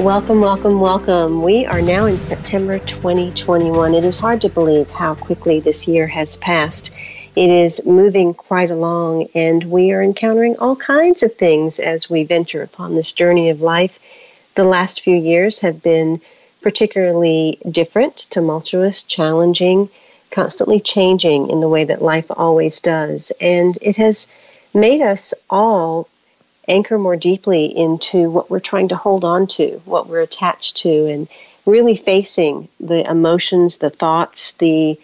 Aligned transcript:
Welcome, 0.00 0.40
welcome, 0.40 0.80
welcome. 0.80 1.42
We 1.42 1.66
are 1.66 1.82
now 1.82 2.06
in 2.06 2.18
September 2.20 2.78
2021. 2.78 3.94
It 3.94 4.02
is 4.02 4.16
hard 4.16 4.40
to 4.40 4.48
believe 4.48 4.88
how 4.88 5.14
quickly 5.14 5.60
this 5.60 5.86
year 5.86 6.06
has 6.06 6.38
passed. 6.38 6.90
It 7.36 7.50
is 7.50 7.84
moving 7.84 8.32
quite 8.32 8.70
along, 8.70 9.28
and 9.34 9.62
we 9.64 9.92
are 9.92 10.02
encountering 10.02 10.56
all 10.56 10.74
kinds 10.74 11.22
of 11.22 11.34
things 11.34 11.78
as 11.78 12.08
we 12.08 12.24
venture 12.24 12.62
upon 12.62 12.94
this 12.94 13.12
journey 13.12 13.50
of 13.50 13.60
life. 13.60 13.98
The 14.54 14.64
last 14.64 15.02
few 15.02 15.14
years 15.14 15.60
have 15.60 15.82
been 15.82 16.22
particularly 16.62 17.58
different, 17.70 18.26
tumultuous, 18.30 19.02
challenging, 19.02 19.90
constantly 20.30 20.80
changing 20.80 21.50
in 21.50 21.60
the 21.60 21.68
way 21.68 21.84
that 21.84 22.00
life 22.00 22.30
always 22.30 22.80
does. 22.80 23.32
And 23.38 23.76
it 23.82 23.96
has 23.96 24.28
made 24.72 25.02
us 25.02 25.34
all 25.50 26.08
anchor 26.70 26.98
more 26.98 27.16
deeply 27.16 27.66
into 27.66 28.30
what 28.30 28.48
we're 28.48 28.60
trying 28.60 28.88
to 28.88 28.96
hold 28.96 29.24
on 29.24 29.46
to, 29.46 29.82
what 29.84 30.08
we're 30.08 30.22
attached 30.22 30.78
to, 30.78 31.06
and 31.06 31.28
really 31.66 31.96
facing 31.96 32.68
the 32.78 33.08
emotions, 33.10 33.78
the 33.78 33.90
thoughts, 33.90 34.52
the 34.52 34.98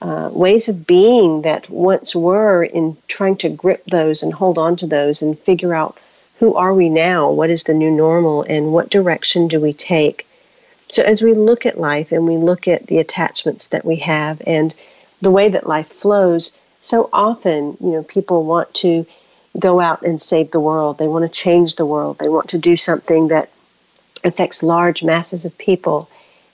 uh, 0.00 0.30
ways 0.32 0.68
of 0.68 0.86
being 0.86 1.42
that 1.42 1.68
once 1.68 2.14
were 2.14 2.62
in 2.62 2.96
trying 3.08 3.36
to 3.36 3.48
grip 3.48 3.84
those 3.86 4.22
and 4.22 4.32
hold 4.32 4.56
on 4.56 4.76
to 4.76 4.86
those 4.86 5.20
and 5.20 5.38
figure 5.40 5.74
out 5.74 5.98
who 6.38 6.54
are 6.54 6.72
we 6.72 6.88
now, 6.88 7.30
what 7.30 7.50
is 7.50 7.64
the 7.64 7.74
new 7.74 7.90
normal, 7.90 8.42
and 8.44 8.72
what 8.72 8.90
direction 8.90 9.48
do 9.48 9.60
we 9.60 9.72
take. 9.72 10.24
So, 10.88 11.02
as 11.02 11.20
we 11.20 11.34
look 11.34 11.66
at 11.66 11.80
life 11.80 12.12
and 12.12 12.26
we 12.26 12.36
look 12.36 12.68
at 12.68 12.86
the 12.86 12.98
attachments 12.98 13.68
that 13.68 13.84
we 13.84 13.96
have 13.96 14.40
and 14.46 14.74
the 15.20 15.32
way 15.32 15.48
that 15.48 15.66
life 15.66 15.88
flows, 15.88 16.56
so 16.80 17.10
often, 17.12 17.76
you 17.80 17.90
know, 17.90 18.04
people 18.04 18.44
want 18.44 18.72
to 18.74 19.04
go 19.58 19.80
out 19.80 20.02
and 20.02 20.20
save 20.20 20.50
the 20.50 20.60
world. 20.60 20.98
They 20.98 21.08
want 21.08 21.24
to 21.24 21.28
change 21.28 21.76
the 21.76 21.86
world. 21.86 22.18
They 22.18 22.28
want 22.28 22.48
to 22.50 22.58
do 22.58 22.76
something 22.76 23.28
that 23.28 23.50
affects 24.24 24.62
large 24.62 25.02
masses 25.02 25.44
of 25.44 25.56
people. 25.58 26.08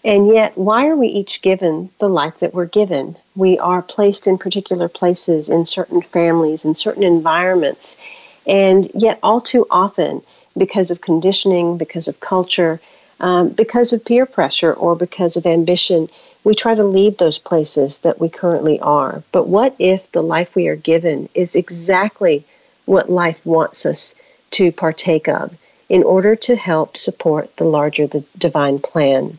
And 0.05 0.28
yet, 0.28 0.56
why 0.58 0.86
are 0.86 0.96
we 0.96 1.08
each 1.08 1.41
given 1.41 1.91
the 1.98 2.11
life 2.11 2.38
that 2.41 2.52
we're 2.52 2.66
given? 2.66 3.16
We 3.34 3.58
are 3.58 3.80
placed 3.80 4.27
in 4.27 4.36
particular 4.36 4.88
places, 4.88 5.48
in 5.48 5.64
certain 5.64 6.02
families, 6.02 6.64
in 6.64 6.74
certain 6.74 7.02
environments. 7.02 7.98
And 8.46 8.91
yet, 8.94 9.18
all 9.22 9.41
too 9.41 9.66
often, 9.70 10.20
because 10.58 10.91
of 10.91 11.00
conditioning, 11.00 11.78
because 11.78 12.06
of 12.06 12.20
culture, 12.20 12.80
um, 13.20 13.48
because 13.48 13.94
of 13.94 14.05
peer 14.05 14.27
pressure, 14.27 14.74
or 14.74 14.94
because 14.94 15.36
of 15.36 15.46
ambition, 15.46 16.11
we 16.44 16.55
try 16.55 16.74
to 16.74 16.84
leave 16.84 17.16
those 17.16 17.39
places 17.39 18.00
that 18.00 18.20
we 18.20 18.28
currently 18.28 18.78
are. 18.80 19.22
But 19.33 19.48
what 19.48 19.74
if 19.78 20.12
the 20.12 20.22
life 20.22 20.55
we 20.55 20.68
are 20.68 20.77
given 20.77 21.30
is 21.34 21.56
exactly 21.56 22.44
what 22.86 23.10
life 23.10 23.44
wants 23.44 23.86
us 23.86 24.14
to 24.52 24.72
partake 24.72 25.28
of 25.28 25.56
in 25.88 26.02
order 26.02 26.34
to 26.36 26.56
help 26.56 26.96
support 26.96 27.56
the 27.56 27.64
larger 27.64 28.06
the 28.06 28.24
divine 28.38 28.78
plan? 28.78 29.38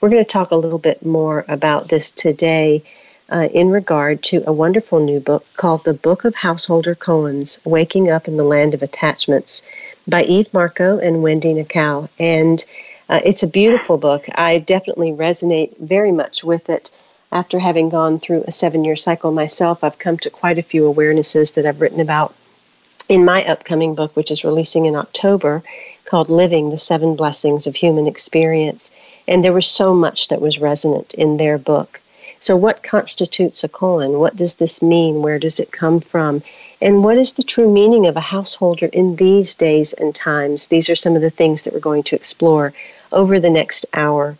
We're 0.00 0.10
going 0.10 0.24
to 0.24 0.30
talk 0.30 0.50
a 0.50 0.56
little 0.56 0.78
bit 0.78 1.04
more 1.04 1.44
about 1.48 1.88
this 1.88 2.10
today 2.10 2.82
uh, 3.30 3.48
in 3.52 3.70
regard 3.70 4.22
to 4.22 4.42
a 4.46 4.52
wonderful 4.52 5.00
new 5.00 5.18
book 5.18 5.44
called 5.56 5.84
The 5.84 5.94
Book 5.94 6.24
of 6.24 6.34
Householder 6.34 6.94
Koans 6.94 7.64
Waking 7.64 8.10
Up 8.10 8.28
in 8.28 8.36
the 8.36 8.44
Land 8.44 8.74
of 8.74 8.82
Attachments 8.82 9.62
by 10.06 10.24
Eve 10.24 10.52
Marko 10.52 10.98
and 10.98 11.22
Wendy 11.22 11.54
Nakao. 11.54 12.08
And 12.18 12.64
uh, 13.08 13.20
it's 13.24 13.42
a 13.42 13.48
beautiful 13.48 13.96
book. 13.96 14.26
I 14.34 14.58
definitely 14.58 15.12
resonate 15.12 15.76
very 15.78 16.12
much 16.12 16.44
with 16.44 16.68
it. 16.68 16.90
After 17.30 17.58
having 17.58 17.88
gone 17.88 18.20
through 18.20 18.44
a 18.46 18.52
seven 18.52 18.84
year 18.84 18.96
cycle 18.96 19.32
myself, 19.32 19.82
I've 19.82 19.98
come 19.98 20.18
to 20.18 20.28
quite 20.28 20.58
a 20.58 20.62
few 20.62 20.82
awarenesses 20.82 21.54
that 21.54 21.64
I've 21.64 21.80
written 21.80 22.00
about 22.00 22.34
in 23.12 23.26
my 23.26 23.44
upcoming 23.44 23.94
book, 23.94 24.16
which 24.16 24.30
is 24.30 24.42
releasing 24.42 24.86
in 24.86 24.96
October, 24.96 25.62
called 26.06 26.30
Living 26.30 26.70
the 26.70 26.78
Seven 26.78 27.14
Blessings 27.14 27.66
of 27.66 27.76
Human 27.76 28.06
Experience. 28.06 28.90
And 29.28 29.44
there 29.44 29.52
was 29.52 29.66
so 29.66 29.92
much 29.92 30.28
that 30.28 30.40
was 30.40 30.58
resonant 30.58 31.12
in 31.12 31.36
their 31.36 31.58
book. 31.58 32.00
So, 32.40 32.56
what 32.56 32.82
constitutes 32.82 33.62
a 33.62 33.68
koan? 33.68 34.18
What 34.18 34.34
does 34.34 34.54
this 34.54 34.80
mean? 34.80 35.20
Where 35.20 35.38
does 35.38 35.60
it 35.60 35.72
come 35.72 36.00
from? 36.00 36.42
And 36.80 37.04
what 37.04 37.18
is 37.18 37.34
the 37.34 37.42
true 37.42 37.70
meaning 37.70 38.06
of 38.06 38.16
a 38.16 38.28
householder 38.34 38.86
in 38.86 39.16
these 39.16 39.54
days 39.54 39.92
and 39.92 40.14
times? 40.14 40.68
These 40.68 40.88
are 40.88 40.96
some 40.96 41.14
of 41.14 41.20
the 41.20 41.28
things 41.28 41.64
that 41.64 41.74
we're 41.74 41.80
going 41.80 42.04
to 42.04 42.16
explore 42.16 42.72
over 43.12 43.38
the 43.38 43.50
next 43.50 43.84
hour. 43.92 44.38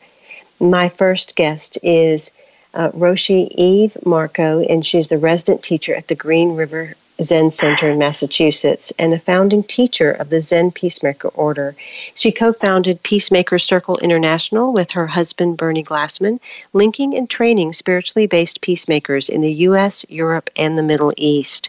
My 0.59 0.89
first 0.89 1.37
guest 1.37 1.79
is 1.83 2.33
uh, 2.73 2.89
Roshi 2.93 3.49
Eve 3.59 3.99
Marko, 4.07 4.61
and 4.61 4.85
she's 4.85 5.09
the 5.09 5.19
resident 5.19 5.63
teacher 5.63 5.95
at 5.95 6.09
the 6.09 6.15
Green 6.15 6.57
River 6.57 6.95
Zen 7.21 7.51
Center 7.51 7.91
in 7.91 7.99
Massachusetts 7.99 8.93
and 8.99 9.13
a 9.13 9.19
founding 9.19 9.63
teacher 9.63 10.13
of 10.13 10.31
the 10.31 10.41
Zen 10.41 10.71
Peacemaker 10.71 11.29
Order. 11.29 11.77
She 12.15 12.33
co 12.33 12.53
founded 12.53 13.03
Peacemaker 13.03 13.59
Circle 13.59 13.99
International 13.99 14.73
with 14.73 14.93
her 14.93 15.07
husband, 15.07 15.59
Bernie 15.59 15.85
Glassman, 15.85 16.41
linking 16.73 17.15
and 17.15 17.29
training 17.29 17.75
spiritually 17.75 18.27
based 18.27 18.63
peacemakers 18.63 19.29
in 19.29 19.43
the 19.43 19.53
U.S., 19.53 20.07
Europe, 20.09 20.49
and 20.57 20.79
the 20.79 20.83
Middle 20.83 21.13
East. 21.19 21.69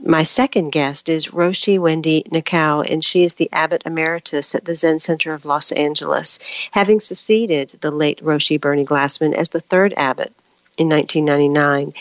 My 0.00 0.24
second 0.24 0.70
guest 0.70 1.08
is 1.08 1.28
Roshi 1.28 1.78
Wendy 1.78 2.24
Nakao, 2.24 2.90
and 2.90 3.04
she 3.04 3.22
is 3.22 3.36
the 3.36 3.48
abbot 3.52 3.84
emeritus 3.86 4.54
at 4.54 4.64
the 4.64 4.74
Zen 4.74 4.98
Center 4.98 5.32
of 5.32 5.44
Los 5.44 5.70
Angeles, 5.72 6.40
having 6.72 6.98
succeeded 6.98 7.76
the 7.80 7.92
late 7.92 8.20
Roshi 8.22 8.60
Bernie 8.60 8.84
Glassman 8.84 9.32
as 9.32 9.50
the 9.50 9.60
third 9.60 9.94
abbot 9.96 10.32
in 10.76 10.88
1999. 10.88 11.92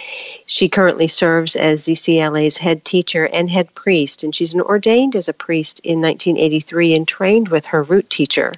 She 0.46 0.70
currently 0.70 1.08
serves 1.08 1.56
as 1.56 1.84
ZCLA's 1.84 2.58
head 2.58 2.84
teacher 2.86 3.30
and 3.32 3.50
head 3.50 3.74
priest, 3.76 4.24
and 4.24 4.34
she's 4.36 4.56
ordained 4.56 5.16
as 5.16 5.30
a 5.30 5.34
priest 5.34 5.80
in 5.82 6.02
1983 6.02 6.96
and 6.96 7.08
trained 7.08 7.50
with 7.50 7.66
her 7.66 7.84
root 7.84 8.10
teacher 8.10 8.54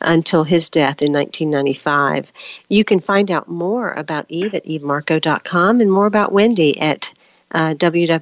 until 0.00 0.44
his 0.44 0.70
death 0.70 1.02
in 1.02 1.12
1995. 1.12 2.32
You 2.68 2.84
can 2.84 3.00
find 3.00 3.30
out 3.30 3.48
more 3.48 3.92
about 3.92 4.26
Eve 4.28 4.54
at 4.54 4.64
evemarko.com 4.64 5.80
and 5.80 5.90
more 5.90 6.06
about 6.06 6.32
Wendy 6.32 6.78
at 6.80 7.12
uh, 7.52 7.74
www.zcla.org. 7.74 8.16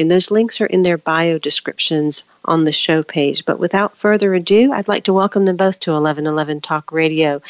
And 0.00 0.10
those 0.10 0.30
links 0.30 0.60
are 0.60 0.66
in 0.66 0.82
their 0.82 0.98
bio 0.98 1.38
descriptions 1.38 2.24
on 2.44 2.64
the 2.64 2.72
show 2.72 3.04
page. 3.04 3.44
But 3.44 3.60
without 3.60 3.96
further 3.96 4.34
ado, 4.34 4.72
I'd 4.72 4.88
like 4.88 5.04
to 5.04 5.12
welcome 5.12 5.44
them 5.44 5.56
both 5.56 5.78
to 5.80 5.92
1111 5.92 6.60
Talk 6.60 6.90
Radio 6.92 7.40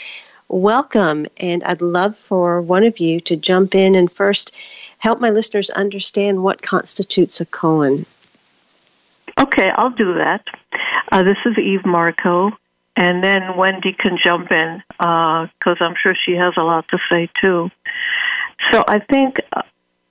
welcome. 0.48 1.26
And 1.40 1.62
I'd 1.64 1.82
love 1.82 2.16
for 2.16 2.60
one 2.60 2.84
of 2.84 2.98
you 2.98 3.20
to 3.20 3.36
jump 3.36 3.74
in 3.74 3.94
and 3.94 4.10
first 4.10 4.54
help 4.98 5.20
my 5.20 5.30
listeners 5.30 5.70
understand 5.70 6.42
what 6.42 6.62
constitutes 6.62 7.40
a 7.40 7.46
koan. 7.46 8.06
Okay, 9.38 9.70
I'll 9.76 9.90
do 9.90 10.14
that. 10.14 10.44
Uh, 11.12 11.22
this 11.22 11.36
is 11.46 11.56
Eve 11.58 11.86
Marko, 11.86 12.50
and 12.96 13.22
then 13.22 13.56
Wendy 13.56 13.92
can 13.92 14.18
jump 14.22 14.50
in 14.50 14.82
because 14.88 15.76
uh, 15.80 15.84
I'm 15.84 15.94
sure 16.02 16.14
she 16.14 16.32
has 16.32 16.54
a 16.56 16.62
lot 16.62 16.88
to 16.88 16.98
say 17.08 17.30
too. 17.40 17.70
So 18.72 18.84
I 18.88 18.98
think, 18.98 19.40
uh, 19.52 19.62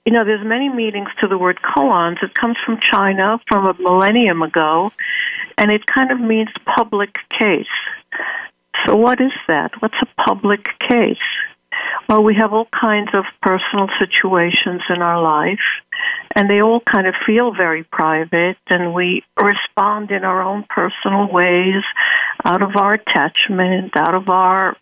you 0.06 0.12
know, 0.12 0.24
there's 0.24 0.44
many 0.44 0.70
meanings 0.70 1.10
to 1.20 1.28
the 1.28 1.36
word 1.36 1.60
koans. 1.62 2.22
It 2.22 2.34
comes 2.34 2.56
from 2.64 2.80
China 2.80 3.38
from 3.46 3.66
a 3.66 3.74
millennium 3.74 4.42
ago, 4.42 4.92
and 5.58 5.70
it 5.70 5.84
kind 5.86 6.10
of 6.10 6.18
means 6.18 6.48
public 6.64 7.16
case. 7.38 7.66
So, 8.86 8.96
what 8.96 9.20
is 9.20 9.32
that? 9.48 9.72
What's 9.80 9.96
a 10.02 10.22
public 10.22 10.66
case? 10.88 11.16
Well, 12.08 12.22
we 12.24 12.34
have 12.36 12.52
all 12.52 12.68
kinds 12.78 13.10
of 13.12 13.24
personal 13.42 13.88
situations 13.98 14.82
in 14.88 15.02
our 15.02 15.20
life, 15.22 15.60
and 16.34 16.48
they 16.48 16.62
all 16.62 16.80
kind 16.80 17.06
of 17.06 17.14
feel 17.26 17.52
very 17.52 17.84
private, 17.84 18.56
and 18.68 18.94
we 18.94 19.24
respond 19.40 20.10
in 20.10 20.24
our 20.24 20.42
own 20.42 20.64
personal 20.68 21.30
ways 21.30 21.82
out 22.44 22.62
of 22.62 22.76
our 22.76 22.94
attachment, 22.94 23.96
out 23.96 24.14
of 24.14 24.28
our 24.28 24.76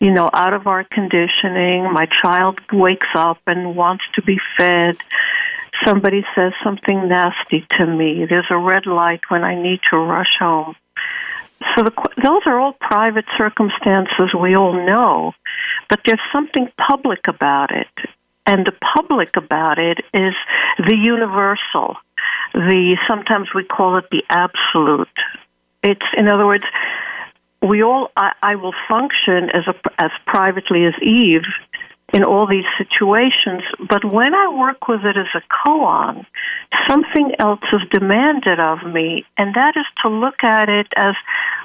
you 0.00 0.10
know, 0.10 0.28
out 0.32 0.52
of 0.52 0.66
our 0.66 0.82
conditioning. 0.82 1.92
My 1.92 2.06
child 2.06 2.58
wakes 2.72 3.06
up 3.14 3.38
and 3.46 3.76
wants 3.76 4.04
to 4.14 4.22
be 4.22 4.38
fed. 4.58 4.96
Somebody 5.86 6.24
says 6.34 6.52
something 6.64 7.08
nasty 7.08 7.64
to 7.78 7.86
me. 7.86 8.26
There's 8.28 8.50
a 8.50 8.58
red 8.58 8.86
light 8.86 9.20
when 9.28 9.44
I 9.44 9.60
need 9.60 9.80
to 9.90 9.96
rush 9.96 10.34
home. 10.40 10.74
So 11.76 11.84
the, 11.84 11.92
those 12.22 12.42
are 12.46 12.58
all 12.58 12.74
private 12.80 13.24
circumstances 13.38 14.34
we 14.38 14.56
all 14.56 14.72
know, 14.72 15.32
but 15.88 16.00
there's 16.04 16.20
something 16.32 16.68
public 16.88 17.20
about 17.28 17.70
it. 17.70 18.10
And 18.46 18.66
the 18.66 18.74
public 18.94 19.36
about 19.36 19.78
it 19.78 19.98
is 20.12 20.34
the 20.78 20.96
universal. 20.96 21.96
The 22.54 22.96
sometimes 23.08 23.48
we 23.54 23.64
call 23.64 23.98
it 23.98 24.04
the 24.10 24.24
absolute. 24.28 25.08
It's 25.82 26.06
in 26.16 26.28
other 26.28 26.46
words, 26.46 26.64
we 27.62 27.82
all, 27.82 28.10
I, 28.16 28.32
I 28.42 28.56
will 28.56 28.74
function 28.88 29.50
as 29.50 29.64
a, 29.68 29.74
as 30.02 30.10
privately 30.26 30.84
as 30.84 30.94
Eve 31.00 31.44
in 32.12 32.24
all 32.24 32.46
these 32.46 32.66
situations. 32.76 33.62
But 33.88 34.04
when 34.04 34.34
I 34.34 34.48
work 34.48 34.88
with 34.88 35.04
it 35.04 35.16
as 35.16 35.26
a 35.34 35.42
koan, 35.66 36.26
something 36.88 37.32
else 37.38 37.62
is 37.72 37.88
demanded 37.90 38.60
of 38.60 38.84
me, 38.84 39.24
and 39.38 39.54
that 39.54 39.76
is 39.76 39.86
to 40.02 40.08
look 40.08 40.44
at 40.44 40.68
it 40.68 40.88
as 40.96 41.14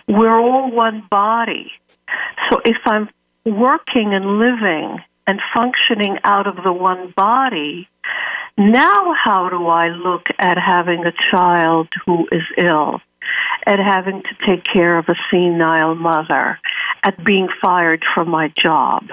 we're 0.07 0.39
all 0.39 0.71
one 0.71 1.05
body. 1.09 1.71
So 2.49 2.61
if 2.63 2.77
I'm 2.85 3.09
working 3.45 4.13
and 4.13 4.39
living 4.39 5.03
and 5.25 5.41
functioning 5.53 6.17
out 6.23 6.47
of 6.47 6.63
the 6.63 6.71
one 6.71 7.13
body, 7.15 7.89
now 8.57 9.13
how 9.23 9.49
do 9.49 9.67
I 9.67 9.89
look 9.89 10.27
at 10.39 10.57
having 10.57 11.05
a 11.05 11.13
child 11.31 11.89
who 12.05 12.27
is 12.31 12.43
ill? 12.57 13.01
At 13.65 13.79
having 13.79 14.23
to 14.23 14.45
take 14.45 14.63
care 14.63 14.97
of 14.97 15.09
a 15.09 15.15
senile 15.29 15.95
mother, 15.95 16.57
at 17.03 17.21
being 17.25 17.49
fired 17.61 18.05
from 18.15 18.29
my 18.29 18.53
job. 18.57 19.03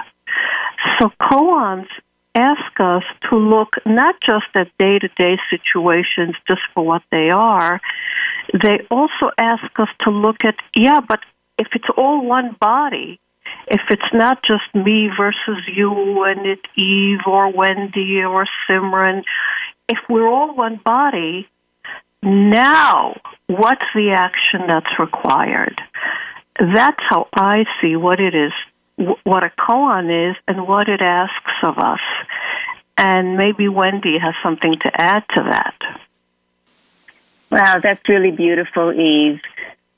So 0.99 1.11
koans 1.21 1.87
ask 2.35 2.79
us 2.79 3.03
to 3.29 3.37
look 3.37 3.69
not 3.85 4.15
just 4.25 4.47
at 4.55 4.67
day 4.77 4.99
to 4.99 5.07
day 5.17 5.37
situations 5.49 6.35
just 6.47 6.61
for 6.73 6.85
what 6.85 7.01
they 7.11 7.29
are, 7.29 7.79
they 8.53 8.85
also 8.91 9.31
ask 9.37 9.63
us 9.79 9.87
to 10.01 10.11
look 10.11 10.43
at, 10.43 10.55
yeah, 10.77 10.99
but 10.99 11.19
if 11.57 11.67
it's 11.73 11.87
all 11.97 12.25
one 12.25 12.55
body, 12.59 13.19
if 13.67 13.81
it's 13.89 14.13
not 14.13 14.43
just 14.43 14.63
me 14.75 15.09
versus 15.17 15.63
you 15.73 16.23
and 16.23 16.45
it 16.45 16.59
Eve 16.75 17.19
or 17.25 17.51
Wendy 17.51 18.21
or 18.23 18.45
Simran, 18.69 19.23
if 19.87 19.97
we're 20.09 20.27
all 20.27 20.55
one 20.55 20.79
body, 20.83 21.47
now 22.21 23.19
what's 23.47 23.85
the 23.93 24.11
action 24.11 24.67
that's 24.67 24.99
required? 24.99 25.79
That's 26.59 27.01
how 27.09 27.27
I 27.33 27.65
see 27.81 27.95
what 27.95 28.19
it 28.19 28.35
is 28.35 28.53
what 28.97 29.43
a 29.43 29.51
koan 29.59 30.31
is 30.31 30.35
and 30.47 30.67
what 30.67 30.87
it 30.87 31.01
asks 31.01 31.51
of 31.63 31.77
us. 31.77 31.99
And 32.97 33.37
maybe 33.37 33.67
Wendy 33.67 34.17
has 34.17 34.33
something 34.41 34.77
to 34.79 34.91
add 34.93 35.23
to 35.35 35.43
that. 35.43 35.75
Wow, 37.51 37.79
that's 37.79 38.07
really 38.07 38.31
beautiful, 38.31 38.93
Eve. 38.93 39.41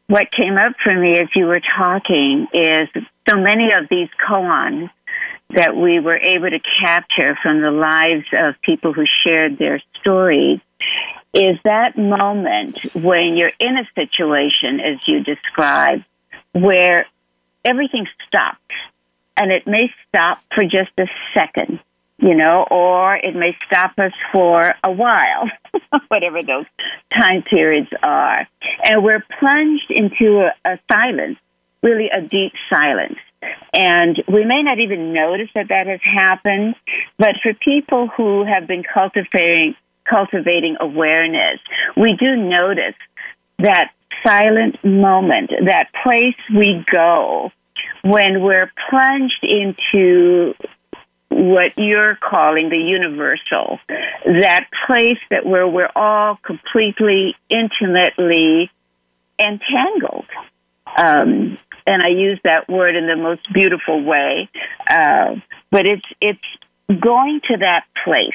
What 0.07 0.31
came 0.31 0.57
up 0.57 0.73
for 0.83 0.93
me 0.93 1.17
as 1.17 1.27
you 1.35 1.45
were 1.45 1.61
talking 1.77 2.47
is 2.53 2.87
so 3.29 3.37
many 3.37 3.71
of 3.73 3.87
these 3.89 4.09
koans 4.27 4.89
that 5.49 5.75
we 5.75 5.99
were 5.99 6.17
able 6.17 6.49
to 6.49 6.59
capture 6.79 7.37
from 7.41 7.61
the 7.61 7.71
lives 7.71 8.25
of 8.33 8.55
people 8.61 8.93
who 8.93 9.05
shared 9.23 9.57
their 9.57 9.81
stories 9.99 10.59
is 11.33 11.57
that 11.63 11.97
moment 11.97 12.79
when 12.95 13.37
you're 13.37 13.51
in 13.59 13.77
a 13.77 13.87
situation, 13.95 14.79
as 14.79 14.97
you 15.07 15.23
described, 15.23 16.03
where 16.53 17.05
everything 17.67 18.07
stops. 18.27 18.59
And 19.35 19.51
it 19.51 19.67
may 19.67 19.91
stop 20.07 20.39
for 20.55 20.63
just 20.63 20.91
a 20.97 21.05
second, 21.33 21.79
you 22.17 22.33
know, 22.33 22.65
or 22.71 23.15
it 23.15 23.35
may 23.35 23.55
stop 23.67 23.93
us 23.99 24.13
for 24.31 24.73
a 24.83 24.91
while, 24.91 25.51
whatever 26.07 26.41
those 26.41 26.65
time 27.13 27.43
periods 27.43 27.89
are. 28.01 28.47
And 28.83 29.03
we're 29.03 29.23
plunged 29.39 29.91
into 29.91 30.39
a, 30.39 30.53
a 30.65 30.79
silence, 30.91 31.37
really 31.83 32.09
a 32.09 32.21
deep 32.21 32.53
silence. 32.73 33.19
And 33.73 34.21
we 34.27 34.43
may 34.43 34.63
not 34.63 34.79
even 34.79 35.13
notice 35.13 35.49
that 35.53 35.67
that 35.67 35.85
has 35.85 35.99
happened, 36.01 36.73
but 37.19 37.35
for 37.43 37.53
people 37.53 38.07
who 38.07 38.43
have 38.43 38.65
been 38.65 38.83
cultivating 38.83 39.75
cultivating 40.09 40.77
awareness, 40.79 41.59
we 41.97 42.15
do 42.17 42.37
notice 42.37 42.95
that 43.59 43.91
silent 44.25 44.83
moment, 44.83 45.51
that 45.65 45.89
place 46.03 46.35
we 46.55 46.83
go 46.91 47.51
when 48.09 48.41
we're 48.41 48.71
plunged 48.89 49.43
into 49.43 50.55
what 51.29 51.77
you're 51.77 52.15
calling 52.15 52.69
the 52.69 52.77
universal, 52.77 53.79
that 54.25 54.67
place 54.85 55.19
that 55.29 55.45
where 55.45 55.67
we're 55.67 55.91
all 55.95 56.37
completely 56.37 57.35
intimately 57.49 58.71
entangled. 59.37 60.25
Um, 60.97 61.57
and 61.85 62.01
I 62.01 62.09
use 62.09 62.39
that 62.43 62.69
word 62.69 62.95
in 62.95 63.07
the 63.07 63.15
most 63.15 63.51
beautiful 63.51 64.01
way. 64.03 64.49
Uh, 64.89 65.35
but 65.69 65.85
it's 65.85 66.05
it's 66.21 66.39
going 66.99 67.41
to 67.49 67.57
that 67.57 67.85
place. 68.03 68.31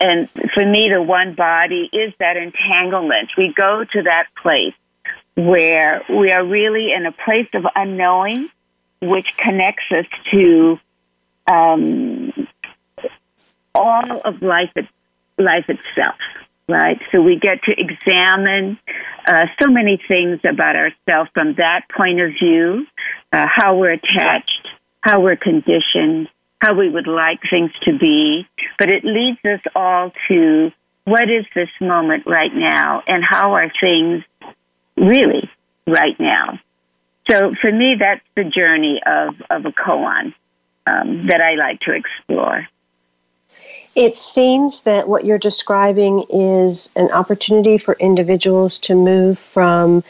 And 0.00 0.28
for 0.54 0.64
me, 0.64 0.88
the 0.88 1.02
one 1.02 1.34
body 1.34 1.88
is 1.92 2.12
that 2.18 2.36
entanglement. 2.36 3.30
We 3.36 3.52
go 3.52 3.84
to 3.84 4.02
that 4.02 4.26
place 4.40 4.74
where 5.38 6.02
we 6.08 6.32
are 6.32 6.44
really 6.44 6.92
in 6.92 7.06
a 7.06 7.12
place 7.12 7.48
of 7.54 7.64
unknowing, 7.76 8.50
which 9.00 9.28
connects 9.36 9.84
us 9.92 10.06
to 10.32 10.80
um, 11.46 12.48
all 13.72 14.20
of 14.24 14.42
life, 14.42 14.72
life 15.38 15.66
itself. 15.68 16.16
Right, 16.70 17.00
so 17.10 17.22
we 17.22 17.38
get 17.38 17.62
to 17.62 17.72
examine 17.72 18.78
uh, 19.26 19.46
so 19.58 19.70
many 19.70 19.98
things 20.06 20.40
about 20.44 20.76
ourselves 20.76 21.30
from 21.32 21.54
that 21.54 21.86
point 21.88 22.20
of 22.20 22.32
view, 22.38 22.86
uh, 23.32 23.46
how 23.48 23.78
we're 23.78 23.92
attached, 23.92 24.68
how 25.00 25.22
we're 25.22 25.36
conditioned, 25.36 26.28
how 26.58 26.74
we 26.74 26.90
would 26.90 27.06
like 27.06 27.40
things 27.48 27.70
to 27.84 27.96
be. 27.96 28.46
But 28.78 28.90
it 28.90 29.02
leads 29.02 29.38
us 29.46 29.60
all 29.74 30.12
to 30.28 30.70
what 31.06 31.30
is 31.30 31.46
this 31.54 31.70
moment 31.80 32.24
right 32.26 32.54
now, 32.54 33.02
and 33.06 33.24
how 33.24 33.54
are 33.54 33.72
things 33.80 34.24
really 35.00 35.48
right 35.86 36.18
now. 36.18 36.58
So 37.28 37.54
for 37.54 37.70
me, 37.70 37.96
that's 37.98 38.24
the 38.34 38.44
journey 38.44 39.00
of, 39.04 39.34
of 39.50 39.66
a 39.66 39.72
koan 39.72 40.34
um, 40.86 41.26
that 41.26 41.40
I 41.40 41.54
like 41.54 41.80
to 41.80 41.92
explore. 41.92 42.66
It 43.94 44.16
seems 44.16 44.82
that 44.82 45.08
what 45.08 45.24
you're 45.24 45.38
describing 45.38 46.24
is 46.30 46.88
an 46.94 47.10
opportunity 47.10 47.78
for 47.78 47.96
individuals 47.98 48.78
to 48.80 48.94
move 48.94 49.38
from 49.38 50.04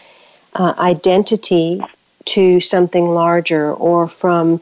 uh, 0.55 0.75
identity 0.79 1.81
to 2.26 2.61
something 2.61 3.06
larger 3.06 3.73
or 3.73 4.06
from 4.06 4.61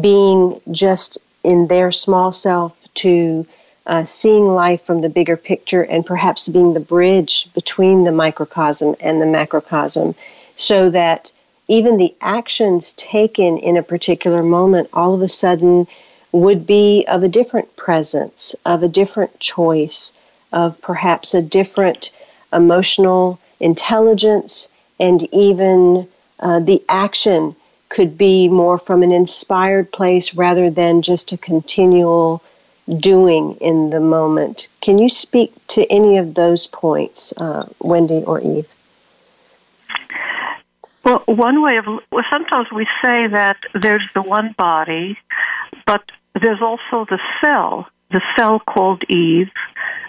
being 0.00 0.60
just 0.70 1.18
in 1.42 1.66
their 1.66 1.90
small 1.90 2.30
self 2.30 2.86
to 2.94 3.46
uh, 3.88 4.04
seeing 4.04 4.46
life 4.46 4.82
from 4.82 5.00
the 5.00 5.08
bigger 5.08 5.36
picture 5.36 5.82
and 5.82 6.06
perhaps 6.06 6.48
being 6.48 6.74
the 6.74 6.80
bridge 6.80 7.48
between 7.54 8.04
the 8.04 8.12
microcosm 8.12 8.94
and 9.00 9.20
the 9.20 9.26
macrocosm 9.26 10.14
so 10.56 10.90
that 10.90 11.32
even 11.68 11.96
the 11.96 12.14
actions 12.20 12.92
taken 12.94 13.58
in 13.58 13.76
a 13.76 13.82
particular 13.82 14.42
moment 14.42 14.88
all 14.92 15.14
of 15.14 15.22
a 15.22 15.28
sudden 15.28 15.86
would 16.32 16.66
be 16.66 17.04
of 17.08 17.22
a 17.22 17.28
different 17.28 17.74
presence, 17.76 18.54
of 18.66 18.82
a 18.82 18.88
different 18.88 19.38
choice, 19.40 20.12
of 20.52 20.80
perhaps 20.82 21.34
a 21.34 21.42
different 21.42 22.10
emotional 22.52 23.38
intelligence, 23.60 24.72
and 25.00 25.22
even 25.32 26.06
uh, 26.40 26.60
the 26.60 26.82
action 26.88 27.54
could 27.88 28.18
be 28.18 28.48
more 28.48 28.76
from 28.76 29.02
an 29.02 29.12
inspired 29.12 29.90
place 29.90 30.34
rather 30.34 30.70
than 30.70 31.00
just 31.00 31.32
a 31.32 31.38
continual 31.38 32.42
doing 32.98 33.54
in 33.60 33.90
the 33.90 34.00
moment. 34.00 34.68
Can 34.80 34.98
you 34.98 35.10
speak 35.10 35.52
to 35.68 35.84
any 35.92 36.16
of 36.16 36.34
those 36.34 36.66
points, 36.66 37.34
uh, 37.36 37.68
Wendy 37.80 38.22
or 38.24 38.40
Eve? 38.40 38.68
Well, 41.04 41.22
one 41.26 41.62
way 41.62 41.76
of 41.76 41.86
well, 41.86 42.24
sometimes 42.30 42.68
we 42.70 42.84
say 43.02 43.28
that 43.28 43.56
there's 43.74 44.06
the 44.14 44.22
one 44.22 44.54
body, 44.58 45.18
but 45.86 46.10
there's 46.40 46.60
also 46.60 47.06
the 47.08 47.18
cell, 47.40 47.88
the 48.10 48.20
cell 48.36 48.60
called 48.60 49.04
Eve, 49.08 49.50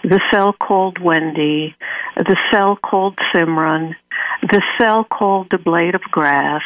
the 0.03 0.19
cell 0.31 0.53
called 0.53 0.99
Wendy, 0.99 1.75
the 2.15 2.37
cell 2.51 2.75
called 2.75 3.17
Simran, 3.33 3.95
the 4.41 4.61
cell 4.79 5.03
called 5.05 5.47
the 5.51 5.57
blade 5.57 5.95
of 5.95 6.01
grass, 6.01 6.63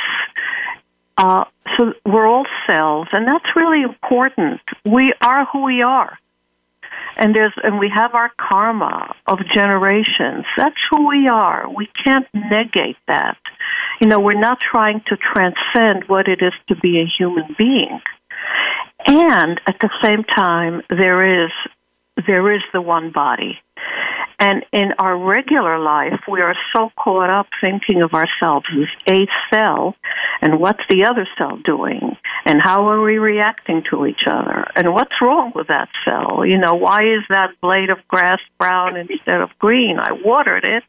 uh, 1.17 1.45
so 1.77 1.93
we're 2.05 2.27
all 2.27 2.45
cells, 2.67 3.07
and 3.11 3.27
that's 3.27 3.45
really 3.55 3.81
important. 3.81 4.61
We 4.85 5.13
are 5.21 5.45
who 5.51 5.63
we 5.63 5.81
are. 5.81 6.17
And 7.15 7.35
there's 7.35 7.53
and 7.63 7.77
we 7.77 7.91
have 7.93 8.15
our 8.15 8.31
karma 8.39 9.13
of 9.27 9.37
generations. 9.53 10.45
That's 10.57 10.75
who 10.89 11.07
we 11.07 11.27
are. 11.27 11.69
We 11.69 11.87
can't 12.03 12.27
negate 12.33 12.97
that. 13.07 13.37
You 14.01 14.07
know, 14.07 14.19
we're 14.19 14.39
not 14.39 14.59
trying 14.59 15.01
to 15.07 15.17
transcend 15.17 16.05
what 16.07 16.27
it 16.27 16.41
is 16.41 16.53
to 16.69 16.75
be 16.75 16.99
a 16.99 17.05
human 17.05 17.55
being. 17.55 18.01
And 19.05 19.61
at 19.67 19.75
the 19.79 19.89
same 20.03 20.23
time, 20.23 20.81
there 20.89 21.45
is 21.45 21.51
there 22.27 22.51
is 22.53 22.61
the 22.73 22.81
one 22.81 23.11
body. 23.11 23.59
And 24.39 24.65
in 24.73 24.93
our 24.99 25.17
regular 25.17 25.79
life, 25.79 26.19
we 26.29 26.41
are 26.41 26.55
so 26.75 26.91
caught 27.01 27.29
up 27.29 27.47
thinking 27.61 28.01
of 28.01 28.13
ourselves 28.13 28.65
as 28.75 29.13
a 29.13 29.27
cell 29.49 29.95
and 30.41 30.59
what's 30.59 30.83
the 30.89 31.05
other 31.05 31.27
cell 31.37 31.57
doing 31.63 32.17
and 32.45 32.61
how 32.61 32.89
are 32.89 33.01
we 33.01 33.19
reacting 33.19 33.83
to 33.89 34.05
each 34.05 34.23
other 34.27 34.65
and 34.75 34.93
what's 34.93 35.21
wrong 35.21 35.53
with 35.55 35.67
that 35.67 35.89
cell? 36.03 36.45
You 36.45 36.57
know, 36.57 36.73
why 36.73 37.03
is 37.03 37.23
that 37.29 37.51
blade 37.61 37.89
of 37.89 38.05
grass 38.07 38.39
brown 38.57 38.97
instead 38.97 39.39
of 39.39 39.49
green? 39.59 39.97
I 39.99 40.11
watered 40.11 40.65
it. 40.65 40.83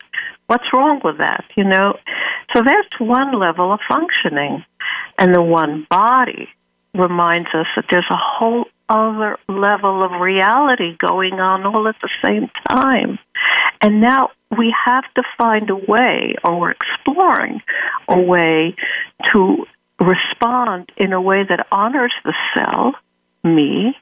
What's 0.47 0.73
wrong 0.73 1.01
with 1.05 1.19
that? 1.19 1.45
You 1.57 1.65
know, 1.65 1.97
so 2.55 2.63
that's 2.63 3.01
one 3.01 3.39
level 3.39 3.73
of 3.73 3.81
functioning. 3.89 4.65
And 5.19 5.35
the 5.35 5.43
one 5.43 5.87
body 5.89 6.49
reminds 6.93 7.49
us 7.55 7.67
that 7.77 7.87
there's 7.91 8.11
a 8.11 8.17
whole 8.17 8.67
other 8.89 9.39
level 9.49 10.03
of 10.05 10.21
reality 10.21 10.97
going 10.99 11.35
on 11.35 11.65
all 11.67 11.89
at 11.89 11.97
the 12.03 12.11
same 12.25 12.51
time. 12.69 13.19
And 13.81 14.01
now 14.01 14.31
we 14.57 14.75
have 14.85 15.05
to 15.15 15.23
find 15.37 15.71
a 15.71 15.77
way, 15.77 16.35
or 16.45 16.61
we're 16.61 16.71
exploring 16.73 17.61
a 18.09 18.21
way 18.21 18.77
to 19.33 19.67
respond 20.01 20.91
in 20.97 21.13
a 21.13 21.21
way 21.21 21.45
that 21.45 21.67
honors 21.71 22.13
the 22.25 22.35
cell, 22.55 22.95
me, 23.43 23.97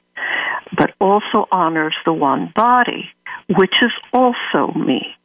but 0.75 0.93
also 0.99 1.47
honors 1.51 1.95
the 2.05 2.13
one 2.13 2.51
body, 2.55 3.09
which 3.49 3.75
is 3.81 3.91
also 4.11 4.71
me. 4.73 5.15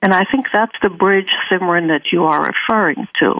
And 0.00 0.12
I 0.14 0.24
think 0.24 0.50
that's 0.52 0.74
the 0.82 0.90
bridge, 0.90 1.30
Simran, 1.50 1.88
that 1.88 2.12
you 2.12 2.24
are 2.24 2.42
referring 2.42 3.08
to. 3.18 3.38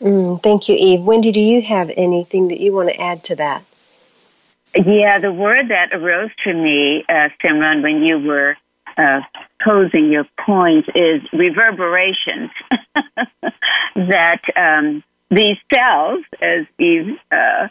Mm, 0.00 0.42
thank 0.42 0.68
you, 0.68 0.76
Eve. 0.76 1.02
Wendy, 1.02 1.30
do 1.30 1.40
you 1.40 1.62
have 1.62 1.90
anything 1.96 2.48
that 2.48 2.60
you 2.60 2.72
want 2.72 2.88
to 2.88 3.00
add 3.00 3.22
to 3.24 3.36
that? 3.36 3.64
Yeah, 4.74 5.18
the 5.18 5.32
word 5.32 5.68
that 5.70 5.92
arose 5.92 6.30
to 6.44 6.52
me, 6.54 7.04
uh, 7.08 7.28
Simran, 7.42 7.82
when 7.82 8.02
you 8.02 8.18
were 8.20 8.56
uh, 8.96 9.20
posing 9.62 10.10
your 10.12 10.26
point 10.44 10.86
is 10.94 11.22
reverberations. 11.32 12.50
that 13.94 14.42
um, 14.56 15.02
these 15.30 15.56
cells, 15.72 16.24
as 16.40 16.66
Eve 16.78 17.18
uh, 17.30 17.68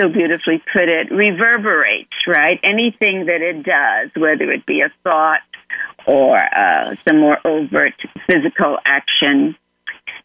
so 0.00 0.08
beautifully 0.08 0.62
put 0.72 0.88
it, 0.88 1.10
reverberates, 1.10 2.12
right? 2.26 2.60
Anything 2.62 3.26
that 3.26 3.40
it 3.40 3.62
does, 3.62 4.10
whether 4.14 4.50
it 4.50 4.66
be 4.66 4.82
a 4.82 4.92
thought 5.02 5.40
or 6.06 6.36
uh, 6.36 6.94
some 7.06 7.20
more 7.20 7.38
overt 7.44 7.94
physical 8.26 8.78
action, 8.84 9.56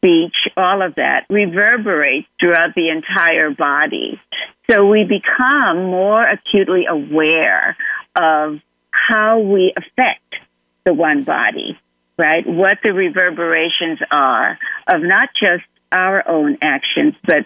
speech, 0.01 0.35
all 0.57 0.81
of 0.81 0.95
that 0.95 1.25
reverberates 1.29 2.27
throughout 2.39 2.73
the 2.75 2.89
entire 2.89 3.51
body. 3.51 4.19
So 4.69 4.87
we 4.87 5.03
become 5.03 5.85
more 5.85 6.27
acutely 6.27 6.87
aware 6.87 7.77
of 8.15 8.59
how 8.89 9.39
we 9.39 9.73
affect 9.77 10.35
the 10.85 10.93
one 10.93 11.23
body, 11.23 11.79
right? 12.17 12.45
What 12.45 12.79
the 12.83 12.93
reverberations 12.93 13.99
are 14.09 14.57
of 14.87 15.01
not 15.01 15.29
just 15.39 15.63
our 15.91 16.27
own 16.27 16.57
actions, 16.61 17.13
but 17.25 17.45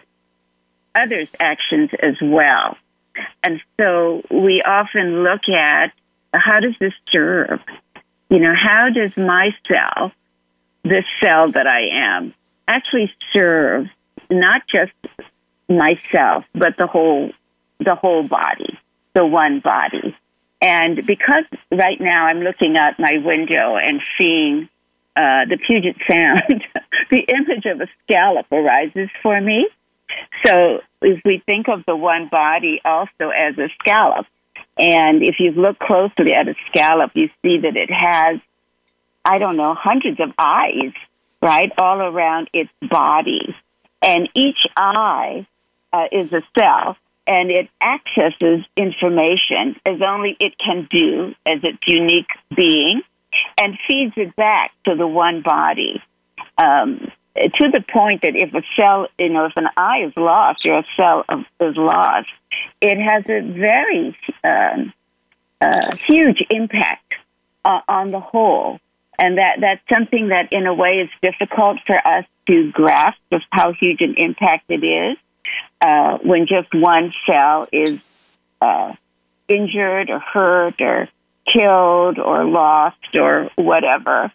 others' 0.93 1.29
actions 1.39 1.89
as 2.01 2.15
well. 2.21 2.77
And 3.43 3.61
so 3.79 4.23
we 4.29 4.61
often 4.61 5.23
look 5.23 5.49
at 5.49 5.91
how 6.33 6.59
does 6.59 6.75
this 6.79 6.93
serve? 7.11 7.59
You 8.29 8.39
know, 8.39 8.53
how 8.55 8.89
does 8.89 9.15
my 9.17 9.53
cell, 9.67 10.11
this 10.83 11.05
cell 11.23 11.51
that 11.51 11.67
I 11.67 12.15
am, 12.17 12.33
actually 12.67 13.11
serve 13.33 13.87
not 14.29 14.63
just 14.67 14.93
myself, 15.69 16.45
but 16.53 16.77
the 16.77 16.87
whole 16.87 17.31
the 17.79 17.95
whole 17.95 18.27
body, 18.27 18.79
the 19.13 19.25
one 19.25 19.59
body. 19.59 20.15
And 20.61 21.05
because 21.05 21.43
right 21.71 21.99
now 21.99 22.25
I'm 22.25 22.39
looking 22.39 22.77
out 22.77 22.97
my 22.97 23.17
window 23.23 23.75
and 23.75 24.01
seeing 24.17 24.69
uh, 25.15 25.45
the 25.49 25.57
Puget 25.57 25.97
Sound, 26.09 26.63
the 27.11 27.19
image 27.19 27.65
of 27.65 27.81
a 27.81 27.87
scallop 28.03 28.47
arises 28.51 29.09
for 29.21 29.39
me. 29.39 29.67
So 30.45 30.81
if 31.01 31.21
we 31.25 31.41
think 31.45 31.67
of 31.67 31.83
the 31.85 31.95
one 31.95 32.29
body 32.29 32.81
also 32.83 33.29
as 33.29 33.57
a 33.57 33.69
scallop, 33.79 34.25
and 34.77 35.23
if 35.23 35.35
you 35.39 35.51
look 35.51 35.79
closely 35.79 36.33
at 36.33 36.47
a 36.47 36.55
scallop, 36.69 37.11
you 37.15 37.29
see 37.41 37.59
that 37.59 37.77
it 37.77 37.89
has, 37.91 38.39
I 39.23 39.37
don't 39.37 39.57
know, 39.57 39.73
hundreds 39.73 40.19
of 40.19 40.31
eyes, 40.37 40.91
right, 41.41 41.71
all 41.77 42.01
around 42.01 42.49
its 42.53 42.71
body. 42.81 43.55
And 44.01 44.29
each 44.33 44.65
eye 44.75 45.47
uh, 45.91 46.05
is 46.11 46.31
a 46.33 46.43
cell, 46.57 46.97
and 47.25 47.49
it 47.49 47.69
accesses 47.81 48.65
information 48.75 49.75
as 49.85 50.01
only 50.01 50.35
it 50.39 50.57
can 50.57 50.87
do 50.89 51.33
as 51.45 51.59
its 51.63 51.79
unique 51.87 52.29
being 52.55 53.01
and 53.57 53.77
feeds 53.87 54.13
it 54.17 54.35
back 54.35 54.71
to 54.85 54.95
the 54.95 55.07
one 55.07 55.41
body. 55.41 56.01
Um, 56.57 57.11
to 57.35 57.69
the 57.69 57.81
point 57.81 58.21
that 58.21 58.35
if 58.35 58.53
a 58.53 58.61
cell, 58.75 59.07
you 59.19 59.29
know, 59.29 59.45
if 59.45 59.57
an 59.57 59.67
eye 59.75 60.03
is 60.05 60.13
lost 60.15 60.65
or 60.65 60.79
a 60.79 60.85
cell 60.95 61.25
is 61.59 61.75
lost, 61.75 62.29
it 62.79 62.97
has 62.97 63.23
a 63.29 63.41
very 63.41 64.17
um, 64.43 64.93
uh, 65.59 65.95
huge 65.97 66.41
impact 66.49 67.13
uh, 67.65 67.81
on 67.87 68.11
the 68.11 68.19
whole. 68.19 68.79
And 69.19 69.37
that, 69.37 69.57
that's 69.61 69.81
something 69.91 70.29
that, 70.29 70.51
in 70.51 70.65
a 70.65 70.73
way, 70.73 70.97
is 70.99 71.09
difficult 71.21 71.77
for 71.85 71.95
us 71.95 72.25
to 72.47 72.71
grasp 72.71 73.19
of 73.31 73.41
how 73.49 73.73
huge 73.73 74.01
an 74.01 74.15
impact 74.17 74.65
it 74.69 74.83
is 74.83 75.17
uh, 75.81 76.17
when 76.19 76.47
just 76.47 76.73
one 76.73 77.13
cell 77.25 77.67
is 77.71 77.99
uh, 78.61 78.93
injured 79.47 80.09
or 80.09 80.19
hurt 80.19 80.81
or 80.81 81.07
killed 81.51 82.17
or 82.19 82.43
lost 82.45 83.15
or 83.15 83.49
whatever 83.55 84.31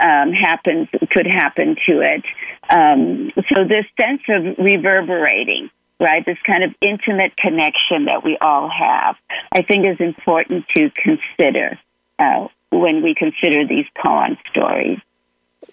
um, 0.00 0.32
happens 0.32 0.88
could 1.10 1.26
happen 1.26 1.76
to 1.86 2.00
it. 2.00 2.24
Um, 2.68 3.30
so 3.54 3.64
this 3.64 3.84
sense 4.00 4.22
of 4.28 4.56
reverberating, 4.58 5.70
right? 6.00 6.24
This 6.24 6.38
kind 6.46 6.64
of 6.64 6.74
intimate 6.80 7.36
connection 7.36 8.06
that 8.06 8.24
we 8.24 8.38
all 8.40 8.70
have, 8.70 9.16
I 9.52 9.62
think 9.62 9.86
is 9.86 10.00
important 10.00 10.66
to 10.74 10.90
consider 10.90 11.78
uh, 12.18 12.48
when 12.70 13.02
we 13.02 13.14
consider 13.14 13.66
these 13.66 13.86
koan 13.96 14.36
stories. 14.50 14.98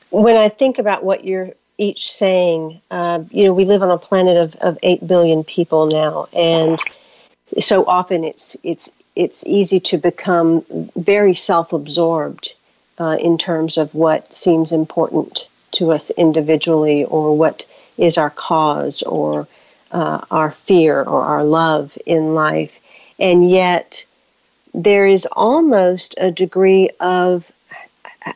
When 0.10 0.38
I 0.38 0.50
think 0.50 0.78
about 0.78 1.04
what 1.04 1.26
you're 1.26 1.52
each 1.78 2.12
saying, 2.12 2.80
uh, 2.92 3.24
you 3.32 3.46
know, 3.46 3.54
we 3.54 3.66
live 3.66 3.82
on 3.82 3.90
a 3.90 3.98
planet 3.98 4.38
of, 4.38 4.56
of 4.58 4.78
eight 4.84 5.06
billion 5.08 5.44
people 5.44 5.88
now, 5.88 6.28
and 6.34 6.80
so 7.60 7.86
often 7.86 8.24
it's 8.24 8.56
it's 8.64 8.92
it's 9.16 9.46
easy 9.46 9.80
to 9.80 9.98
become 9.98 10.64
very 10.96 11.34
self-absorbed 11.34 12.56
uh, 13.00 13.18
in 13.20 13.38
terms 13.38 13.78
of 13.78 13.94
what 13.94 14.36
seems 14.36 14.72
important 14.72 15.48
to 15.72 15.92
us 15.92 16.12
individually, 16.12 17.06
or 17.06 17.36
what 17.36 17.66
is 17.98 18.18
our 18.18 18.30
cause, 18.30 19.02
or 19.04 19.48
uh, 19.92 20.22
our 20.30 20.52
fear, 20.52 21.02
or 21.04 21.24
our 21.24 21.44
love 21.44 21.98
in 22.06 22.36
life, 22.36 22.80
and 23.20 23.50
yet 23.50 24.06
there 24.74 25.06
is 25.06 25.28
almost 25.34 26.16
a 26.18 26.32
degree 26.32 26.90
of 27.00 27.52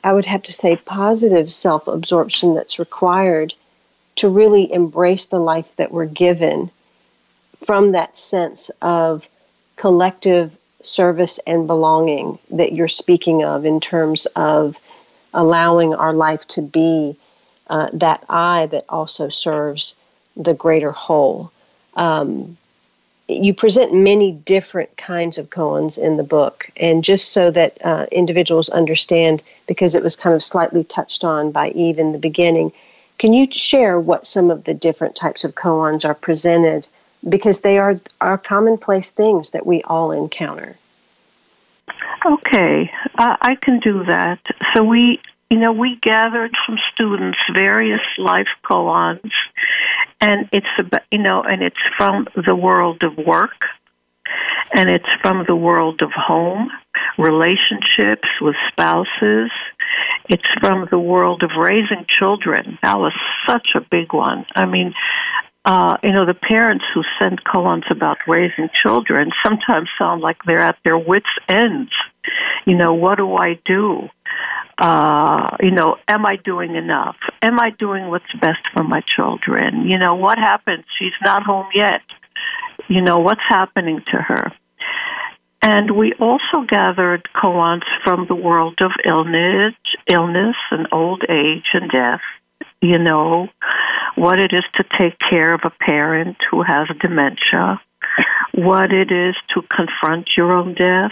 I 0.03 0.11
would 0.11 0.25
have 0.25 0.43
to 0.43 0.53
say, 0.53 0.75
positive 0.75 1.51
self 1.51 1.87
absorption 1.87 2.53
that's 2.53 2.79
required 2.79 3.53
to 4.17 4.29
really 4.29 4.71
embrace 4.71 5.27
the 5.27 5.39
life 5.39 5.75
that 5.77 5.91
we're 5.91 6.05
given 6.05 6.69
from 7.63 7.91
that 7.91 8.17
sense 8.17 8.69
of 8.81 9.29
collective 9.77 10.57
service 10.81 11.39
and 11.47 11.67
belonging 11.67 12.37
that 12.51 12.73
you're 12.73 12.87
speaking 12.87 13.43
of 13.43 13.65
in 13.65 13.79
terms 13.79 14.25
of 14.35 14.77
allowing 15.33 15.93
our 15.93 16.13
life 16.13 16.47
to 16.47 16.61
be 16.61 17.15
uh, 17.69 17.89
that 17.93 18.23
I 18.29 18.65
that 18.67 18.85
also 18.89 19.29
serves 19.29 19.95
the 20.35 20.53
greater 20.53 20.91
whole. 20.91 21.51
Um, 21.95 22.57
you 23.27 23.53
present 23.53 23.93
many 23.93 24.31
different 24.31 24.95
kinds 24.97 25.37
of 25.37 25.49
koans 25.49 25.97
in 25.97 26.17
the 26.17 26.23
book, 26.23 26.71
and 26.77 27.03
just 27.03 27.31
so 27.31 27.51
that 27.51 27.77
uh, 27.83 28.05
individuals 28.11 28.69
understand, 28.69 29.43
because 29.67 29.95
it 29.95 30.03
was 30.03 30.15
kind 30.15 30.33
of 30.33 30.41
slightly 30.41 30.83
touched 30.83 31.23
on 31.23 31.51
by 31.51 31.69
Eve 31.71 31.99
in 31.99 32.13
the 32.13 32.19
beginning, 32.19 32.71
can 33.17 33.33
you 33.33 33.47
share 33.51 33.99
what 33.99 34.25
some 34.25 34.49
of 34.49 34.63
the 34.63 34.73
different 34.73 35.15
types 35.15 35.43
of 35.43 35.55
koans 35.55 36.05
are 36.05 36.13
presented? 36.13 36.87
Because 37.27 37.61
they 37.61 37.77
are, 37.77 37.95
are 38.21 38.37
commonplace 38.37 39.11
things 39.11 39.51
that 39.51 39.65
we 39.65 39.81
all 39.83 40.11
encounter. 40.11 40.77
Okay, 42.25 42.91
uh, 43.17 43.35
I 43.41 43.55
can 43.55 43.79
do 43.79 44.05
that. 44.05 44.39
So 44.73 44.83
we, 44.83 45.19
you 45.49 45.57
know, 45.57 45.73
we 45.73 45.95
gathered 45.97 46.55
from 46.65 46.77
students 46.93 47.39
various 47.53 48.01
life 48.17 48.47
koans 48.63 49.31
and 50.21 50.49
it's 50.51 50.67
about, 50.77 51.03
you 51.11 51.19
know, 51.19 51.41
and 51.41 51.61
it's 51.61 51.77
from 51.97 52.27
the 52.35 52.55
world 52.55 53.03
of 53.03 53.17
work, 53.17 53.65
and 54.73 54.89
it's 54.89 55.09
from 55.21 55.45
the 55.47 55.55
world 55.55 56.01
of 56.01 56.11
home, 56.11 56.69
relationships 57.17 58.27
with 58.41 58.55
spouses. 58.71 59.51
It's 60.29 60.47
from 60.59 60.87
the 60.91 60.99
world 60.99 61.43
of 61.43 61.51
raising 61.57 62.05
children. 62.07 62.77
That 62.83 62.99
was 62.99 63.13
such 63.47 63.69
a 63.75 63.81
big 63.81 64.13
one. 64.13 64.45
I 64.55 64.65
mean, 64.65 64.93
uh, 65.67 65.97
you 66.01 66.13
know, 66.13 66.25
the 66.25 66.33
parents 66.33 66.85
who 66.93 67.03
send 67.19 67.43
koans 67.43 67.91
about 67.91 68.17
raising 68.25 68.69
children 68.81 69.31
sometimes 69.43 69.89
sound 69.99 70.21
like 70.21 70.37
they're 70.45 70.61
at 70.61 70.77
their 70.85 70.97
wits' 70.97 71.25
ends. 71.49 71.91
You 72.65 72.77
know, 72.77 72.93
what 72.93 73.17
do 73.17 73.35
I 73.35 73.59
do? 73.65 74.07
Uh, 74.77 75.57
you 75.59 75.71
know, 75.71 75.97
am 76.07 76.25
I 76.25 76.37
doing 76.37 76.75
enough? 76.75 77.17
Am 77.41 77.59
I 77.59 77.71
doing 77.71 78.07
what's 78.07 78.31
best 78.39 78.61
for 78.73 78.83
my 78.83 79.01
children? 79.13 79.89
You 79.89 79.97
know, 79.97 80.15
what 80.15 80.37
happens? 80.37 80.85
She's 80.97 81.11
not 81.21 81.43
home 81.43 81.67
yet. 81.75 82.01
You 82.87 83.01
know, 83.01 83.17
what's 83.17 83.41
happening 83.45 84.01
to 84.11 84.17
her? 84.17 84.53
And 85.61 85.97
we 85.97 86.13
also 86.13 86.65
gathered 86.65 87.27
koans 87.35 87.83
from 88.05 88.25
the 88.29 88.35
world 88.35 88.77
of 88.79 88.91
illness, 89.03 89.73
illness 90.09 90.55
and 90.71 90.87
old 90.93 91.25
age 91.27 91.65
and 91.73 91.91
death. 91.91 92.21
You 92.81 92.99
know, 92.99 93.49
what 94.17 94.39
it 94.39 94.51
is 94.51 94.63
to 94.75 94.83
take 94.97 95.17
care 95.19 95.53
of 95.53 95.61
a 95.63 95.69
parent 95.69 96.37
who 96.49 96.63
has 96.63 96.87
dementia, 96.99 97.79
what 98.53 98.91
it 98.91 99.11
is 99.11 99.35
to 99.53 99.61
confront 99.61 100.27
your 100.35 100.53
own 100.53 100.73
death, 100.73 101.11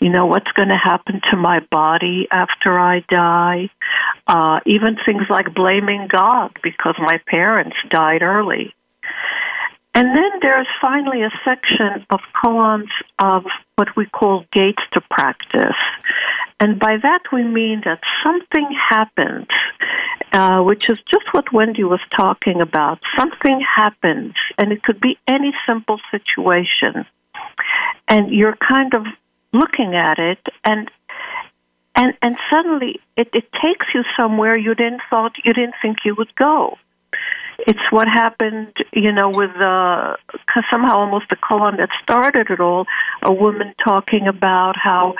you 0.00 0.08
know, 0.08 0.26
what's 0.26 0.50
going 0.52 0.68
to 0.68 0.76
happen 0.76 1.20
to 1.30 1.36
my 1.36 1.60
body 1.70 2.28
after 2.30 2.78
I 2.78 3.00
die, 3.08 3.70
uh, 4.28 4.60
even 4.66 4.96
things 5.04 5.24
like 5.28 5.52
blaming 5.52 6.06
God 6.08 6.56
because 6.62 6.94
my 6.98 7.20
parents 7.26 7.76
died 7.90 8.22
early. 8.22 8.72
And 9.94 10.14
then 10.14 10.30
there's 10.42 10.68
finally 10.80 11.22
a 11.22 11.30
section 11.44 12.06
of 12.10 12.20
koans 12.44 12.90
of 13.18 13.44
what 13.76 13.96
we 13.96 14.06
call 14.06 14.44
gates 14.52 14.82
to 14.92 15.00
practice. 15.10 15.74
And 16.58 16.78
by 16.78 16.96
that 17.02 17.20
we 17.32 17.44
mean 17.44 17.82
that 17.84 18.00
something 18.24 18.68
happens, 18.88 19.48
uh, 20.32 20.62
which 20.62 20.88
is 20.88 20.98
just 21.10 21.32
what 21.32 21.52
Wendy 21.52 21.84
was 21.84 22.00
talking 22.16 22.60
about. 22.60 22.98
Something 23.16 23.60
happens, 23.60 24.34
and 24.56 24.72
it 24.72 24.82
could 24.82 25.00
be 25.00 25.18
any 25.28 25.52
simple 25.66 26.00
situation. 26.10 27.04
And 28.08 28.30
you're 28.30 28.56
kind 28.56 28.94
of 28.94 29.06
looking 29.52 29.94
at 29.94 30.18
it 30.18 30.38
and 30.64 30.90
and 31.94 32.12
and 32.20 32.36
suddenly 32.50 33.00
it, 33.16 33.28
it 33.32 33.50
takes 33.52 33.86
you 33.94 34.02
somewhere 34.16 34.56
you 34.56 34.74
didn't 34.74 35.00
thought 35.08 35.32
you 35.44 35.52
didn't 35.52 35.74
think 35.80 35.98
you 36.04 36.14
would 36.14 36.34
go 36.34 36.76
it's 37.58 37.80
what 37.90 38.08
happened, 38.08 38.74
you 38.92 39.12
know, 39.12 39.30
with 39.32 39.50
uh, 39.56 40.16
somehow 40.70 40.98
almost 40.98 41.26
the 41.30 41.36
koan 41.36 41.78
that 41.78 41.88
started 42.02 42.50
it 42.50 42.60
all. 42.60 42.86
A 43.22 43.32
woman 43.32 43.74
talking 43.82 44.26
about 44.26 44.76
how 44.76 45.14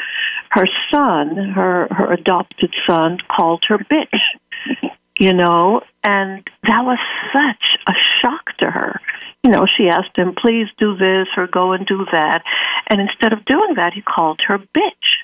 her 0.50 0.66
son, 0.92 1.36
her 1.36 1.88
her 1.90 2.12
adopted 2.12 2.74
son, 2.86 3.18
called 3.34 3.64
her 3.68 3.78
bitch, 3.78 4.20
you 5.18 5.32
know, 5.32 5.80
and 6.04 6.46
that 6.64 6.84
was 6.84 6.98
such 7.32 7.78
a 7.86 7.92
shock 8.20 8.56
to 8.58 8.70
her. 8.70 9.00
You 9.42 9.50
know, 9.50 9.66
she 9.66 9.88
asked 9.88 10.16
him, 10.16 10.34
"Please 10.34 10.66
do 10.78 10.96
this 10.96 11.28
or 11.36 11.46
go 11.46 11.72
and 11.72 11.86
do 11.86 12.06
that," 12.12 12.42
and 12.88 13.00
instead 13.00 13.32
of 13.32 13.44
doing 13.44 13.74
that, 13.76 13.94
he 13.94 14.02
called 14.02 14.40
her 14.46 14.58
bitch. 14.58 15.16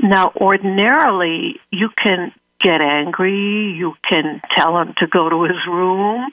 Now, 0.00 0.32
ordinarily, 0.36 1.60
you 1.70 1.90
can 2.02 2.32
get 2.60 2.80
angry. 2.80 3.74
You 3.76 3.94
can 4.08 4.40
tell 4.56 4.78
him 4.78 4.94
to 4.98 5.06
go 5.06 5.28
to 5.28 5.44
his 5.44 5.66
room. 5.66 6.30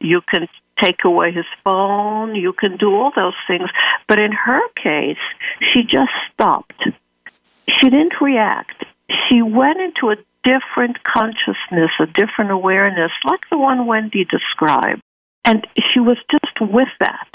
You 0.00 0.20
can 0.20 0.48
take 0.80 1.04
away 1.04 1.32
his 1.32 1.46
phone. 1.64 2.34
You 2.34 2.52
can 2.52 2.76
do 2.76 2.94
all 2.94 3.12
those 3.14 3.34
things. 3.46 3.68
But 4.06 4.18
in 4.18 4.32
her 4.32 4.60
case, 4.82 5.18
she 5.72 5.82
just 5.82 6.12
stopped. 6.32 6.82
She 7.68 7.90
didn't 7.90 8.20
react. 8.20 8.84
She 9.28 9.42
went 9.42 9.80
into 9.80 10.10
a 10.10 10.16
different 10.44 11.02
consciousness, 11.02 11.90
a 12.00 12.06
different 12.06 12.50
awareness, 12.50 13.10
like 13.24 13.40
the 13.50 13.58
one 13.58 13.86
Wendy 13.86 14.24
described. 14.24 15.02
And 15.44 15.66
she 15.92 16.00
was 16.00 16.18
just 16.30 16.60
with 16.60 16.88
that 17.00 17.28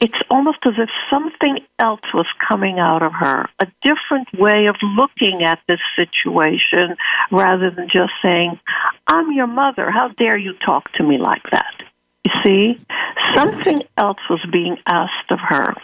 it's 0.00 0.18
almost 0.30 0.58
as 0.64 0.74
if 0.78 0.88
something 1.10 1.58
else 1.78 2.00
was 2.14 2.26
coming 2.38 2.78
out 2.78 3.02
of 3.02 3.12
her, 3.12 3.46
a 3.58 3.66
different 3.82 4.32
way 4.32 4.66
of 4.66 4.76
looking 4.82 5.44
at 5.44 5.60
this 5.68 5.80
situation 5.94 6.96
rather 7.30 7.70
than 7.70 7.88
just 7.88 8.12
saying, 8.22 8.58
I'm 9.06 9.32
your 9.32 9.46
mother. 9.46 9.90
How 9.90 10.08
dare 10.08 10.38
you 10.38 10.54
talk 10.54 10.90
to 10.92 11.02
me 11.02 11.18
like 11.18 11.42
that? 11.50 11.74
You 12.24 12.30
see, 12.42 12.80
something 13.34 13.82
else 13.96 14.18
was 14.30 14.44
being 14.50 14.78
asked 14.86 15.30
of 15.30 15.38
her. 15.38 15.74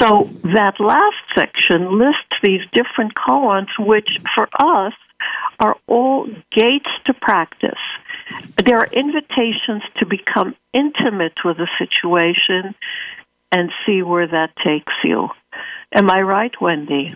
So 0.00 0.28
that 0.42 0.80
last 0.80 1.16
section 1.34 1.98
lists 1.98 2.34
these 2.42 2.62
different 2.72 3.14
koans, 3.14 3.68
which 3.78 4.18
for 4.34 4.48
us 4.58 4.92
are 5.60 5.76
all 5.86 6.28
gates 6.50 6.90
to 7.04 7.14
practice. 7.14 7.78
There 8.64 8.78
are 8.78 8.86
invitations 8.86 9.82
to 9.98 10.06
become 10.06 10.56
intimate 10.72 11.44
with 11.44 11.58
the 11.58 11.68
situation 11.78 12.74
and 13.52 13.70
see 13.84 14.02
where 14.02 14.26
that 14.26 14.50
takes 14.64 14.92
you. 15.04 15.28
Am 15.92 16.10
I 16.10 16.20
right, 16.20 16.52
Wendy? 16.60 17.14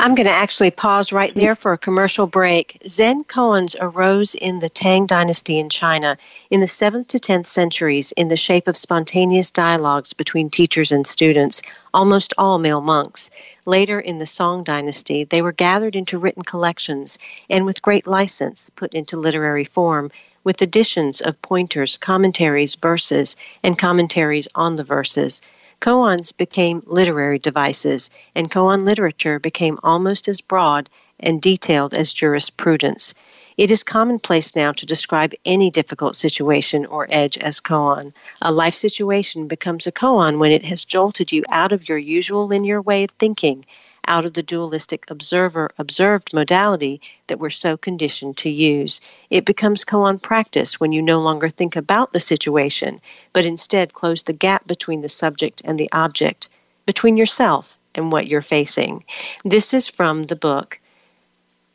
I'm 0.00 0.14
going 0.14 0.26
to 0.26 0.32
actually 0.32 0.70
pause 0.70 1.12
right 1.12 1.34
there 1.34 1.54
for 1.54 1.74
a 1.74 1.78
commercial 1.78 2.26
break. 2.26 2.78
Zen 2.88 3.24
koans 3.24 3.76
arose 3.78 4.34
in 4.34 4.60
the 4.60 4.70
Tang 4.70 5.04
Dynasty 5.04 5.58
in 5.58 5.68
China 5.68 6.16
in 6.48 6.60
the 6.60 6.66
7th 6.66 7.08
to 7.08 7.18
10th 7.18 7.46
centuries 7.46 8.10
in 8.12 8.28
the 8.28 8.36
shape 8.38 8.66
of 8.66 8.76
spontaneous 8.78 9.50
dialogues 9.50 10.14
between 10.14 10.48
teachers 10.48 10.90
and 10.90 11.06
students, 11.06 11.60
almost 11.92 12.32
all 12.38 12.58
male 12.58 12.80
monks. 12.80 13.30
Later 13.66 14.00
in 14.00 14.16
the 14.16 14.26
Song 14.26 14.64
Dynasty, 14.64 15.24
they 15.24 15.42
were 15.42 15.52
gathered 15.52 15.94
into 15.94 16.18
written 16.18 16.42
collections 16.42 17.18
and 17.50 17.66
with 17.66 17.82
great 17.82 18.06
license 18.06 18.70
put 18.70 18.94
into 18.94 19.18
literary 19.18 19.64
form 19.64 20.10
with 20.44 20.62
additions 20.62 21.20
of 21.20 21.40
pointers, 21.42 21.96
commentaries, 21.98 22.74
verses, 22.74 23.36
and 23.62 23.78
commentaries 23.78 24.48
on 24.54 24.76
the 24.76 24.84
verses. 24.84 25.42
Koans 25.80 26.36
became 26.36 26.82
literary 26.86 27.38
devices, 27.38 28.10
and 28.34 28.50
koan 28.50 28.84
literature 28.84 29.38
became 29.38 29.78
almost 29.82 30.28
as 30.28 30.40
broad 30.40 30.88
and 31.18 31.40
detailed 31.40 31.94
as 31.94 32.12
jurisprudence. 32.12 33.14
It 33.56 33.70
is 33.70 33.82
commonplace 33.82 34.56
now 34.56 34.72
to 34.72 34.86
describe 34.86 35.32
any 35.44 35.70
difficult 35.70 36.16
situation 36.16 36.86
or 36.86 37.06
edge 37.10 37.36
as 37.38 37.60
koan. 37.60 38.12
A 38.40 38.52
life 38.52 38.74
situation 38.74 39.48
becomes 39.48 39.86
a 39.86 39.92
koan 39.92 40.38
when 40.38 40.52
it 40.52 40.64
has 40.64 40.84
jolted 40.84 41.32
you 41.32 41.44
out 41.50 41.72
of 41.72 41.88
your 41.88 41.98
usual 41.98 42.46
linear 42.46 42.80
way 42.80 43.04
of 43.04 43.10
thinking 43.12 43.66
out 44.06 44.24
of 44.24 44.34
the 44.34 44.42
dualistic 44.42 45.04
observer 45.10 45.70
observed 45.78 46.32
modality 46.32 47.00
that 47.26 47.38
we're 47.38 47.50
so 47.50 47.76
conditioned 47.76 48.36
to 48.38 48.50
use. 48.50 49.00
It 49.30 49.44
becomes 49.44 49.84
koan 49.84 50.20
practice 50.20 50.80
when 50.80 50.92
you 50.92 51.02
no 51.02 51.20
longer 51.20 51.48
think 51.48 51.76
about 51.76 52.12
the 52.12 52.20
situation, 52.20 53.00
but 53.32 53.46
instead 53.46 53.94
close 53.94 54.22
the 54.22 54.32
gap 54.32 54.66
between 54.66 55.02
the 55.02 55.08
subject 55.08 55.62
and 55.64 55.78
the 55.78 55.90
object, 55.92 56.48
between 56.86 57.16
yourself 57.16 57.78
and 57.94 58.12
what 58.12 58.28
you're 58.28 58.42
facing. 58.42 59.04
This 59.44 59.74
is 59.74 59.88
from 59.88 60.24
the 60.24 60.36
book 60.36 60.80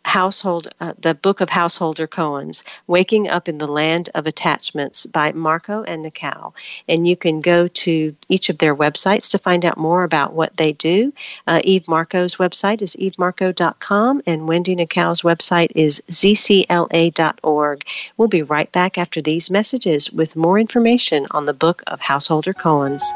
household 0.05 0.67
uh, 0.79 0.93
the 0.99 1.15
book 1.15 1.41
of 1.41 1.49
householder 1.49 2.07
koans 2.07 2.63
waking 2.87 3.27
up 3.27 3.49
in 3.49 3.57
the 3.57 3.67
land 3.67 4.09
of 4.15 4.27
attachments 4.27 5.05
by 5.07 5.31
marko 5.31 5.83
and 5.83 6.05
Nakao 6.05 6.53
and 6.87 7.07
you 7.07 7.17
can 7.17 7.41
go 7.41 7.67
to 7.67 8.15
each 8.29 8.49
of 8.49 8.59
their 8.59 8.75
websites 8.75 9.31
to 9.31 9.39
find 9.39 9.65
out 9.65 9.77
more 9.77 10.03
about 10.03 10.33
what 10.33 10.55
they 10.57 10.73
do. 10.73 11.11
Uh, 11.47 11.59
eve 11.63 11.85
marko's 11.85 12.35
website 12.37 12.81
is 12.83 12.95
evemarko.com 12.97 14.21
and 14.27 14.47
wendy 14.47 14.75
Nakao's 14.75 15.23
website 15.23 15.71
is 15.75 16.03
zcla.org 16.09 17.83
we'll 18.17 18.27
be 18.27 18.43
right 18.43 18.71
back 18.71 18.97
after 18.99 19.21
these 19.21 19.49
messages 19.49 20.11
with 20.11 20.35
more 20.35 20.59
information 20.59 21.25
on 21.31 21.45
the 21.45 21.53
book 21.53 21.81
of 21.87 21.99
householder 21.99 22.53
koans 22.53 23.15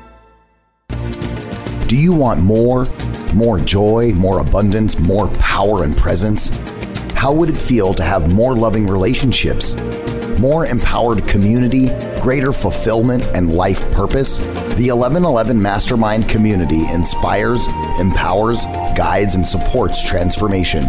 Do 1.86 1.96
you 1.96 2.14
want 2.14 2.40
more? 2.40 2.86
More 3.34 3.60
joy, 3.60 4.14
more 4.14 4.40
abundance, 4.40 4.98
more 4.98 5.28
power 5.34 5.84
and 5.84 5.94
presence? 5.94 6.48
How 7.12 7.30
would 7.30 7.50
it 7.50 7.56
feel 7.56 7.92
to 7.92 8.02
have 8.02 8.32
more 8.32 8.56
loving 8.56 8.86
relationships? 8.86 9.74
More 10.38 10.66
empowered 10.66 11.26
community, 11.26 11.88
greater 12.20 12.52
fulfillment, 12.52 13.24
and 13.34 13.52
life 13.52 13.80
purpose? 13.90 14.38
The 14.38 14.92
1111 14.92 15.60
Mastermind 15.60 16.28
community 16.28 16.86
inspires, 16.86 17.66
empowers, 17.98 18.64
guides, 18.96 19.34
and 19.34 19.44
supports 19.44 20.04
transformation. 20.04 20.84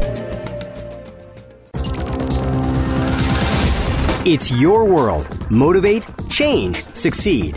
It's 4.28 4.50
your 4.50 4.84
world. 4.84 5.28
Motivate, 5.50 6.04
change, 6.28 6.84
succeed. 6.94 7.56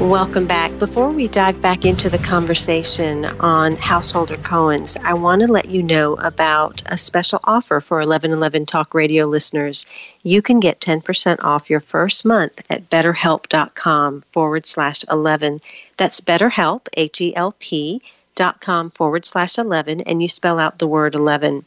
Welcome 0.00 0.46
back. 0.46 0.78
Before 0.78 1.10
we 1.10 1.26
dive 1.26 1.62
back 1.62 1.86
into 1.86 2.10
the 2.10 2.18
conversation 2.18 3.24
on 3.40 3.76
householder 3.76 4.34
Koans, 4.34 5.02
I 5.02 5.14
want 5.14 5.40
to 5.40 5.50
let 5.50 5.70
you 5.70 5.82
know 5.82 6.16
about 6.16 6.82
a 6.86 6.98
special 6.98 7.40
offer 7.44 7.80
for 7.80 7.96
1111 7.96 8.66
Talk 8.66 8.92
Radio 8.92 9.24
listeners. 9.24 9.86
You 10.22 10.42
can 10.42 10.60
get 10.60 10.80
10% 10.80 11.42
off 11.42 11.70
your 11.70 11.80
first 11.80 12.26
month 12.26 12.62
at 12.68 12.90
betterhelp.com 12.90 14.20
forward 14.20 14.66
slash 14.66 15.02
11. 15.10 15.60
That's 15.96 16.20
BetterHelp, 16.20 16.88
H 16.94 17.20
E 17.22 17.34
L 17.34 17.54
P 17.58 18.02
com 18.60 18.90
forward 18.90 19.24
slash 19.24 19.58
11 19.58 20.02
and 20.02 20.22
you 20.22 20.28
spell 20.28 20.58
out 20.58 20.78
the 20.78 20.86
word 20.86 21.14
11. 21.14 21.64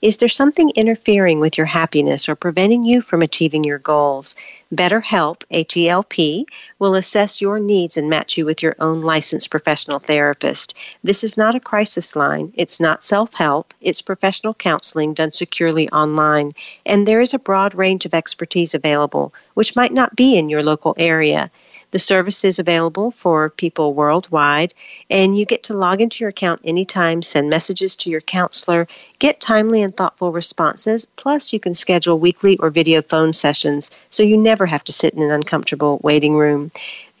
Is 0.00 0.16
there 0.16 0.28
something 0.28 0.70
interfering 0.76 1.40
with 1.40 1.56
your 1.58 1.66
happiness 1.66 2.28
or 2.28 2.34
preventing 2.34 2.84
you 2.84 3.02
from 3.02 3.22
achieving 3.22 3.64
your 3.64 3.78
goals? 3.78 4.34
BetterHelp, 4.74 5.44
H 5.50 5.76
E 5.76 5.88
L 5.88 6.02
P, 6.02 6.46
will 6.78 6.94
assess 6.94 7.40
your 7.40 7.58
needs 7.58 7.96
and 7.96 8.08
match 8.08 8.38
you 8.38 8.46
with 8.46 8.62
your 8.62 8.74
own 8.78 9.02
licensed 9.02 9.50
professional 9.50 9.98
therapist. 9.98 10.74
This 11.04 11.22
is 11.22 11.36
not 11.36 11.54
a 11.54 11.60
crisis 11.60 12.16
line. 12.16 12.52
It's 12.56 12.80
not 12.80 13.04
self 13.04 13.34
help. 13.34 13.74
It's 13.80 14.00
professional 14.00 14.54
counseling 14.54 15.12
done 15.12 15.32
securely 15.32 15.90
online. 15.90 16.52
And 16.86 17.06
there 17.06 17.20
is 17.20 17.34
a 17.34 17.38
broad 17.38 17.74
range 17.74 18.06
of 18.06 18.14
expertise 18.14 18.74
available, 18.74 19.34
which 19.54 19.76
might 19.76 19.92
not 19.92 20.16
be 20.16 20.38
in 20.38 20.48
your 20.48 20.62
local 20.62 20.94
area. 20.98 21.50
The 21.92 21.98
service 21.98 22.42
is 22.42 22.58
available 22.58 23.10
for 23.10 23.50
people 23.50 23.92
worldwide, 23.92 24.72
and 25.10 25.38
you 25.38 25.44
get 25.44 25.62
to 25.64 25.76
log 25.76 26.00
into 26.00 26.24
your 26.24 26.30
account 26.30 26.62
anytime, 26.64 27.20
send 27.20 27.50
messages 27.50 27.94
to 27.96 28.10
your 28.10 28.22
counselor, 28.22 28.88
get 29.18 29.40
timely 29.40 29.82
and 29.82 29.94
thoughtful 29.94 30.32
responses, 30.32 31.06
plus, 31.16 31.52
you 31.52 31.60
can 31.60 31.74
schedule 31.74 32.18
weekly 32.18 32.56
or 32.58 32.70
video 32.70 33.02
phone 33.02 33.34
sessions 33.34 33.90
so 34.08 34.22
you 34.22 34.38
never 34.38 34.64
have 34.64 34.82
to 34.84 34.92
sit 34.92 35.12
in 35.12 35.22
an 35.22 35.30
uncomfortable 35.30 36.00
waiting 36.02 36.34
room. 36.34 36.70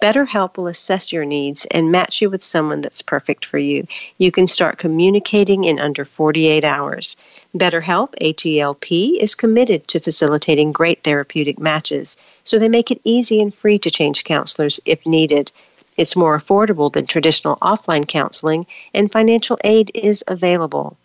BetterHelp 0.02 0.56
will 0.56 0.66
assess 0.66 1.12
your 1.12 1.24
needs 1.24 1.64
and 1.66 1.92
match 1.92 2.20
you 2.20 2.28
with 2.28 2.42
someone 2.42 2.80
that's 2.80 3.02
perfect 3.02 3.44
for 3.44 3.58
you. 3.58 3.86
You 4.18 4.32
can 4.32 4.48
start 4.48 4.78
communicating 4.78 5.62
in 5.62 5.78
under 5.78 6.04
48 6.04 6.64
hours. 6.64 7.16
BetterHelp, 7.56 8.14
H-E-L-P, 8.20 9.20
is 9.22 9.36
committed 9.36 9.86
to 9.86 10.00
facilitating 10.00 10.72
great 10.72 11.04
therapeutic 11.04 11.60
matches, 11.60 12.16
so 12.42 12.58
they 12.58 12.68
make 12.68 12.90
it 12.90 13.00
easy 13.04 13.40
and 13.40 13.54
free 13.54 13.78
to 13.78 13.92
change 13.92 14.24
counselors 14.24 14.80
if 14.86 15.06
needed. 15.06 15.52
It's 15.96 16.16
more 16.16 16.36
affordable 16.36 16.92
than 16.92 17.06
traditional 17.06 17.54
offline 17.62 18.08
counseling, 18.08 18.66
and 18.92 19.12
financial 19.12 19.56
aid 19.62 19.92
is 19.94 20.24
available. 20.26 20.96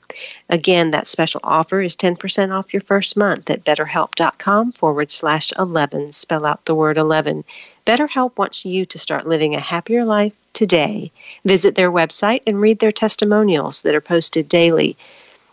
Again, 0.49 0.91
that 0.91 1.07
special 1.07 1.41
offer 1.43 1.81
is 1.81 1.95
10% 1.95 2.55
off 2.55 2.73
your 2.73 2.81
first 2.81 3.17
month 3.17 3.49
at 3.49 3.63
betterhelp.com 3.63 4.71
forward 4.73 5.11
slash 5.11 5.51
11. 5.57 6.13
Spell 6.13 6.45
out 6.45 6.65
the 6.65 6.75
word 6.75 6.97
11. 6.97 7.43
BetterHelp 7.85 8.37
wants 8.37 8.65
you 8.65 8.85
to 8.85 8.99
start 8.99 9.27
living 9.27 9.55
a 9.55 9.59
happier 9.59 10.05
life 10.05 10.33
today. 10.53 11.11
Visit 11.45 11.75
their 11.75 11.91
website 11.91 12.41
and 12.47 12.59
read 12.59 12.79
their 12.79 12.91
testimonials 12.91 13.81
that 13.83 13.95
are 13.95 14.01
posted 14.01 14.49
daily. 14.49 14.97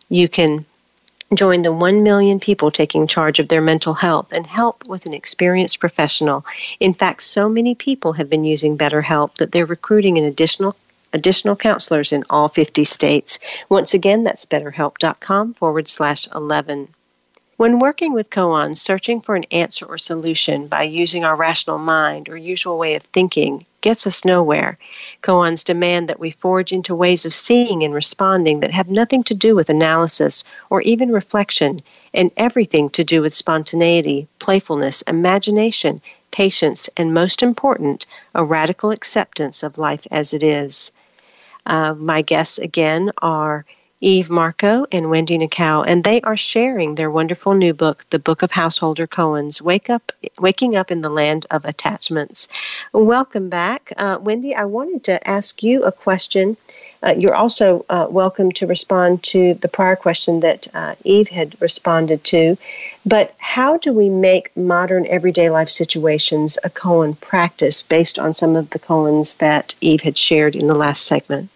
You 0.08 0.28
can 0.28 0.64
join 1.34 1.62
the 1.62 1.72
1 1.72 2.02
million 2.02 2.38
people 2.38 2.70
taking 2.70 3.06
charge 3.06 3.38
of 3.38 3.48
their 3.48 3.60
mental 3.60 3.94
health 3.94 4.32
and 4.32 4.46
help 4.46 4.86
with 4.86 5.06
an 5.06 5.14
experienced 5.14 5.80
professional. 5.80 6.44
In 6.80 6.94
fact, 6.94 7.22
so 7.22 7.48
many 7.48 7.74
people 7.74 8.12
have 8.12 8.30
been 8.30 8.44
using 8.44 8.78
BetterHelp 8.78 9.36
that 9.36 9.52
they're 9.52 9.66
recruiting 9.66 10.18
an 10.18 10.24
additional 10.24 10.76
additional 11.14 11.56
counselors 11.56 12.12
in 12.12 12.24
all 12.28 12.48
50 12.48 12.84
states. 12.84 13.38
Once 13.70 13.94
again, 13.94 14.24
that's 14.24 14.44
betterhelp.com 14.44 15.54
forward 15.54 15.88
slash 15.88 16.28
11. 16.34 16.88
When 17.56 17.78
working 17.78 18.12
with 18.12 18.30
koans, 18.30 18.78
searching 18.78 19.20
for 19.20 19.36
an 19.36 19.44
answer 19.52 19.86
or 19.86 19.96
solution 19.96 20.66
by 20.66 20.82
using 20.82 21.24
our 21.24 21.36
rational 21.36 21.78
mind 21.78 22.28
or 22.28 22.36
usual 22.36 22.76
way 22.78 22.96
of 22.96 23.04
thinking 23.04 23.64
gets 23.80 24.08
us 24.08 24.24
nowhere. 24.24 24.76
Koans 25.22 25.62
demand 25.62 26.08
that 26.08 26.18
we 26.18 26.32
forge 26.32 26.72
into 26.72 26.96
ways 26.96 27.24
of 27.24 27.32
seeing 27.32 27.84
and 27.84 27.94
responding 27.94 28.58
that 28.58 28.72
have 28.72 28.88
nothing 28.88 29.22
to 29.22 29.34
do 29.34 29.54
with 29.54 29.70
analysis 29.70 30.42
or 30.68 30.80
even 30.82 31.12
reflection, 31.12 31.80
and 32.12 32.32
everything 32.36 32.90
to 32.90 33.04
do 33.04 33.22
with 33.22 33.32
spontaneity, 33.32 34.26
playfulness, 34.40 35.02
imagination, 35.02 36.00
patience, 36.32 36.88
and 36.96 37.14
most 37.14 37.40
important, 37.40 38.04
a 38.34 38.44
radical 38.44 38.90
acceptance 38.90 39.62
of 39.62 39.78
life 39.78 40.06
as 40.10 40.34
it 40.34 40.42
is. 40.42 40.90
Uh, 41.66 41.94
my 41.94 42.22
guests 42.22 42.58
again 42.58 43.10
are 43.18 43.64
Eve 44.04 44.28
Marko 44.28 44.84
and 44.92 45.08
Wendy 45.08 45.38
Nakao, 45.38 45.82
and 45.86 46.04
they 46.04 46.20
are 46.20 46.36
sharing 46.36 46.94
their 46.94 47.10
wonderful 47.10 47.54
new 47.54 47.72
book, 47.72 48.04
The 48.10 48.18
Book 48.18 48.42
of 48.42 48.50
Householder 48.50 49.06
Koans, 49.06 49.62
Wake 49.62 49.88
Up, 49.88 50.12
Waking 50.38 50.76
Up 50.76 50.90
in 50.90 51.00
the 51.00 51.08
Land 51.08 51.46
of 51.50 51.64
Attachments. 51.64 52.48
Welcome 52.92 53.48
back. 53.48 53.92
Uh, 53.96 54.18
Wendy, 54.20 54.54
I 54.54 54.66
wanted 54.66 55.04
to 55.04 55.26
ask 55.26 55.62
you 55.62 55.82
a 55.84 55.90
question. 55.90 56.58
Uh, 57.02 57.14
you're 57.16 57.34
also 57.34 57.86
uh, 57.88 58.06
welcome 58.10 58.52
to 58.52 58.66
respond 58.66 59.22
to 59.22 59.54
the 59.54 59.68
prior 59.68 59.96
question 59.96 60.40
that 60.40 60.68
uh, 60.74 60.96
Eve 61.04 61.28
had 61.28 61.56
responded 61.62 62.24
to. 62.24 62.58
But 63.06 63.34
how 63.38 63.78
do 63.78 63.94
we 63.94 64.10
make 64.10 64.54
modern 64.54 65.06
everyday 65.06 65.48
life 65.48 65.70
situations 65.70 66.58
a 66.62 66.68
koan 66.68 67.18
practice 67.20 67.82
based 67.82 68.18
on 68.18 68.34
some 68.34 68.54
of 68.54 68.68
the 68.68 68.78
koans 68.78 69.38
that 69.38 69.74
Eve 69.80 70.02
had 70.02 70.18
shared 70.18 70.54
in 70.54 70.66
the 70.66 70.74
last 70.74 71.06
segment? 71.06 71.48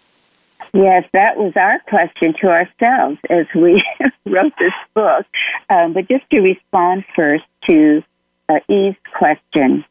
Yes, 0.73 1.05
that 1.13 1.37
was 1.37 1.55
our 1.55 1.79
question 1.87 2.33
to 2.41 2.47
ourselves 2.47 3.17
as 3.29 3.47
we 3.55 3.83
wrote 4.25 4.53
this 4.59 4.73
book. 4.93 5.25
Um, 5.69 5.93
but 5.93 6.07
just 6.07 6.29
to 6.29 6.41
respond 6.41 7.05
first 7.15 7.45
to 7.67 8.03
uh, 8.47 8.59
Eve's 8.67 8.97
question, 9.13 9.83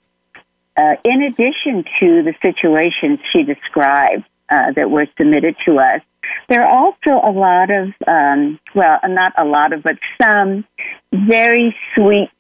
uh, 0.77 0.95
in 1.05 1.23
addition 1.23 1.85
to 2.01 2.23
the 2.23 2.35
situations 2.41 3.19
she 3.33 3.43
described 3.43 4.25
uh, 4.49 4.73
that 4.73 4.91
were 4.91 5.07
submitted 5.17 5.57
to 5.67 5.79
us, 5.79 6.01
there 6.49 6.65
are 6.65 6.69
also 6.69 7.27
a 7.27 7.33
lot 7.33 7.71
of, 7.71 7.89
um, 8.07 8.61
well, 8.75 9.01
not 9.05 9.33
a 9.37 9.45
lot 9.45 9.73
of, 9.73 9.83
but 9.83 9.97
some 10.23 10.65
very 11.13 11.75
sweet 11.95 12.31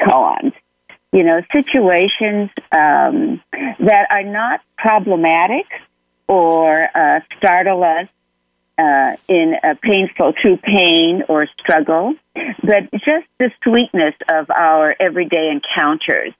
koans. 0.00 0.52
You 1.12 1.24
know, 1.24 1.42
situations 1.52 2.50
um, 2.70 3.42
that 3.80 4.06
are 4.10 4.22
not 4.22 4.60
problematic 4.78 5.66
or 6.30 6.88
uh, 6.94 7.18
startle 7.38 7.82
us 7.82 8.08
uh, 8.78 9.16
in 9.26 9.56
a 9.64 9.74
painful, 9.74 10.32
true 10.32 10.56
pain 10.56 11.24
or 11.28 11.48
struggle, 11.58 12.14
but 12.62 12.88
just 12.92 13.26
the 13.40 13.50
sweetness 13.64 14.14
of 14.30 14.48
our 14.48 14.94
everyday 15.00 15.50
encounters 15.50 16.32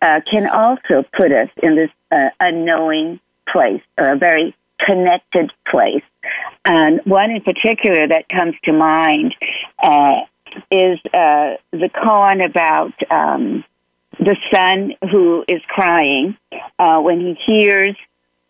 uh, 0.00 0.20
can 0.28 0.48
also 0.48 1.06
put 1.14 1.30
us 1.30 1.50
in 1.62 1.76
this 1.76 1.90
uh, 2.10 2.30
unknowing 2.40 3.20
place 3.46 3.82
or 4.00 4.12
a 4.12 4.16
very 4.16 4.56
connected 4.80 5.52
place. 5.70 6.02
And 6.64 7.00
one 7.04 7.30
in 7.30 7.42
particular 7.42 8.08
that 8.08 8.30
comes 8.30 8.54
to 8.64 8.72
mind 8.72 9.34
uh, 9.82 10.22
is 10.70 10.98
uh, 11.12 11.60
the 11.70 11.90
koan 11.94 12.42
about 12.42 12.94
um, 13.10 13.62
the 14.18 14.36
son 14.50 14.94
who 15.10 15.44
is 15.46 15.60
crying 15.68 16.34
uh, 16.78 16.98
when 17.00 17.20
he 17.20 17.36
hears 17.44 17.94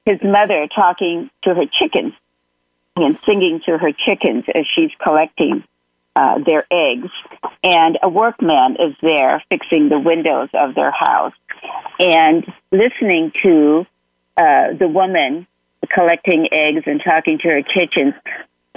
his 0.04 0.22
mother 0.22 0.68
talking 0.74 1.30
to 1.42 1.54
her 1.54 1.66
chickens 1.66 2.14
and 2.96 3.18
singing 3.24 3.60
to 3.66 3.78
her 3.78 3.92
chickens 3.92 4.44
as 4.54 4.66
she's 4.74 4.90
collecting 5.02 5.64
uh, 6.16 6.38
their 6.38 6.66
eggs. 6.70 7.10
And 7.62 7.98
a 8.02 8.08
workman 8.08 8.76
is 8.76 8.94
there 9.02 9.42
fixing 9.48 9.88
the 9.88 9.98
windows 9.98 10.48
of 10.54 10.74
their 10.74 10.92
house 10.92 11.34
and 11.98 12.44
listening 12.70 13.32
to 13.42 13.86
uh, 14.36 14.74
the 14.74 14.88
woman 14.88 15.46
collecting 15.92 16.48
eggs 16.52 16.82
and 16.86 17.02
talking 17.02 17.38
to 17.38 17.48
her 17.48 17.62
chickens 17.62 18.14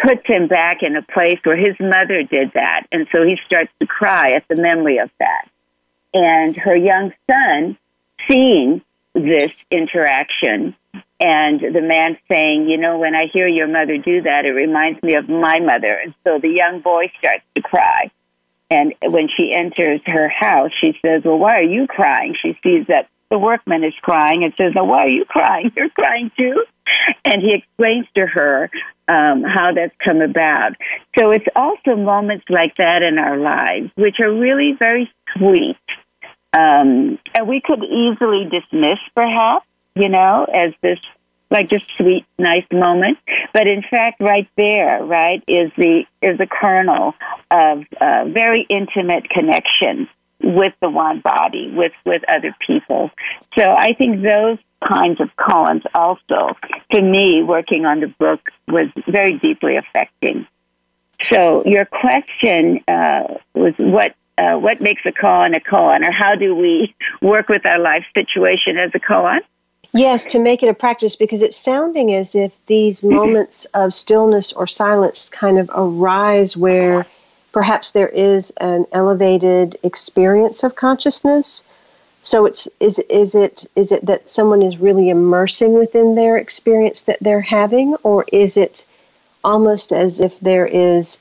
puts 0.01 0.25
him 0.25 0.47
back 0.47 0.83
in 0.83 0.95
a 0.95 1.01
place 1.01 1.39
where 1.43 1.55
his 1.55 1.75
mother 1.79 2.23
did 2.23 2.51
that. 2.53 2.85
And 2.91 3.07
so 3.11 3.23
he 3.23 3.37
starts 3.45 3.71
to 3.79 3.87
cry 3.87 4.33
at 4.33 4.47
the 4.47 4.55
memory 4.55 4.99
of 4.99 5.09
that. 5.19 5.49
And 6.13 6.55
her 6.55 6.75
young 6.75 7.13
son, 7.29 7.77
seeing 8.29 8.81
this 9.13 9.51
interaction, 9.71 10.75
and 11.19 11.59
the 11.59 11.81
man 11.81 12.17
saying, 12.29 12.67
You 12.69 12.77
know, 12.77 12.99
when 12.99 13.15
I 13.15 13.27
hear 13.31 13.47
your 13.47 13.67
mother 13.67 13.97
do 13.97 14.21
that, 14.21 14.45
it 14.45 14.51
reminds 14.51 15.01
me 15.01 15.15
of 15.15 15.27
my 15.27 15.59
mother. 15.59 15.93
And 15.93 16.13
so 16.23 16.39
the 16.39 16.49
young 16.49 16.81
boy 16.81 17.11
starts 17.19 17.43
to 17.55 17.61
cry. 17.61 18.11
And 18.69 18.93
when 19.01 19.29
she 19.35 19.53
enters 19.53 20.01
her 20.05 20.27
house, 20.29 20.71
she 20.79 20.93
says, 21.01 21.23
Well, 21.23 21.39
why 21.39 21.59
are 21.59 21.63
you 21.63 21.87
crying? 21.87 22.35
She 22.39 22.57
sees 22.63 22.87
that 22.87 23.09
the 23.29 23.39
workman 23.39 23.83
is 23.83 23.93
crying 24.01 24.43
and 24.43 24.53
says, 24.57 24.73
Now, 24.75 24.85
why 24.85 25.05
are 25.05 25.09
you 25.09 25.25
crying? 25.25 25.71
You're 25.75 25.89
crying 25.89 26.31
too? 26.37 26.63
And 27.25 27.41
he 27.41 27.53
explains 27.53 28.05
to 28.15 28.25
her 28.25 28.69
um, 29.07 29.43
how 29.43 29.71
that's 29.73 29.95
come 30.03 30.21
about. 30.21 30.73
So 31.17 31.31
it's 31.31 31.45
also 31.55 31.95
moments 31.95 32.45
like 32.49 32.75
that 32.77 33.01
in 33.01 33.17
our 33.17 33.37
lives, 33.37 33.89
which 33.95 34.19
are 34.19 34.31
really 34.31 34.73
very 34.77 35.11
sweet. 35.35 35.77
Um, 36.53 37.19
and 37.35 37.47
we 37.47 37.61
could 37.63 37.83
easily 37.83 38.45
dismiss, 38.49 38.99
perhaps, 39.13 39.66
you 39.99 40.09
know, 40.09 40.45
as 40.53 40.73
this 40.81 40.99
like 41.49 41.69
this 41.69 41.81
sweet, 41.95 42.25
nice 42.37 42.65
moment. 42.71 43.17
But 43.53 43.67
in 43.67 43.81
fact, 43.81 44.19
right 44.19 44.49
there, 44.57 45.03
right, 45.03 45.43
is 45.47 45.71
the 45.77 46.03
is 46.21 46.37
the 46.37 46.47
kernel 46.47 47.15
of 47.49 47.83
uh, 48.01 48.25
very 48.25 48.65
intimate 48.69 49.29
connection 49.29 50.09
with 50.43 50.73
the 50.81 50.89
one 50.89 51.21
body, 51.21 51.71
with 51.73 51.93
with 52.05 52.23
other 52.27 52.55
people. 52.65 53.11
So 53.57 53.73
I 53.77 53.93
think 53.93 54.21
those 54.21 54.57
kinds 54.87 55.19
of 55.19 55.29
koans 55.37 55.83
also, 55.95 56.55
to 56.93 57.01
me, 57.01 57.43
working 57.43 57.85
on 57.85 58.01
the 58.01 58.07
book 58.07 58.41
was 58.67 58.87
very 59.07 59.37
deeply 59.39 59.77
affecting. 59.77 60.45
So 61.21 61.65
your 61.65 61.85
question 61.85 62.81
uh, 62.87 63.23
was 63.55 63.73
what 63.77 64.15
uh, 64.37 64.57
what 64.57 64.81
makes 64.81 65.01
a 65.05 65.11
koan 65.11 65.55
a 65.55 65.59
koan, 65.59 66.07
or 66.07 66.11
how 66.11 66.35
do 66.35 66.53
we 66.53 66.93
work 67.21 67.49
with 67.49 67.65
our 67.65 67.79
life 67.79 68.05
situation 68.13 68.77
as 68.77 68.91
a 68.93 68.99
koan? 68.99 69.39
Yes, 69.93 70.25
to 70.27 70.39
make 70.39 70.63
it 70.63 70.69
a 70.69 70.73
practice 70.73 71.15
because 71.15 71.41
it's 71.41 71.57
sounding 71.57 72.13
as 72.13 72.35
if 72.35 72.53
these 72.67 73.01
mm-hmm. 73.01 73.15
moments 73.15 73.65
of 73.73 73.93
stillness 73.93 74.53
or 74.53 74.67
silence 74.67 75.29
kind 75.29 75.57
of 75.57 75.69
arise 75.73 76.57
where 76.57 77.05
perhaps 77.51 77.91
there 77.91 78.09
is 78.09 78.51
an 78.57 78.85
elevated 78.91 79.77
experience 79.83 80.63
of 80.63 80.75
consciousness. 80.75 81.63
So 82.23 82.45
it's 82.45 82.67
is 82.79 82.99
is 83.09 83.33
it 83.35 83.65
is 83.75 83.91
it 83.91 84.05
that 84.05 84.29
someone 84.29 84.61
is 84.61 84.77
really 84.77 85.09
immersing 85.09 85.73
within 85.73 86.15
their 86.15 86.37
experience 86.37 87.03
that 87.03 87.19
they're 87.21 87.41
having, 87.41 87.95
or 88.03 88.25
is 88.33 88.57
it 88.57 88.85
almost 89.43 89.93
as 89.93 90.19
if 90.19 90.37
there 90.41 90.67
is 90.67 91.19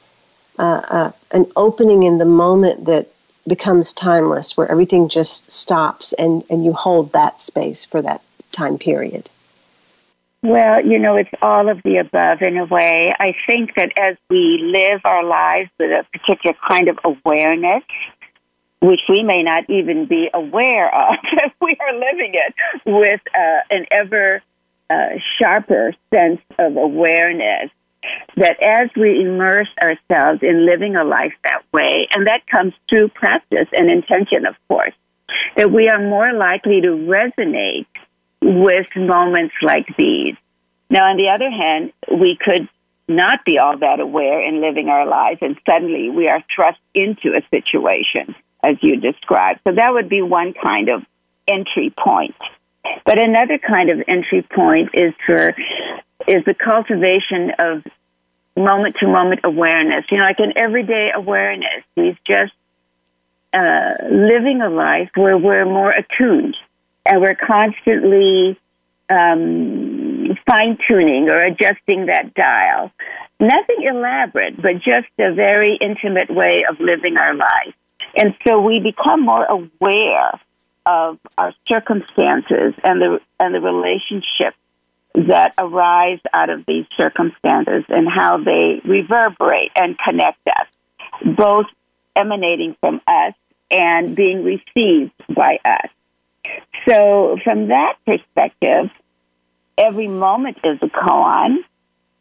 uh, 0.59 0.83
uh, 0.89 1.11
an 1.31 1.47
opening 1.55 2.03
in 2.03 2.19
the 2.19 2.25
moment 2.25 2.87
that 2.87 3.09
becomes 3.47 3.93
timeless, 3.93 4.57
where 4.57 4.69
everything 4.69 5.09
just 5.09 5.53
stops 5.53 6.13
and 6.15 6.43
and 6.51 6.65
you 6.65 6.73
hold 6.73 7.13
that 7.13 7.41
space 7.41 7.85
for 7.85 8.03
that 8.03 8.21
time 8.53 8.79
period? 8.79 9.29
Well, 10.43 10.85
you 10.87 10.99
know, 10.99 11.17
it's 11.17 11.31
all 11.43 11.69
of 11.69 11.83
the 11.83 11.97
above 11.97 12.41
in 12.43 12.57
a 12.57 12.65
way. 12.65 13.13
I 13.19 13.35
think 13.47 13.75
that 13.75 13.93
as 13.99 14.17
we 14.31 14.61
live 14.63 15.01
our 15.05 15.25
lives 15.25 15.71
with 15.79 15.91
a 15.91 16.05
particular 16.13 16.57
kind 16.69 16.89
of 16.89 16.99
awareness, 17.03 17.83
which 18.81 19.01
we 19.09 19.23
may 19.23 19.43
not 19.43 19.69
even 19.69 20.07
be 20.07 20.31
aware 20.33 20.95
of 20.95 21.17
if 21.25 21.53
we 21.61 21.77
are 21.81 21.95
living 21.95 22.35
it 22.35 22.55
with 22.85 23.21
uh, 23.35 23.61
an 23.71 23.87
ever 23.91 24.43
uh, 24.89 25.19
sharper 25.37 25.95
sense 26.15 26.41
of 26.59 26.77
awareness, 26.77 27.71
that 28.37 28.63
as 28.63 28.91
we 28.95 29.23
immerse 29.23 29.69
ourselves 29.83 30.43
in 30.43 30.65
living 30.65 30.95
a 30.95 31.03
life 31.03 31.33
that 31.43 31.63
way, 31.73 32.07
and 32.15 32.29
that 32.29 32.47
comes 32.47 32.73
through 32.89 33.09
practice 33.09 33.69
and 33.73 33.91
intention, 33.91 34.47
of 34.47 34.55
course, 34.69 34.95
that 35.57 35.73
we 35.73 35.89
are 35.89 35.99
more 35.99 36.33
likely 36.33 36.81
to 36.83 36.89
resonate 36.89 37.87
with 38.47 38.87
moments 38.95 39.55
like 39.61 39.89
these. 39.97 40.37
Now, 40.89 41.11
on 41.11 41.17
the 41.17 41.31
other 41.31 41.51
hand, 41.51 41.93
we 42.09 42.39
could 42.41 42.69
not 43.09 43.45
be 43.45 43.59
all 43.59 43.77
that 43.79 43.99
aware 43.99 44.41
in 44.41 44.61
living 44.61 44.89
our 44.89 45.05
lives, 45.05 45.39
and 45.43 45.59
suddenly 45.67 46.11
we 46.11 46.29
are 46.29 46.43
thrust 46.55 46.79
into 46.95 47.35
a 47.37 47.43
situation, 47.51 48.37
as 48.63 48.77
you 48.83 48.97
described. 48.97 49.61
So 49.65 49.75
that 49.75 49.93
would 49.93 50.09
be 50.09 50.23
one 50.23 50.55
kind 50.55 50.89
of 50.89 51.05
entry 51.49 51.93
point. 51.99 52.37
But 53.05 53.19
another 53.19 53.59
kind 53.59 53.91
of 53.91 54.03
entry 54.07 54.43
point 54.43 54.91
is 54.95 55.13
for 55.27 55.55
is 56.29 56.45
the 56.45 56.55
cultivation 56.55 57.53
of 57.59 57.85
moment 58.57 58.97
to 59.01 59.09
moment 59.09 59.41
awareness. 59.43 60.05
You 60.11 60.19
know, 60.19 60.25
like 60.25 60.39
an 60.39 60.53
everyday 60.55 61.11
awareness. 61.13 61.83
We've 61.97 62.19
just 62.25 62.53
uh, 63.53 63.95
living 64.09 64.63
a 64.63 64.71
life 64.71 65.11
where 65.17 65.37
we're 65.37 65.65
more 65.65 65.91
attuned 65.91 66.57
and 67.09 67.21
we're 67.21 67.37
constantly 67.37 68.59
um, 69.09 70.37
fine 70.47 70.79
tuning 70.89 71.29
or 71.29 71.39
adjusting 71.39 72.07
that 72.07 72.35
dial. 72.35 72.91
Nothing 73.39 73.83
elaborate, 73.83 74.61
but 74.61 74.77
just 74.77 75.09
a 75.19 75.33
very 75.35 75.77
intimate 75.81 76.31
way 76.31 76.65
of 76.69 76.81
living 76.81 77.17
our 77.19 77.35
life. 77.35 77.75
And 78.17 78.35
so 78.47 78.61
we 78.61 78.81
become 78.81 79.23
more 79.23 79.45
aware 79.45 80.41
of 80.87 81.19
our 81.37 81.53
circumstances 81.69 82.75
and 82.85 83.01
the 83.01 83.21
and 83.39 83.55
the 83.55 83.61
relationships 83.61 84.57
that 85.15 85.53
arise 85.59 86.21
out 86.33 86.51
of 86.51 86.65
these 86.67 86.87
circumstances 86.97 87.85
and 87.89 88.09
how 88.09 88.39
they 88.39 88.81
reverberate 88.85 89.73
and 89.75 89.99
connect 89.99 90.47
us, 90.47 90.67
both 91.37 91.67
emanating 92.15 92.77
from 92.81 93.01
us 93.07 93.35
and 93.71 94.15
being 94.15 94.45
received 94.45 95.13
by 95.35 95.59
us. 95.65 95.91
So, 96.89 97.39
from 97.43 97.69
that 97.69 97.95
perspective, 98.05 98.91
every 99.79 100.09
moment 100.09 100.59
is 100.65 100.79
a 100.83 100.87
koan. 100.87 101.59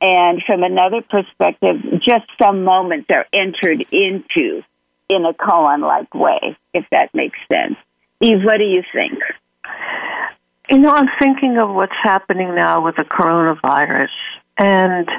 And 0.01 0.43
from 0.45 0.63
another 0.63 1.01
perspective, 1.01 1.77
just 2.01 2.25
some 2.39 2.63
moments 2.63 3.07
are 3.09 3.25
entered 3.31 3.85
into 3.91 4.61
in 5.07 5.25
a 5.25 5.33
koan 5.33 5.81
like 5.81 6.13
way, 6.13 6.57
if 6.73 6.85
that 6.91 7.13
makes 7.13 7.37
sense. 7.51 7.77
Eve, 8.21 8.43
what 8.43 8.57
do 8.57 8.65
you 8.65 8.83
think? 8.93 9.19
You 10.69 10.79
know, 10.79 10.89
I'm 10.89 11.09
thinking 11.19 11.57
of 11.57 11.69
what's 11.69 11.95
happening 12.01 12.55
now 12.55 12.83
with 12.83 12.95
the 12.95 13.03
coronavirus. 13.03 14.09
And 14.57 15.09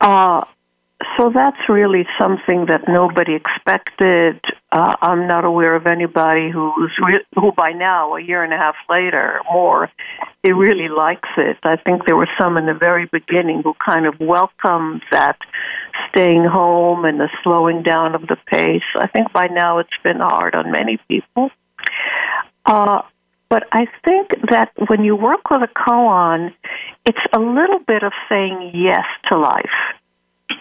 uh, 0.00 0.44
so 1.16 1.30
that's 1.34 1.56
really 1.68 2.06
something 2.18 2.66
that 2.66 2.82
nobody 2.86 3.34
expected. 3.34 4.40
Uh, 4.70 4.96
I'm 5.00 5.26
not 5.26 5.44
aware 5.44 5.74
of 5.74 5.86
anybody 5.86 6.50
who's 6.50 6.92
re- 7.04 7.24
who 7.34 7.52
by 7.52 7.72
now, 7.72 8.16
a 8.16 8.22
year 8.22 8.44
and 8.44 8.52
a 8.52 8.56
half 8.56 8.76
later, 8.88 9.40
more, 9.50 9.90
he 10.42 10.52
really 10.52 10.88
likes 10.88 11.28
it. 11.36 11.58
I 11.62 11.76
think 11.76 12.06
there 12.06 12.16
were 12.16 12.28
some 12.40 12.56
in 12.56 12.66
the 12.66 12.74
very 12.74 13.06
beginning 13.06 13.62
who 13.62 13.74
kind 13.84 14.06
of 14.06 14.14
welcomed 14.20 15.02
that 15.10 15.38
staying 16.10 16.44
home 16.44 17.04
and 17.04 17.18
the 17.18 17.28
slowing 17.42 17.82
down 17.82 18.14
of 18.14 18.22
the 18.22 18.36
pace. 18.46 18.82
I 18.96 19.06
think 19.06 19.32
by 19.32 19.46
now 19.46 19.78
it's 19.78 19.90
been 20.04 20.20
hard 20.20 20.54
on 20.54 20.70
many 20.70 20.98
people. 21.08 21.50
Uh, 22.66 23.02
But 23.48 23.64
I 23.72 23.86
think 24.04 24.28
that 24.50 24.70
when 24.88 25.02
you 25.02 25.16
work 25.16 25.50
with 25.50 25.62
a 25.62 25.72
koan, 25.74 26.54
it's 27.04 27.18
a 27.32 27.40
little 27.40 27.80
bit 27.80 28.04
of 28.04 28.12
saying 28.28 28.70
yes 28.74 29.06
to 29.28 29.36
life. 29.36 29.78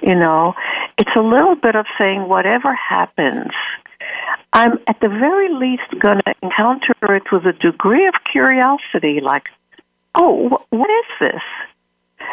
You 0.01 0.15
know, 0.15 0.55
it's 0.97 1.15
a 1.15 1.21
little 1.21 1.55
bit 1.55 1.75
of 1.75 1.85
saying 1.97 2.27
whatever 2.27 2.73
happens, 2.73 3.51
I'm 4.53 4.79
at 4.87 4.99
the 4.99 5.09
very 5.09 5.53
least 5.53 5.99
going 5.99 6.21
to 6.25 6.33
encounter 6.41 6.93
it 7.15 7.23
with 7.31 7.45
a 7.45 7.53
degree 7.53 8.07
of 8.07 8.15
curiosity, 8.31 9.19
like, 9.21 9.45
oh, 10.15 10.63
what 10.69 10.89
is 10.89 11.05
this? 11.19 11.41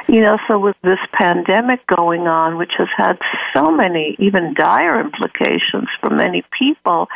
You 0.09 0.21
know, 0.21 0.39
so 0.49 0.59
with 0.59 0.77
this 0.83 0.99
pandemic 1.13 1.87
going 1.87 2.23
on, 2.23 2.57
which 2.57 2.73
has 2.79 2.89
had 2.97 3.19
so 3.55 3.71
many, 3.71 4.17
even 4.19 4.55
dire 4.55 5.01
implications 5.01 5.89
for 6.01 6.11
many 6.11 6.45
people, 6.57 7.09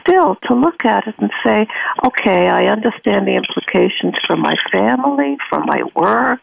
still 0.00 0.36
to 0.48 0.54
look 0.54 0.84
at 0.84 1.06
it 1.06 1.14
and 1.18 1.30
say, 1.44 1.66
okay, 2.04 2.48
I 2.48 2.66
understand 2.66 3.26
the 3.26 3.36
implications 3.36 4.14
for 4.26 4.36
my 4.36 4.54
family, 4.72 5.36
for 5.48 5.60
my 5.60 5.82
work, 5.94 6.40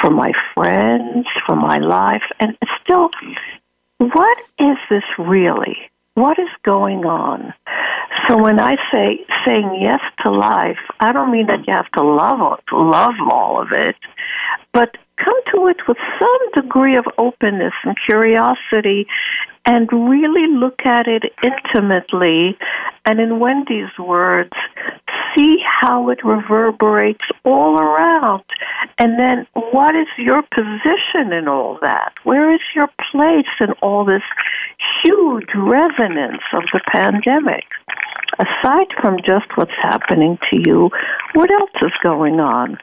for 0.00 0.10
my 0.10 0.32
friends, 0.54 1.26
for 1.46 1.56
my 1.56 1.78
life, 1.78 2.22
and 2.40 2.56
still, 2.82 3.10
what 3.98 4.38
is 4.58 4.76
this 4.90 5.04
really? 5.18 5.76
What 6.14 6.38
is 6.38 6.48
going 6.64 7.04
on? 7.04 7.54
So 8.28 8.36
when 8.36 8.60
I 8.60 8.76
say 8.92 9.24
saying 9.46 9.78
yes 9.80 10.00
to 10.22 10.30
life, 10.30 10.78
I 11.00 11.12
don't 11.12 11.30
mean 11.30 11.46
that 11.46 11.66
you 11.66 11.72
have 11.72 11.90
to 11.92 12.02
love 12.02 12.58
love 12.72 13.14
all 13.30 13.60
of 13.60 13.68
it, 13.72 13.96
but 14.72 14.96
come 15.24 15.40
to 15.54 15.66
it 15.68 15.76
with 15.86 15.96
some 16.18 16.62
degree 16.62 16.96
of 16.96 17.04
openness 17.18 17.74
and 17.84 17.96
curiosity 18.06 19.06
and 19.66 19.88
really 19.92 20.46
look 20.48 20.80
at 20.84 21.06
it 21.06 21.24
intimately 21.42 22.56
and 23.04 23.20
in 23.20 23.38
Wendy's 23.38 23.96
words 23.98 24.52
see 25.36 25.58
how 25.80 26.08
it 26.10 26.24
reverberates 26.24 27.24
all 27.44 27.78
around. 27.78 28.42
And 28.98 29.18
then 29.18 29.46
what 29.72 29.94
is 29.94 30.06
your 30.16 30.42
position 30.42 31.32
in 31.32 31.48
all 31.48 31.78
that? 31.82 32.12
Where 32.24 32.52
is 32.52 32.60
your 32.74 32.88
place 33.12 33.46
in 33.60 33.72
all 33.82 34.04
this 34.04 34.22
huge 35.04 35.48
resonance 35.54 36.42
of 36.52 36.62
the 36.72 36.80
pandemic 36.90 37.64
aside 38.34 38.88
from 39.00 39.18
just 39.26 39.46
what's 39.56 39.72
happening 39.82 40.38
to 40.50 40.56
you 40.66 40.90
what 41.34 41.50
else 41.50 41.70
is 41.82 41.92
going 42.02 42.40
on 42.40 42.78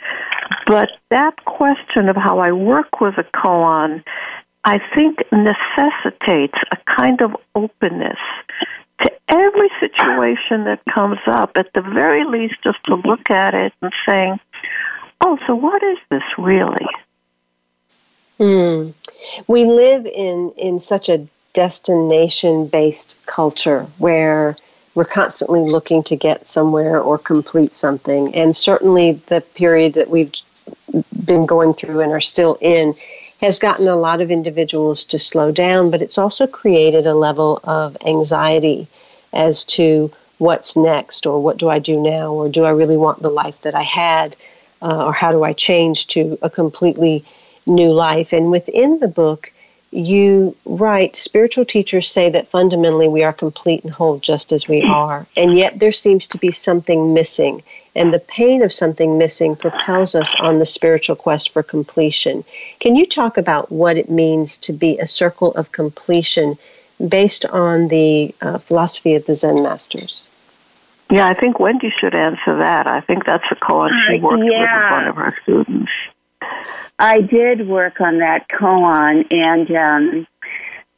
but 0.68 0.90
that 1.10 1.44
question 1.46 2.10
of 2.10 2.16
how 2.16 2.40
I 2.40 2.52
work 2.52 3.02
with 3.02 3.18
a 3.18 3.24
koan, 3.24 4.04
I 4.64 4.80
think 4.96 5.20
necessitates 5.32 6.58
a 6.72 6.78
kind 6.98 7.22
of 7.22 7.36
openness 7.54 8.18
to 9.02 9.12
every 9.28 9.70
situation 9.80 10.64
that 10.66 10.82
comes 10.92 11.20
up, 11.28 11.52
at 11.56 11.72
the 11.74 11.82
very 11.82 12.26
least, 12.26 12.56
just 12.64 12.84
to 12.86 12.96
look 12.96 13.30
at 13.30 13.54
it 13.54 13.74
and 13.82 13.92
saying, 14.08 14.40
oh, 15.22 15.38
so 15.46 15.56
what 15.56 15.84
is 15.84 15.98
this 16.10 16.24
really? 16.38 16.88
Hmm. 18.38 18.92
We 19.48 19.66
live 19.66 20.06
in, 20.06 20.52
in 20.58 20.80
such 20.80 21.10
a 21.10 21.26
destination 21.54 22.68
based 22.68 23.24
culture 23.26 23.88
where 23.98 24.58
we're 24.96 25.06
constantly 25.06 25.60
looking 25.60 26.02
to 26.04 26.16
get 26.16 26.48
somewhere 26.48 27.00
or 27.00 27.18
complete 27.18 27.76
something. 27.76 28.34
And 28.34 28.56
certainly 28.56 29.22
the 29.28 29.42
period 29.42 29.94
that 29.94 30.10
we've 30.10 30.34
been 31.26 31.46
going 31.46 31.74
through 31.74 32.00
and 32.00 32.12
are 32.12 32.22
still 32.22 32.58
in 32.62 32.94
has 33.42 33.60
gotten 33.60 33.88
a 33.88 33.96
lot 33.96 34.22
of 34.22 34.32
individuals 34.32 35.04
to 35.06 35.20
slow 35.20 35.52
down, 35.52 35.92
but 35.92 36.02
it's 36.02 36.18
also 36.18 36.48
created 36.48 37.06
a 37.06 37.14
level 37.14 37.60
of 37.66 37.98
anxiety 38.06 38.88
as 39.34 39.66
to 39.66 40.12
what's 40.38 40.76
next 40.76 41.26
or 41.26 41.42
what 41.42 41.58
do 41.58 41.70
I 41.70 41.80
do 41.80 42.02
now 42.02 42.32
or 42.32 42.50
do 42.50 42.64
I 42.64 42.72
really 42.72 42.98
want 42.98 43.22
the 43.22 43.30
life 43.30 43.62
that 43.62 43.76
I 43.76 43.84
had 43.84 44.36
uh, 44.82 45.06
or 45.06 45.14
how 45.14 45.32
do 45.32 45.44
I 45.44 45.54
change 45.54 46.08
to 46.08 46.38
a 46.42 46.50
completely 46.50 47.24
new 47.66 47.92
life. 47.92 48.32
And 48.34 48.52
within 48.52 49.00
the 49.00 49.08
book, 49.08 49.52
you 49.96 50.56
write 50.66 51.16
spiritual 51.16 51.64
teachers 51.64 52.10
say 52.10 52.30
that 52.30 52.48
fundamentally 52.48 53.08
we 53.08 53.24
are 53.24 53.32
complete 53.32 53.84
and 53.84 53.94
whole 53.94 54.20
just 54.20 54.52
as 54.52 54.68
we 54.68 54.84
are. 54.84 55.26
And 55.38 55.58
yet 55.58 55.80
there 55.80 55.94
seems 55.94 56.28
to 56.28 56.38
be 56.38 56.52
something 56.52 57.14
missing. 57.14 57.64
And 57.96 58.14
the 58.14 58.20
pain 58.20 58.62
of 58.62 58.74
something 58.74 59.18
missing 59.18 59.56
propels 59.56 60.14
us 60.14 60.36
on 60.42 60.60
the 60.60 60.66
spiritual 60.66 61.16
quest 61.16 61.50
for 61.50 61.64
completion. 61.64 62.44
Can 62.82 62.98
you 62.98 63.06
talk 63.06 63.38
about 63.38 63.72
what 63.72 63.98
it 63.98 64.10
means 64.10 64.58
to 64.60 64.74
be 64.74 64.98
a 64.98 65.08
circle 65.08 65.54
of 65.54 65.72
completion 65.72 66.58
based 67.08 67.46
on 67.46 67.88
the 67.88 68.36
uh, 68.42 68.58
philosophy 68.58 69.16
of 69.16 69.26
the 69.26 69.34
zen 69.34 69.64
masters? 69.64 70.28
Yeah 71.10 71.28
i 71.28 71.34
think 71.36 71.60
wendy 71.60 71.94
should 72.00 72.16
answer 72.16 72.58
that. 72.58 72.88
I 72.88 73.00
think 73.02 73.26
that's 73.26 73.46
a 73.52 73.56
koan 73.56 73.92
she 74.08 74.18
uh, 74.18 74.22
worked 74.22 74.42
uh, 74.42 74.46
yeah. 74.46 74.84
with 74.84 74.92
one 74.92 75.08
of 75.08 75.16
her 75.16 75.38
students 75.44 75.92
I 76.98 77.22
did 77.22 77.68
work 77.68 78.00
on 78.00 78.20
that 78.20 78.48
koan, 78.50 79.26
and 79.32 79.72
um, 79.72 80.28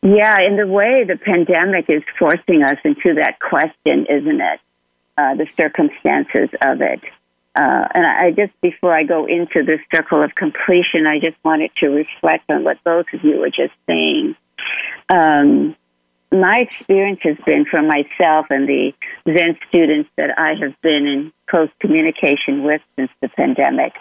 yeah, 0.04 0.42
in 0.42 0.58
the 0.58 0.68
way 0.68 1.04
the 1.08 1.18
pandemic 1.18 1.90
is 1.90 2.04
forcing 2.20 2.64
us 2.64 2.78
into 2.84 3.16
that 3.16 3.40
question, 3.40 4.06
isn't 4.06 4.42
it? 4.42 4.60
Uh, 5.18 5.36
the 5.36 5.48
circumstances 5.58 6.50
of 6.62 6.82
it. 6.82 7.02
Uh, 7.56 7.88
and 7.96 8.06
I 8.06 8.30
just, 8.30 8.54
before 8.62 8.94
I 8.94 9.02
go 9.02 9.26
into 9.26 9.64
the 9.64 9.80
circle 9.94 10.22
of 10.22 10.36
completion, 10.36 11.08
I 11.08 11.20
just 11.20 11.44
wanted 11.44 11.72
to 11.80 11.88
reflect 11.88 12.52
on 12.52 12.64
what 12.64 12.84
both 12.84 13.08
of 13.14 13.24
you 13.24 13.40
were 13.40 13.50
just 13.50 13.74
saying. 13.88 14.36
Um, 15.10 15.76
my 16.32 16.60
experience 16.60 17.22
has 17.24 17.38
been 17.46 17.66
for 17.66 17.82
myself 17.82 18.48
and 18.52 18.68
the 18.68 18.94
Zen 19.26 19.58
students 19.70 20.10
that 20.18 20.38
I 20.38 20.54
have 20.62 20.80
been 20.82 21.08
in 21.08 21.34
close 21.50 21.70
communication 21.80 22.64
with 22.64 22.82
since 22.96 23.10
the 23.22 23.30
pandemic 23.30 23.94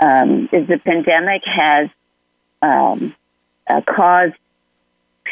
um, 0.00 0.48
is 0.52 0.66
the 0.68 0.78
pandemic 0.78 1.42
has 1.44 1.88
um, 2.62 3.14
uh, 3.68 3.80
caused 3.82 4.34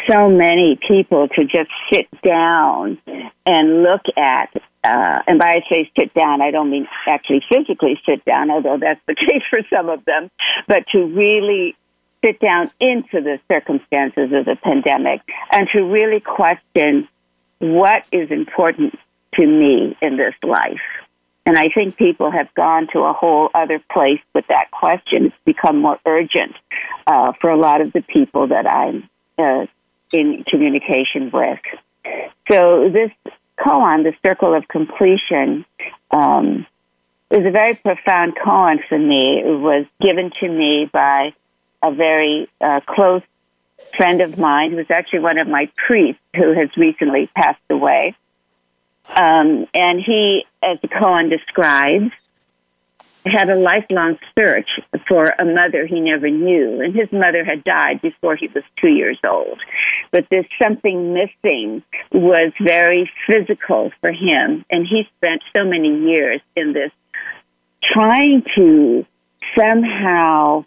so 0.07 0.29
many 0.29 0.79
people 0.89 1.29
to 1.29 1.45
just 1.45 1.71
sit 1.93 2.09
down 2.23 2.99
and 3.47 3.83
look 3.83 4.03
at 4.17 4.51
uh, 4.85 5.23
and 5.27 5.39
by 5.39 5.47
I 5.47 5.63
say 5.71 5.91
sit 5.99 6.13
down, 6.13 6.43
I 6.43 6.51
don't 6.51 6.71
mean 6.71 6.87
actually 7.07 7.43
physically 7.51 7.99
sit 8.05 8.23
down, 8.27 8.51
although 8.51 8.77
that's 8.79 9.01
the 9.07 9.15
case 9.15 9.43
for 9.49 9.61
some 9.71 9.89
of 9.89 10.05
them, 10.05 10.31
but 10.69 10.87
to 10.93 11.07
really 11.07 11.75
sit 12.23 12.39
down 12.39 12.71
into 12.81 13.23
the 13.23 13.39
circumstances 13.51 14.31
of 14.33 14.45
the 14.45 14.57
pandemic 14.63 15.23
and 15.51 15.69
to 15.73 15.83
really 15.83 16.21
question 16.21 17.09
what 17.59 18.05
is 18.13 18.31
important 18.31 18.99
to 19.35 19.47
me 19.47 19.97
in 20.03 20.17
this 20.17 20.35
life. 20.43 20.81
And 21.47 21.59
I 21.59 21.69
think 21.69 21.97
people 21.97 22.31
have 22.31 22.53
gone 22.55 22.89
to 22.93 23.01
a 23.01 23.13
whole 23.13 23.51
other 23.55 23.79
place 23.93 24.21
with 24.35 24.47
that 24.49 24.71
question. 24.71 25.27
It's 25.27 25.37
become 25.45 25.81
more 25.83 25.99
urgent 26.07 26.55
uh, 27.07 27.33
for 27.41 27.51
a 27.51 27.57
lot 27.57 27.81
of 27.81 27.93
the 27.93 28.01
people 28.01 28.49
that 28.49 28.67
I'm 28.67 29.09
uh, 29.39 29.67
in 30.13 30.45
communication 30.45 31.31
with. 31.31 31.59
So 32.51 32.89
this 32.91 33.11
koan, 33.59 34.05
the 34.05 34.15
circle 34.23 34.55
of 34.55 34.67
completion, 34.69 35.65
um, 36.11 36.67
is 37.31 37.45
a 37.45 37.51
very 37.51 37.75
profound 37.75 38.37
koan 38.37 38.79
for 38.89 38.99
me. 38.99 39.41
It 39.41 39.59
was 39.59 39.87
given 40.01 40.31
to 40.41 40.49
me 40.49 40.89
by 40.91 41.35
a 41.83 41.93
very 41.93 42.49
uh, 42.61 42.81
close 42.87 43.23
friend 43.97 44.21
of 44.21 44.39
mine 44.39 44.71
who 44.71 44.77
was 44.77 44.91
actually 44.91 45.21
one 45.21 45.39
of 45.39 45.47
my 45.47 45.71
priests 45.77 46.23
who 46.35 46.53
has 46.53 46.75
recently 46.77 47.29
passed 47.37 47.61
away. 47.69 48.15
Um, 49.09 49.67
and 49.75 50.01
he, 50.01 50.47
as 50.63 50.79
the 50.81 50.89
koan 50.89 51.31
describes, 51.31 52.13
had 53.27 53.49
a 53.49 53.57
lifelong 53.57 54.19
search 54.39 54.69
for 55.09 55.33
a 55.39 55.45
mother 55.45 55.87
he 55.87 56.01
never 56.01 56.29
knew. 56.29 56.81
And 56.81 56.95
his 56.95 57.11
mother 57.11 57.45
had 57.45 57.65
died 57.65 58.03
before 58.03 58.37
he 58.37 58.49
was 58.49 58.65
two 58.81 58.91
years 58.91 59.19
old. 59.25 59.59
But 60.11 60.29
this 60.31 60.45
something 60.63 61.15
missing 61.15 61.83
was 62.13 62.53
very 62.61 63.11
physical 63.27 63.93
for 64.01 64.13
him. 64.13 64.65
And 64.71 64.87
he 64.87 65.09
spent 65.17 65.43
so 65.57 65.65
many 65.65 66.11
years 66.11 66.41
in 66.55 66.73
this 66.73 66.93
trying 67.83 68.45
to 68.57 69.07
somehow 69.57 70.65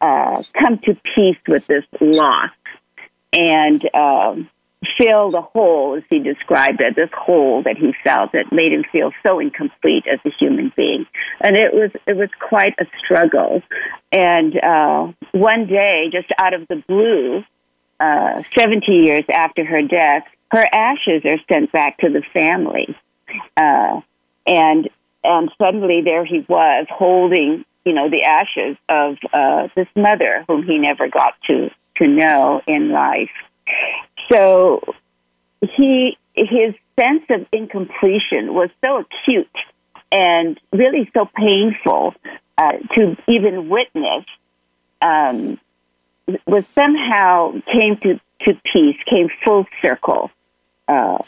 uh, 0.00 0.42
come 0.52 0.78
to 0.78 0.96
peace 1.14 1.38
with 1.46 1.66
this 1.66 1.84
loss. 2.00 2.50
And 3.32 3.88
um, 3.94 4.50
fill 4.98 5.30
the 5.30 5.42
hole, 5.42 5.94
as 5.96 6.02
he 6.10 6.18
described 6.18 6.80
it, 6.80 6.96
this 6.96 7.10
hole 7.12 7.62
that 7.62 7.76
he 7.76 7.94
felt 8.04 8.32
that 8.32 8.52
made 8.52 8.72
him 8.72 8.84
feel 8.90 9.12
so 9.22 9.38
incomplete 9.38 10.04
as 10.10 10.18
a 10.24 10.30
human 10.30 10.72
being. 10.76 11.06
And 11.40 11.56
it 11.56 11.72
was 11.72 11.90
it 12.06 12.16
was 12.16 12.30
quite 12.40 12.74
a 12.78 12.86
struggle. 12.98 13.62
And 14.12 14.56
uh, 14.58 15.12
one 15.32 15.66
day, 15.66 16.08
just 16.12 16.28
out 16.38 16.54
of 16.54 16.66
the 16.68 16.82
blue, 16.86 17.44
uh, 18.00 18.42
70 18.56 18.92
years 18.92 19.24
after 19.32 19.64
her 19.64 19.82
death, 19.82 20.24
her 20.50 20.66
ashes 20.72 21.24
are 21.24 21.38
sent 21.52 21.72
back 21.72 21.98
to 21.98 22.10
the 22.10 22.22
family. 22.32 22.96
Uh, 23.56 24.00
and 24.46 24.88
and 25.24 25.50
suddenly 25.58 26.02
there 26.02 26.24
he 26.24 26.44
was 26.48 26.86
holding, 26.90 27.64
you 27.84 27.92
know, 27.92 28.10
the 28.10 28.22
ashes 28.22 28.76
of 28.88 29.16
uh, 29.32 29.68
this 29.74 29.88
mother 29.96 30.44
whom 30.46 30.62
he 30.62 30.78
never 30.78 31.08
got 31.08 31.34
to 31.46 31.70
to 31.96 32.06
know 32.06 32.60
in 32.66 32.90
life. 32.90 33.30
So 34.30 34.94
he 35.76 36.18
his 36.34 36.74
sense 36.98 37.24
of 37.30 37.46
incompletion 37.52 38.54
was 38.54 38.70
so 38.80 38.98
acute 38.98 39.48
and 40.10 40.60
really 40.72 41.10
so 41.12 41.28
painful 41.34 42.14
uh, 42.56 42.72
to 42.96 43.16
even 43.28 43.68
witness 43.68 44.24
um, 45.00 45.58
was 46.46 46.64
somehow 46.74 47.52
came 47.72 47.96
to, 47.98 48.20
to 48.40 48.60
peace, 48.72 48.96
came 49.08 49.28
full 49.44 49.66
circle 49.82 50.30
uh, 50.88 51.18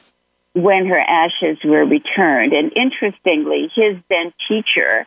when 0.55 0.87
her 0.87 0.99
ashes 0.99 1.59
were 1.65 1.85
returned. 1.85 2.53
And 2.53 2.73
interestingly, 2.77 3.71
his 3.75 3.97
then 4.09 4.33
teacher 4.49 5.07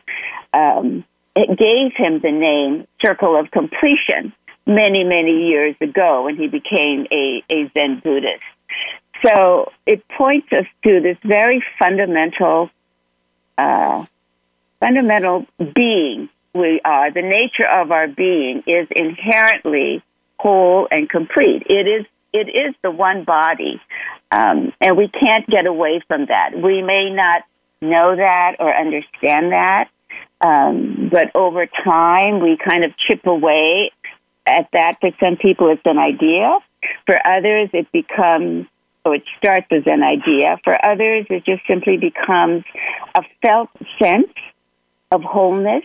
um, 0.52 1.04
gave 1.34 1.92
him 1.96 2.20
the 2.20 2.32
name 2.32 2.86
Circle 3.02 3.36
of 3.36 3.50
Completion 3.50 4.32
many, 4.70 5.04
many 5.04 5.48
years 5.48 5.74
ago 5.80 6.24
when 6.24 6.36
he 6.36 6.46
became 6.46 7.06
a, 7.10 7.42
a 7.50 7.70
Zen 7.74 8.00
Buddhist. 8.02 8.42
So 9.24 9.72
it 9.84 10.06
points 10.16 10.48
us 10.52 10.66
to 10.84 11.00
this 11.00 11.18
very 11.24 11.62
fundamental, 11.78 12.70
uh, 13.58 14.06
fundamental 14.78 15.46
being 15.74 16.30
we 16.54 16.80
are. 16.84 17.10
The 17.10 17.22
nature 17.22 17.68
of 17.68 17.92
our 17.92 18.08
being 18.08 18.62
is 18.66 18.88
inherently 18.90 20.02
whole 20.38 20.88
and 20.90 21.08
complete. 21.08 21.64
It 21.66 21.86
is 21.86 22.06
it 22.32 22.48
is 22.48 22.74
the 22.82 22.90
one 22.92 23.24
body, 23.24 23.80
um, 24.30 24.72
and 24.80 24.96
we 24.96 25.08
can't 25.08 25.46
get 25.48 25.66
away 25.66 26.00
from 26.06 26.26
that. 26.26 26.52
We 26.54 26.80
may 26.80 27.10
not 27.10 27.42
know 27.82 28.14
that 28.14 28.56
or 28.60 28.72
understand 28.72 29.52
that, 29.52 29.88
um, 30.40 31.08
but 31.10 31.34
over 31.34 31.66
time 31.66 32.40
we 32.40 32.56
kind 32.56 32.84
of 32.84 32.92
chip 32.96 33.26
away 33.26 33.90
at 34.46 34.68
that. 34.72 34.98
For 35.00 35.10
some 35.20 35.36
people, 35.36 35.68
it's 35.70 35.82
an 35.84 35.98
idea. 35.98 36.58
For 37.06 37.16
others, 37.26 37.70
it 37.72 37.90
becomes 37.92 38.66
so 39.04 39.12
it 39.12 39.22
starts 39.38 39.66
as 39.70 39.84
an 39.86 40.02
idea. 40.02 40.58
For 40.62 40.84
others, 40.84 41.26
it 41.30 41.44
just 41.44 41.66
simply 41.66 41.96
becomes 41.96 42.64
a 43.14 43.22
felt 43.42 43.70
sense 43.98 44.32
of 45.10 45.22
wholeness, 45.22 45.84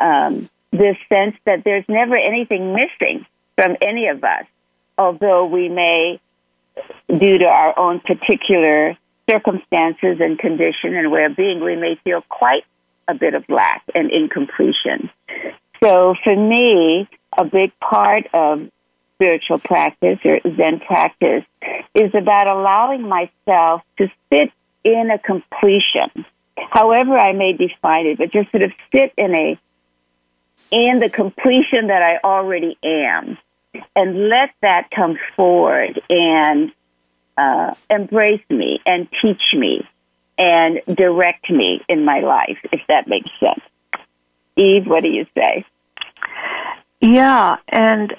um, 0.00 0.48
this 0.70 0.96
sense 1.08 1.36
that 1.44 1.64
there's 1.64 1.84
never 1.88 2.16
anything 2.16 2.72
missing 2.72 3.26
from 3.56 3.76
any 3.82 4.08
of 4.08 4.22
us, 4.22 4.44
although 4.96 5.46
we 5.46 5.68
may, 5.68 6.20
due 7.08 7.38
to 7.38 7.46
our 7.46 7.78
own 7.78 8.00
particular 8.00 8.96
circumstances 9.28 10.18
and 10.20 10.38
condition 10.38 10.94
and 10.94 11.12
of 11.12 11.36
being, 11.36 11.64
we 11.64 11.74
may 11.74 11.96
feel 12.04 12.22
quite 12.28 12.64
a 13.08 13.14
bit 13.14 13.34
of 13.34 13.44
lack 13.48 13.82
and 13.94 14.10
incompletion. 14.10 15.10
So 15.82 16.14
for 16.22 16.36
me, 16.36 17.08
a 17.36 17.44
big 17.44 17.72
part 17.80 18.26
of 18.32 18.68
spiritual 19.14 19.58
practice 19.58 20.18
or 20.24 20.40
Zen 20.56 20.80
practice 20.80 21.44
is 21.94 22.14
about 22.14 22.46
allowing 22.46 23.02
myself 23.02 23.82
to 23.98 24.08
sit 24.30 24.52
in 24.84 25.10
a 25.10 25.18
completion, 25.18 26.24
however 26.56 27.18
I 27.18 27.32
may 27.32 27.52
define 27.54 28.06
it, 28.06 28.18
but 28.18 28.30
just 28.30 28.50
sort 28.50 28.62
of 28.62 28.72
sit 28.94 29.12
in 29.16 29.34
a 29.34 29.58
in 30.70 30.98
the 30.98 31.08
completion 31.08 31.86
that 31.88 32.02
I 32.02 32.18
already 32.26 32.76
am, 32.82 33.38
and 33.94 34.28
let 34.28 34.50
that 34.62 34.90
come 34.90 35.16
forward 35.36 36.00
and 36.10 36.72
uh, 37.36 37.74
embrace 37.88 38.42
me 38.50 38.80
and 38.84 39.08
teach 39.22 39.54
me 39.54 39.86
and 40.36 40.80
direct 40.92 41.48
me 41.50 41.82
in 41.88 42.04
my 42.04 42.20
life, 42.20 42.58
if 42.72 42.80
that 42.88 43.06
makes 43.06 43.30
sense. 43.38 43.60
Eve, 44.56 44.86
what 44.86 45.02
do 45.02 45.08
you 45.08 45.26
say? 45.34 45.64
Yeah, 47.06 47.56
and 47.68 48.16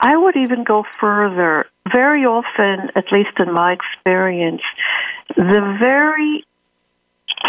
I 0.00 0.16
would 0.16 0.36
even 0.36 0.64
go 0.64 0.84
further. 1.00 1.66
Very 1.92 2.24
often, 2.24 2.90
at 2.96 3.12
least 3.12 3.38
in 3.38 3.52
my 3.52 3.72
experience, 3.72 4.62
the 5.36 5.76
very 5.78 6.44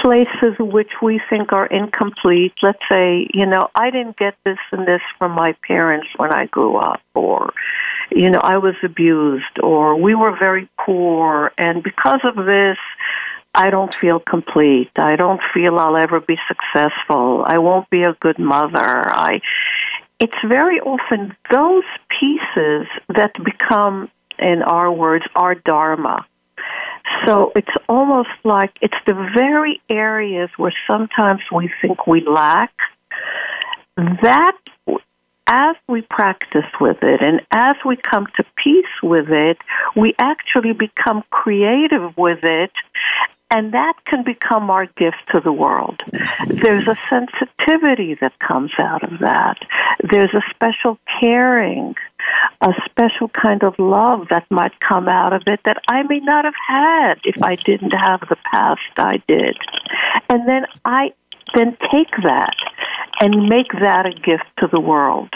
places 0.01 0.53
which 0.59 0.91
we 1.01 1.20
think 1.30 1.51
are 1.51 1.66
incomplete, 1.66 2.53
let's 2.62 2.80
say, 2.89 3.28
you 3.34 3.47
know, 3.47 3.70
I 3.74 3.89
didn't 3.89 4.18
get 4.18 4.36
this 4.45 4.59
and 4.72 4.88
this 4.88 5.01
from 5.18 5.32
my 5.32 5.53
parents 5.68 6.07
when 6.18 6.32
I 6.32 6.45
grew 6.45 6.76
up, 6.78 7.01
or, 7.16 7.53
you 8.12 8.30
know, 8.30 8.39
I 8.39 8.57
was 8.57 8.76
abused, 8.84 9.59
or 9.64 9.95
we 9.95 10.14
were 10.14 10.38
very 10.38 10.70
poor, 10.78 11.51
and 11.57 11.82
because 11.82 12.22
of 12.24 12.36
this, 12.45 12.78
I 13.53 13.70
don't 13.70 13.93
feel 13.93 14.20
complete. 14.20 14.91
I 14.95 15.18
don't 15.18 15.41
feel 15.53 15.78
I'll 15.78 15.97
ever 15.97 16.22
be 16.22 16.38
successful. 16.47 17.43
I 17.45 17.57
won't 17.57 17.89
be 17.89 18.03
a 18.03 18.14
good 18.14 18.39
mother. 18.39 19.09
I 19.09 19.41
it's 20.22 20.38
very 20.47 20.80
often 20.80 21.36
those 21.51 21.84
pieces 22.19 22.88
that 23.09 23.32
become, 23.43 24.09
in 24.38 24.61
our 24.61 24.91
words, 24.91 25.26
our 25.36 25.55
dharma. 25.55 26.26
So 27.26 27.51
it's 27.55 27.76
almost 27.89 28.30
like 28.43 28.72
it's 28.82 28.93
the 29.07 29.15
very 29.36 29.82
areas 29.89 30.49
where 30.57 30.74
sometimes 30.88 31.41
we 31.51 31.72
think 31.82 32.05
we 32.05 32.24
lack. 32.26 32.72
That, 33.97 34.55
as 35.47 35.76
we 35.89 36.03
practice 36.03 36.69
with 36.80 36.97
it 37.01 37.22
and 37.22 37.41
as 37.51 37.76
we 37.84 37.97
come 37.97 38.28
to 38.38 38.43
peace 38.63 38.86
with 39.01 39.30
it, 39.30 39.57
we 39.95 40.13
actually 40.19 40.74
become 40.74 41.24
creative 41.32 42.15
with 42.15 42.39
it 42.43 42.72
and 43.52 43.74
that 43.74 43.93
can 44.06 44.24
become 44.24 44.70
our 44.70 44.86
gift 44.86 45.18
to 45.32 45.41
the 45.41 45.52
world. 45.52 46.02
There's 46.47 46.88
a 46.88 46.97
sensitivity 47.10 48.16
that 48.22 48.39
comes 48.39 48.72
out 48.80 49.04
of 49.04 49.20
that. 49.20 49.58
There's 50.10 50.34
a 50.34 50.41
special 50.49 50.97
caring, 51.20 51.95
a 52.62 52.72
special 52.89 53.30
kind 53.30 53.64
of 53.64 53.78
love 53.78 54.28
that 54.30 54.49
might 54.49 54.80
come 54.80 55.10
out 55.10 55.34
of 55.34 55.43
it 55.47 55.60
that 55.66 55.82
I 55.89 56.04
may 56.04 56.20
not 56.20 56.45
have 56.45 56.56
had 56.68 57.16
if 57.26 57.43
I 57.43 57.56
didn't 57.56 57.91
have 57.91 58.22
the 58.22 58.38
past 58.52 58.82
I 58.95 59.22
did. 59.28 59.58
And 60.30 60.47
then 60.47 60.66
I 60.86 61.12
then 61.54 61.78
take 61.91 62.12
that 62.24 62.56
and 63.20 63.49
make 63.49 63.72
that 63.82 64.06
a 64.06 64.12
gift 64.12 64.45
to 64.60 64.68
the 64.72 64.80
world. 64.80 65.30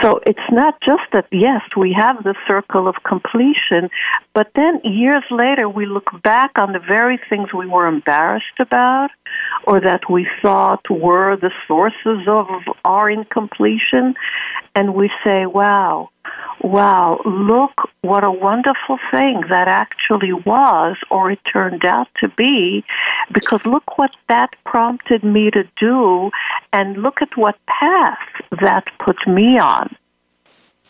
So 0.00 0.20
it's 0.26 0.50
not 0.50 0.80
just 0.80 1.02
that, 1.12 1.26
yes, 1.30 1.62
we 1.76 1.92
have 1.92 2.22
the 2.24 2.34
circle 2.46 2.88
of 2.88 2.96
completion, 3.04 3.90
but 4.34 4.50
then 4.54 4.80
years 4.84 5.24
later 5.30 5.68
we 5.68 5.86
look 5.86 6.10
back 6.22 6.52
on 6.56 6.72
the 6.72 6.78
very 6.78 7.20
things 7.28 7.52
we 7.52 7.66
were 7.66 7.86
embarrassed 7.86 8.58
about 8.58 9.10
or 9.64 9.80
that 9.80 10.08
we 10.10 10.28
thought 10.40 10.88
were 10.90 11.36
the 11.36 11.52
sources 11.66 12.26
of 12.26 12.46
our 12.84 13.10
incompletion, 13.10 14.14
and 14.74 14.94
we 14.94 15.10
say, 15.24 15.46
wow, 15.46 16.10
wow, 16.60 17.20
look 17.24 17.72
what 18.02 18.24
a 18.24 18.30
wonderful 18.30 18.98
thing 19.10 19.42
that 19.48 19.68
actually 19.68 20.32
was 20.32 20.96
or 21.10 21.30
it 21.30 21.40
turned 21.52 21.84
out 21.84 22.08
to 22.20 22.28
be, 22.28 22.84
because 23.32 23.64
look 23.66 23.98
what 23.98 24.10
that 24.28 24.50
prompted 24.64 25.22
me 25.24 25.50
to 25.50 25.64
do, 25.78 26.30
and 26.72 27.02
look 27.02 27.22
at 27.22 27.36
what 27.36 27.56
path 27.66 28.18
that 28.60 28.84
put 28.98 29.16
me 29.26 29.58
on. 29.58 29.94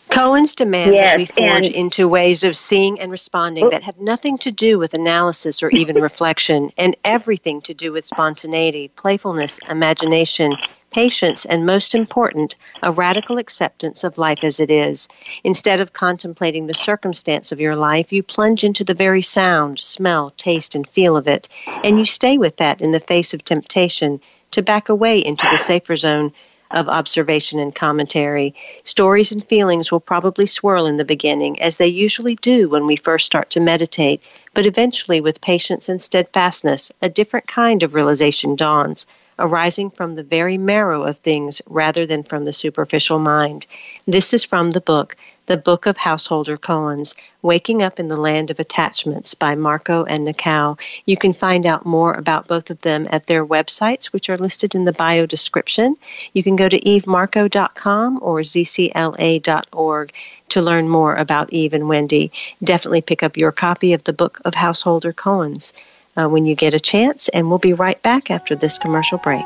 Koans 0.09 0.55
demand 0.55 0.93
yes, 0.93 1.11
that 1.11 1.17
we 1.17 1.25
forge 1.25 1.67
into 1.67 2.07
ways 2.07 2.43
of 2.43 2.55
seeing 2.55 2.99
and 2.99 3.11
responding 3.11 3.69
that 3.69 3.83
have 3.83 3.97
nothing 3.99 4.37
to 4.39 4.51
do 4.51 4.77
with 4.77 4.93
analysis 4.93 5.63
or 5.63 5.69
even 5.71 5.95
reflection, 6.01 6.71
and 6.77 6.95
everything 7.03 7.61
to 7.61 7.73
do 7.73 7.91
with 7.91 8.05
spontaneity, 8.05 8.89
playfulness, 8.89 9.59
imagination, 9.69 10.55
patience, 10.91 11.45
and 11.45 11.65
most 11.65 11.95
important, 11.95 12.55
a 12.83 12.91
radical 12.91 13.37
acceptance 13.37 14.03
of 14.03 14.17
life 14.17 14.43
as 14.43 14.59
it 14.59 14.69
is. 14.69 15.07
Instead 15.43 15.79
of 15.79 15.93
contemplating 15.93 16.67
the 16.67 16.73
circumstance 16.73 17.51
of 17.51 17.59
your 17.59 17.75
life, 17.75 18.13
you 18.13 18.21
plunge 18.21 18.63
into 18.63 18.83
the 18.83 18.93
very 18.93 19.21
sound, 19.21 19.79
smell, 19.79 20.31
taste, 20.37 20.75
and 20.75 20.87
feel 20.87 21.17
of 21.17 21.27
it, 21.27 21.49
and 21.83 21.97
you 21.97 22.05
stay 22.05 22.37
with 22.37 22.57
that 22.57 22.79
in 22.79 22.91
the 22.91 22.99
face 22.99 23.33
of 23.33 23.43
temptation 23.43 24.21
to 24.51 24.61
back 24.61 24.87
away 24.87 25.17
into 25.17 25.47
the 25.49 25.57
safer 25.57 25.95
zone 25.95 26.31
of 26.73 26.89
observation 26.89 27.59
and 27.59 27.73
commentary. 27.73 28.53
Stories 28.83 29.31
and 29.31 29.47
feelings 29.47 29.91
will 29.91 29.99
probably 29.99 30.45
swirl 30.45 30.85
in 30.85 30.97
the 30.97 31.05
beginning, 31.05 31.61
as 31.61 31.77
they 31.77 31.87
usually 31.87 32.35
do 32.35 32.67
when 32.67 32.85
we 32.85 32.95
first 32.95 33.25
start 33.25 33.49
to 33.51 33.59
meditate, 33.59 34.21
but 34.53 34.65
eventually, 34.65 35.21
with 35.21 35.39
patience 35.39 35.87
and 35.87 36.01
steadfastness, 36.01 36.91
a 37.01 37.07
different 37.07 37.47
kind 37.47 37.83
of 37.83 37.93
realization 37.93 38.55
dawns 38.55 39.07
arising 39.39 39.89
from 39.89 40.15
the 40.15 40.23
very 40.23 40.57
marrow 40.57 41.03
of 41.03 41.17
things 41.17 41.61
rather 41.67 42.05
than 42.05 42.23
from 42.23 42.45
the 42.45 42.53
superficial 42.53 43.19
mind. 43.19 43.65
This 44.05 44.33
is 44.33 44.43
from 44.43 44.71
the 44.71 44.81
book, 44.81 45.15
The 45.45 45.57
Book 45.57 45.85
of 45.85 45.97
Householder 45.97 46.55
Koans 46.55 47.15
Waking 47.41 47.81
Up 47.81 47.99
in 47.99 48.07
the 48.07 48.19
Land 48.19 48.49
of 48.49 48.59
Attachments 48.59 49.33
by 49.33 49.55
Marko 49.55 50.05
and 50.05 50.25
Nakao. 50.25 50.79
You 51.05 51.17
can 51.17 51.33
find 51.33 51.65
out 51.65 51.85
more 51.85 52.13
about 52.13 52.47
both 52.47 52.69
of 52.69 52.79
them 52.81 53.07
at 53.11 53.27
their 53.27 53.45
websites, 53.45 54.05
which 54.05 54.29
are 54.29 54.37
listed 54.37 54.73
in 54.73 54.85
the 54.85 54.93
bio 54.93 55.25
description. 55.25 55.97
You 56.33 56.43
can 56.43 56.55
go 56.55 56.69
to 56.69 56.79
evemarko.com 56.79 58.19
or 58.21 58.39
zcla.org 58.39 60.13
to 60.49 60.61
learn 60.61 60.87
more 60.87 61.15
about 61.15 61.51
Eve 61.51 61.73
and 61.73 61.89
Wendy. 61.89 62.31
Definitely 62.63 63.01
pick 63.01 63.21
up 63.23 63.35
your 63.35 63.51
copy 63.51 63.91
of 63.91 64.05
the 64.05 64.13
Book 64.13 64.39
of 64.45 64.55
Householder 64.55 65.11
Koans 65.11 65.73
uh, 66.15 66.29
when 66.29 66.45
you 66.45 66.55
get 66.55 66.73
a 66.73 66.79
chance, 66.79 67.27
and 67.29 67.49
we'll 67.49 67.59
be 67.59 67.73
right 67.73 68.01
back 68.01 68.31
after 68.31 68.55
this 68.55 68.77
commercial 68.77 69.17
break. 69.17 69.45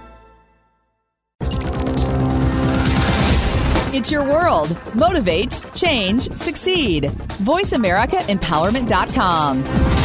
It's 3.94 4.12
your 4.12 4.24
world. 4.26 4.76
Motivate, 4.94 5.62
change, 5.74 6.30
succeed. 6.32 7.06
VoiceAmericaEmpowerment.com. 7.44 10.05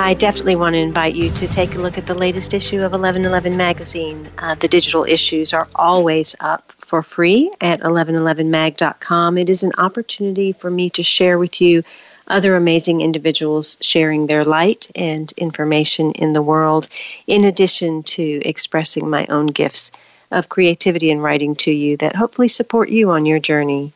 I 0.00 0.14
definitely 0.14 0.54
want 0.54 0.74
to 0.74 0.80
invite 0.80 1.16
you 1.16 1.28
to 1.30 1.48
take 1.48 1.74
a 1.74 1.80
look 1.80 1.98
at 1.98 2.06
the 2.06 2.14
latest 2.14 2.54
issue 2.54 2.76
of 2.76 2.92
1111 2.92 3.56
magazine. 3.56 4.30
Uh, 4.38 4.54
the 4.54 4.68
digital 4.68 5.02
issues 5.02 5.52
are 5.52 5.66
always 5.74 6.36
up 6.38 6.70
for 6.78 7.02
free 7.02 7.50
at 7.60 7.80
1111mag.com. 7.80 9.36
It 9.36 9.50
is 9.50 9.64
an 9.64 9.72
opportunity 9.76 10.52
for 10.52 10.70
me 10.70 10.88
to 10.90 11.02
share 11.02 11.36
with 11.36 11.60
you 11.60 11.82
other 12.28 12.54
amazing 12.54 13.00
individuals 13.00 13.76
sharing 13.80 14.28
their 14.28 14.44
light 14.44 14.88
and 14.94 15.32
information 15.32 16.12
in 16.12 16.32
the 16.32 16.42
world, 16.42 16.88
in 17.26 17.44
addition 17.44 18.04
to 18.04 18.40
expressing 18.44 19.10
my 19.10 19.26
own 19.28 19.48
gifts 19.48 19.90
of 20.30 20.48
creativity 20.48 21.10
and 21.10 21.24
writing 21.24 21.56
to 21.56 21.72
you 21.72 21.96
that 21.96 22.14
hopefully 22.14 22.46
support 22.46 22.88
you 22.88 23.10
on 23.10 23.26
your 23.26 23.40
journey. 23.40 23.92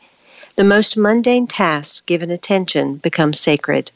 The 0.57 0.65
most 0.65 0.97
mundane 0.97 1.47
tasks 1.47 2.03
given 2.07 2.33
attention 2.33 2.97
become 2.97 3.33
sacred. 3.33 3.93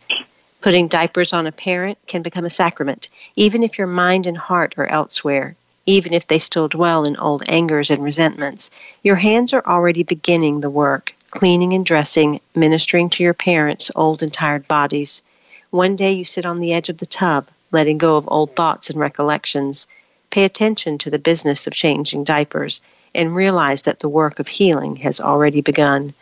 Putting 0.67 0.89
diapers 0.89 1.33
on 1.33 1.47
a 1.47 1.53
parent 1.53 1.97
can 2.09 2.23
become 2.23 2.45
a 2.45 2.51
sacrament, 2.51 3.09
even 3.37 3.63
if 3.63 3.79
your 3.79 3.87
mind 3.87 4.27
and 4.27 4.37
heart 4.37 4.75
are 4.77 4.91
elsewhere, 4.91 5.55
even 5.87 6.13
if 6.13 6.27
they 6.27 6.41
still 6.41 6.67
dwell 6.67 7.05
in 7.05 7.17
old 7.19 7.45
angers 7.49 7.89
and 7.89 8.03
resentments. 8.03 8.73
Your 9.05 9.15
hands 9.15 9.53
are 9.53 9.65
already 9.65 10.03
beginning 10.03 10.63
the 10.63 10.69
work, 10.69 11.15
cleaning 11.31 11.73
and 11.73 11.87
dressing, 11.87 12.41
ministering 12.57 13.11
to 13.11 13.23
your 13.23 13.33
parents' 13.33 13.93
old 13.95 14.25
and 14.25 14.33
tired 14.33 14.67
bodies. 14.67 15.23
One 15.71 15.95
day 15.95 16.11
you 16.11 16.25
sit 16.25 16.45
on 16.45 16.59
the 16.59 16.73
edge 16.73 16.89
of 16.89 16.99
the 16.99 17.07
tub, 17.07 17.47
letting 17.71 17.99
go 17.99 18.17
of 18.17 18.25
old 18.27 18.57
thoughts 18.57 18.91
and 18.91 18.99
recollections. 18.99 19.87
Pay 20.31 20.45
attention 20.45 20.99
to 20.99 21.11
the 21.11 21.21
business 21.21 21.69
of 21.69 21.75
changing 21.75 22.25
diapers 22.25 22.81
and 23.15 23.37
realize 23.37 23.83
that 23.83 24.01
the 24.01 24.09
work 24.09 24.41
of 24.41 24.49
healing 24.49 24.97
has 24.97 25.21
already 25.21 25.61
begun. 25.61 26.13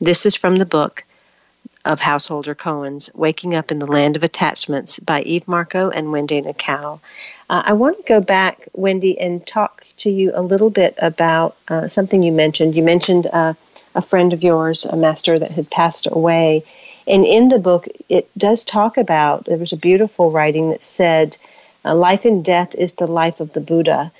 This 0.00 0.26
is 0.26 0.34
from 0.34 0.56
the 0.56 0.66
book 0.66 1.04
of 1.84 2.00
Householder 2.00 2.54
Koans, 2.54 3.14
Waking 3.14 3.54
Up 3.54 3.70
in 3.70 3.78
the 3.78 3.90
Land 3.90 4.16
of 4.16 4.22
Attachments 4.22 4.98
by 5.00 5.22
Eve 5.22 5.46
Marko 5.48 5.90
and 5.90 6.12
Wendy 6.12 6.40
Nakao. 6.40 7.00
Uh, 7.50 7.62
I 7.66 7.72
want 7.72 7.96
to 7.98 8.02
go 8.04 8.20
back, 8.20 8.68
Wendy, 8.72 9.18
and 9.18 9.44
talk 9.46 9.84
to 9.98 10.10
you 10.10 10.30
a 10.34 10.42
little 10.42 10.70
bit 10.70 10.94
about 10.98 11.56
uh, 11.68 11.88
something 11.88 12.22
you 12.22 12.32
mentioned. 12.32 12.76
You 12.76 12.82
mentioned 12.82 13.26
uh, 13.32 13.54
a 13.94 14.02
friend 14.02 14.32
of 14.32 14.42
yours, 14.42 14.84
a 14.84 14.96
master 14.96 15.38
that 15.38 15.50
had 15.50 15.70
passed 15.70 16.06
away. 16.10 16.64
And 17.06 17.24
in 17.24 17.48
the 17.48 17.58
book, 17.58 17.88
it 18.08 18.30
does 18.38 18.64
talk 18.64 18.96
about, 18.96 19.44
there 19.46 19.58
was 19.58 19.72
a 19.72 19.76
beautiful 19.76 20.30
writing 20.30 20.70
that 20.70 20.84
said, 20.84 21.36
uh, 21.84 21.94
Life 21.94 22.24
and 22.24 22.44
death 22.44 22.74
is 22.76 22.94
the 22.94 23.08
life 23.08 23.40
of 23.40 23.52
the 23.54 23.60
Buddha. 23.60 24.12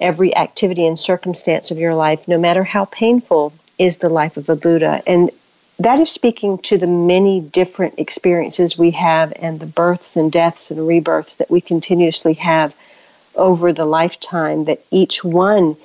Every 0.00 0.34
activity 0.36 0.86
and 0.86 0.98
circumstance 0.98 1.70
of 1.70 1.78
your 1.78 1.94
life, 1.94 2.26
no 2.26 2.38
matter 2.38 2.64
how 2.64 2.86
painful, 2.86 3.52
is 3.78 3.98
the 3.98 4.08
life 4.08 4.36
of 4.36 4.48
a 4.48 4.56
Buddha. 4.56 5.00
And 5.06 5.30
that 5.78 6.00
is 6.00 6.10
speaking 6.10 6.58
to 6.58 6.76
the 6.76 6.86
many 6.86 7.40
different 7.40 7.98
experiences 7.98 8.76
we 8.76 8.90
have 8.92 9.32
and 9.36 9.60
the 9.60 9.66
births 9.66 10.16
and 10.16 10.32
deaths 10.32 10.70
and 10.70 10.86
rebirths 10.86 11.36
that 11.36 11.50
we 11.50 11.60
continuously 11.60 12.34
have 12.34 12.74
over 13.36 13.72
the 13.72 13.84
lifetime, 13.84 14.64
that 14.64 14.82
each 14.90 15.22
one 15.22 15.76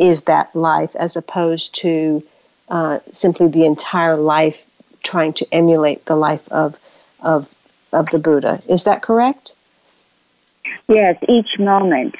is 0.00 0.24
that 0.24 0.54
life 0.54 0.96
as 0.96 1.16
opposed 1.16 1.74
to 1.76 2.22
uh, 2.68 2.98
simply 3.12 3.46
the 3.46 3.64
entire 3.64 4.16
life 4.16 4.66
trying 5.04 5.32
to 5.32 5.46
emulate 5.52 6.04
the 6.06 6.16
life 6.16 6.48
of, 6.48 6.76
of, 7.20 7.54
of 7.92 8.10
the 8.10 8.18
Buddha. 8.18 8.60
Is 8.68 8.84
that 8.84 9.02
correct? 9.02 9.54
Yes, 10.88 11.16
each 11.28 11.58
moment. 11.60 12.16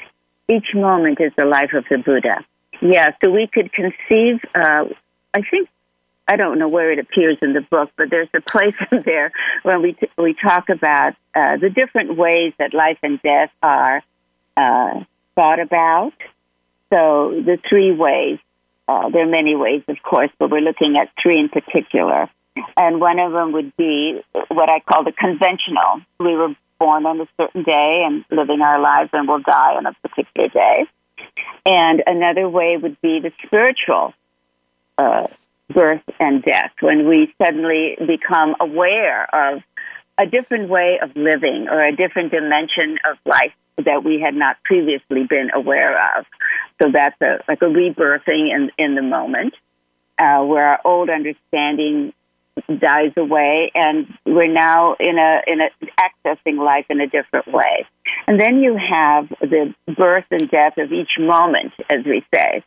Each 0.47 0.73
moment 0.73 1.19
is 1.19 1.33
the 1.35 1.43
life 1.45 1.73
of 1.73 1.83
the 1.89 1.97
Buddha. 1.97 2.45
Yeah, 2.81 3.09
so 3.21 3.29
we 3.29 3.47
could 3.47 3.73
conceive, 3.73 4.39
uh, 4.55 4.85
I 5.33 5.41
think 5.41 5.67
I 6.27 6.35
don't 6.35 6.59
know 6.59 6.67
where 6.67 6.91
it 6.91 6.99
appears 6.99 7.37
in 7.41 7.53
the 7.53 7.61
book, 7.61 7.91
but 7.95 8.09
there's 8.09 8.29
a 8.33 8.41
place 8.41 8.75
in 8.91 9.03
there 9.03 9.31
where 9.63 9.79
we 9.79 9.93
t- 9.93 10.09
we 10.17 10.33
talk 10.33 10.69
about 10.69 11.13
uh, 11.33 11.57
the 11.57 11.69
different 11.69 12.17
ways 12.17 12.53
that 12.59 12.73
life 12.73 12.97
and 13.01 13.21
death 13.21 13.51
are 13.63 14.03
uh, 14.57 15.03
thought 15.35 15.59
about. 15.59 16.13
So 16.89 17.41
the 17.45 17.57
three 17.69 17.91
ways. 17.91 18.39
Uh, 18.89 19.09
there 19.09 19.23
are 19.23 19.29
many 19.29 19.53
ways, 19.53 19.83
of 19.89 19.97
course, 20.01 20.29
but 20.39 20.49
we're 20.49 20.61
looking 20.61 20.97
at 20.97 21.09
three 21.21 21.37
in 21.37 21.49
particular. 21.49 22.29
And 22.77 23.01
one 23.01 23.19
of 23.19 23.33
them 23.33 23.51
would 23.51 23.75
be 23.75 24.21
what 24.47 24.69
I 24.69 24.79
call 24.79 25.03
the 25.03 25.11
conventional. 25.11 26.01
We 26.19 26.35
were 26.35 26.55
born 26.79 27.05
on 27.05 27.19
a 27.19 27.27
certain 27.35 27.63
day 27.63 28.03
and 28.05 28.23
living 28.31 28.61
our 28.61 28.79
lives, 28.79 29.09
and 29.11 29.27
we'll 29.27 29.39
die 29.39 29.75
on 29.75 29.85
a 29.85 29.93
particular 30.07 30.47
day. 30.47 30.85
And 31.65 32.01
another 32.07 32.47
way 32.47 32.77
would 32.77 32.99
be 33.01 33.19
the 33.19 33.33
spiritual 33.45 34.13
uh, 34.97 35.27
birth 35.69 36.03
and 36.19 36.43
death, 36.43 36.71
when 36.81 37.07
we 37.07 37.33
suddenly 37.43 37.97
become 37.99 38.55
aware 38.59 39.23
of 39.33 39.61
a 40.17 40.25
different 40.25 40.69
way 40.69 40.99
of 41.01 41.15
living 41.15 41.67
or 41.69 41.85
a 41.85 41.95
different 41.95 42.31
dimension 42.31 42.97
of 43.09 43.17
life 43.25 43.53
that 43.77 44.03
we 44.03 44.19
had 44.19 44.33
not 44.33 44.57
previously 44.63 45.25
been 45.29 45.49
aware 45.53 46.17
of. 46.17 46.25
So 46.81 46.89
that's 46.91 47.19
a, 47.21 47.39
like 47.47 47.61
a 47.61 47.65
rebirthing 47.65 48.49
in, 48.53 48.71
in 48.77 48.95
the 48.95 49.01
moment, 49.01 49.53
uh, 50.17 50.43
where 50.43 50.67
our 50.67 50.79
old 50.83 51.09
understanding 51.09 52.13
dies 52.67 53.11
away 53.15 53.71
and 53.75 54.07
we're 54.25 54.51
now 54.51 54.95
in 54.99 55.17
a 55.19 55.41
in 55.45 55.59
a 55.61 55.69
accessing 56.01 56.57
life 56.57 56.85
in 56.89 56.99
a 56.99 57.07
different 57.07 57.47
way 57.47 57.85
and 58.25 58.41
then 58.41 58.57
you 58.57 58.75
have 58.75 59.29
the 59.41 59.73
birth 59.95 60.25
and 60.31 60.49
death 60.49 60.73
of 60.77 60.91
each 60.91 61.11
moment 61.19 61.71
as 61.91 62.03
we 62.05 62.25
say 62.33 62.63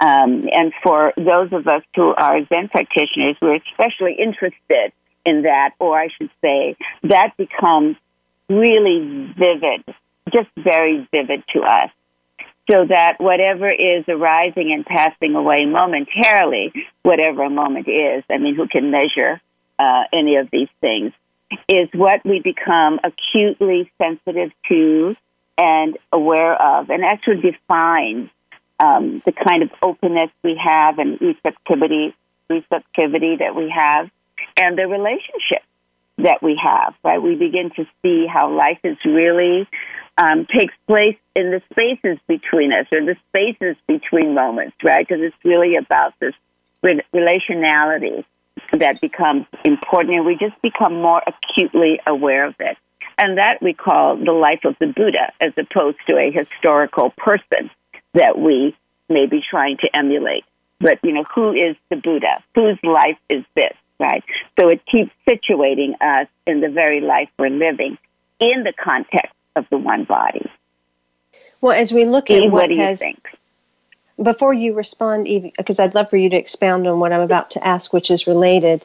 um, 0.00 0.48
and 0.52 0.72
for 0.82 1.12
those 1.16 1.52
of 1.52 1.66
us 1.66 1.82
who 1.94 2.14
are 2.14 2.44
zen 2.46 2.68
practitioners 2.68 3.36
we're 3.40 3.58
especially 3.70 4.16
interested 4.18 4.92
in 5.24 5.42
that 5.42 5.70
or 5.78 5.98
i 5.98 6.08
should 6.16 6.30
say 6.42 6.76
that 7.02 7.36
becomes 7.36 7.96
really 8.48 9.32
vivid 9.38 9.84
just 10.32 10.48
very 10.56 11.08
vivid 11.10 11.44
to 11.54 11.60
us. 11.60 11.90
So 12.70 12.84
that 12.88 13.16
whatever 13.18 13.70
is 13.70 14.04
arising 14.08 14.72
and 14.72 14.84
passing 14.84 15.36
away 15.36 15.66
momentarily, 15.66 16.72
whatever 17.02 17.44
a 17.44 17.50
moment 17.50 17.86
is, 17.88 18.24
I 18.28 18.38
mean, 18.38 18.56
who 18.56 18.66
can 18.66 18.90
measure 18.90 19.40
uh, 19.78 20.02
any 20.12 20.36
of 20.36 20.50
these 20.50 20.68
things, 20.80 21.12
is 21.68 21.88
what 21.94 22.24
we 22.24 22.40
become 22.40 22.98
acutely 23.04 23.92
sensitive 23.98 24.50
to 24.68 25.14
and 25.56 25.96
aware 26.12 26.60
of, 26.60 26.90
and 26.90 27.04
actually 27.04 27.40
defines 27.40 28.30
um, 28.80 29.22
the 29.24 29.32
kind 29.32 29.62
of 29.62 29.70
openness 29.82 30.30
we 30.42 30.60
have 30.62 30.98
and 30.98 31.20
receptivity, 31.20 32.14
receptivity 32.48 33.36
that 33.36 33.54
we 33.54 33.70
have, 33.70 34.10
and 34.56 34.78
the 34.78 34.86
relationship 34.86 35.62
that 36.18 36.42
we 36.42 36.58
have. 36.62 36.94
Right, 37.04 37.20
we 37.20 37.34
begin 37.34 37.70
to 37.76 37.86
see 38.02 38.26
how 38.26 38.54
life 38.54 38.78
is 38.84 38.96
really 39.04 39.68
um, 40.18 40.46
takes 40.46 40.74
place 40.86 41.16
in 41.34 41.50
the 41.50 41.62
spaces 41.70 42.18
between 42.26 42.72
us 42.72 42.86
or 42.90 43.04
the 43.04 43.16
spaces 43.28 43.76
between 43.86 44.34
moments, 44.34 44.76
right? 44.82 45.06
Because 45.06 45.22
it's 45.22 45.36
really 45.44 45.76
about 45.76 46.14
this 46.20 46.34
relationality 47.14 48.24
that 48.72 49.00
becomes 49.00 49.46
important, 49.64 50.16
and 50.16 50.26
we 50.26 50.36
just 50.36 50.60
become 50.62 51.00
more 51.00 51.22
acutely 51.26 52.00
aware 52.06 52.46
of 52.46 52.54
it. 52.60 52.76
And 53.18 53.38
that 53.38 53.62
we 53.62 53.72
call 53.72 54.16
the 54.16 54.32
life 54.32 54.60
of 54.64 54.76
the 54.78 54.86
Buddha, 54.86 55.32
as 55.40 55.52
opposed 55.56 55.98
to 56.06 56.18
a 56.18 56.30
historical 56.30 57.10
person 57.16 57.70
that 58.16 58.38
we 58.38 58.76
may 59.08 59.26
be 59.26 59.42
trying 59.48 59.76
to 59.78 59.96
emulate. 59.96 60.44
But, 60.80 60.98
you 61.02 61.12
know, 61.12 61.24
who 61.34 61.52
is 61.52 61.76
the 61.90 61.96
Buddha? 61.96 62.42
Whose 62.54 62.78
life 62.82 63.18
is 63.30 63.44
this, 63.54 63.74
right? 63.98 64.22
So 64.58 64.68
it 64.68 64.82
keeps 64.84 65.10
situating 65.28 65.94
us 66.00 66.28
in 66.46 66.60
the 66.60 66.68
very 66.68 67.00
life 67.00 67.28
we're 67.38 67.48
living 67.48 67.96
in 68.40 68.64
the 68.64 68.72
context 68.72 69.32
of 69.54 69.66
the 69.70 69.78
one 69.78 70.04
body. 70.04 70.50
Well, 71.60 71.72
as 71.72 71.92
we 71.92 72.04
look 72.04 72.30
at 72.30 72.44
Eve, 72.44 72.52
what, 72.52 72.70
what 72.70 72.78
has, 72.78 72.98
think? 72.98 73.26
before 74.22 74.52
you 74.52 74.74
respond, 74.74 75.28
Eve, 75.28 75.52
because 75.56 75.80
I'd 75.80 75.94
love 75.94 76.10
for 76.10 76.16
you 76.16 76.28
to 76.30 76.36
expound 76.36 76.86
on 76.86 77.00
what 77.00 77.12
I'm 77.12 77.20
about 77.20 77.50
to 77.52 77.66
ask, 77.66 77.92
which 77.92 78.10
is 78.10 78.26
related. 78.26 78.84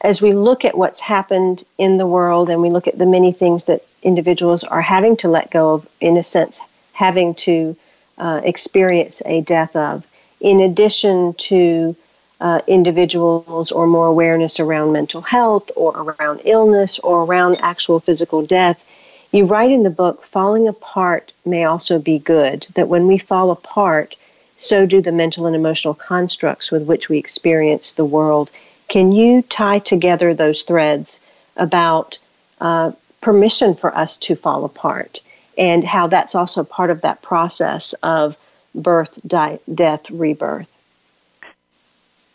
As 0.00 0.20
we 0.20 0.32
look 0.32 0.64
at 0.64 0.76
what's 0.76 1.00
happened 1.00 1.64
in 1.78 1.96
the 1.96 2.06
world 2.06 2.50
and 2.50 2.60
we 2.60 2.70
look 2.70 2.86
at 2.86 2.98
the 2.98 3.06
many 3.06 3.32
things 3.32 3.64
that 3.64 3.84
individuals 4.02 4.62
are 4.62 4.82
having 4.82 5.16
to 5.18 5.28
let 5.28 5.50
go 5.50 5.74
of, 5.74 5.88
in 6.00 6.16
a 6.16 6.22
sense, 6.22 6.60
having 6.92 7.34
to 7.34 7.76
uh, 8.18 8.40
experience 8.44 9.22
a 9.26 9.40
death 9.42 9.74
of, 9.76 10.06
in 10.40 10.60
addition 10.60 11.34
to 11.34 11.96
uh, 12.40 12.60
individuals 12.66 13.72
or 13.72 13.86
more 13.86 14.06
awareness 14.06 14.60
around 14.60 14.92
mental 14.92 15.22
health 15.22 15.70
or 15.76 15.92
around 15.96 16.40
illness 16.44 16.98
or 16.98 17.24
around 17.24 17.56
actual 17.62 18.00
physical 18.00 18.44
death, 18.44 18.84
you 19.32 19.44
write 19.44 19.70
in 19.70 19.82
the 19.82 19.90
book, 19.90 20.24
falling 20.24 20.68
apart 20.68 21.32
may 21.44 21.64
also 21.64 21.98
be 21.98 22.18
good, 22.18 22.66
that 22.74 22.88
when 22.88 23.06
we 23.06 23.18
fall 23.18 23.50
apart, 23.50 24.14
so 24.56 24.86
do 24.86 25.00
the 25.00 25.10
mental 25.10 25.46
and 25.46 25.56
emotional 25.56 25.94
constructs 25.94 26.70
with 26.70 26.84
which 26.84 27.08
we 27.08 27.18
experience 27.18 27.92
the 27.92 28.04
world. 28.04 28.50
Can 28.88 29.10
you 29.10 29.42
tie 29.42 29.80
together 29.80 30.34
those 30.34 30.62
threads 30.62 31.20
about 31.56 32.18
uh, 32.60 32.92
permission 33.20 33.74
for 33.74 33.96
us 33.96 34.16
to 34.18 34.36
fall 34.36 34.64
apart 34.64 35.20
and 35.56 35.84
how 35.84 36.06
that's 36.06 36.34
also 36.34 36.64
part 36.64 36.90
of 36.90 37.02
that 37.02 37.22
process 37.22 37.92
of 38.02 38.36
birth, 38.74 39.18
death, 39.26 40.10
rebirth? 40.10 40.70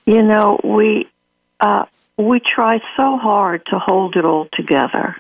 You 0.06 0.24
know, 0.24 0.60
we 0.64 1.08
uh, 1.60 1.86
we 2.18 2.40
try 2.40 2.80
so 2.98 3.18
hard 3.18 3.66
to 3.68 3.80
hold 3.80 4.16
it 4.16 4.26
all 4.26 4.48
together 4.54 5.16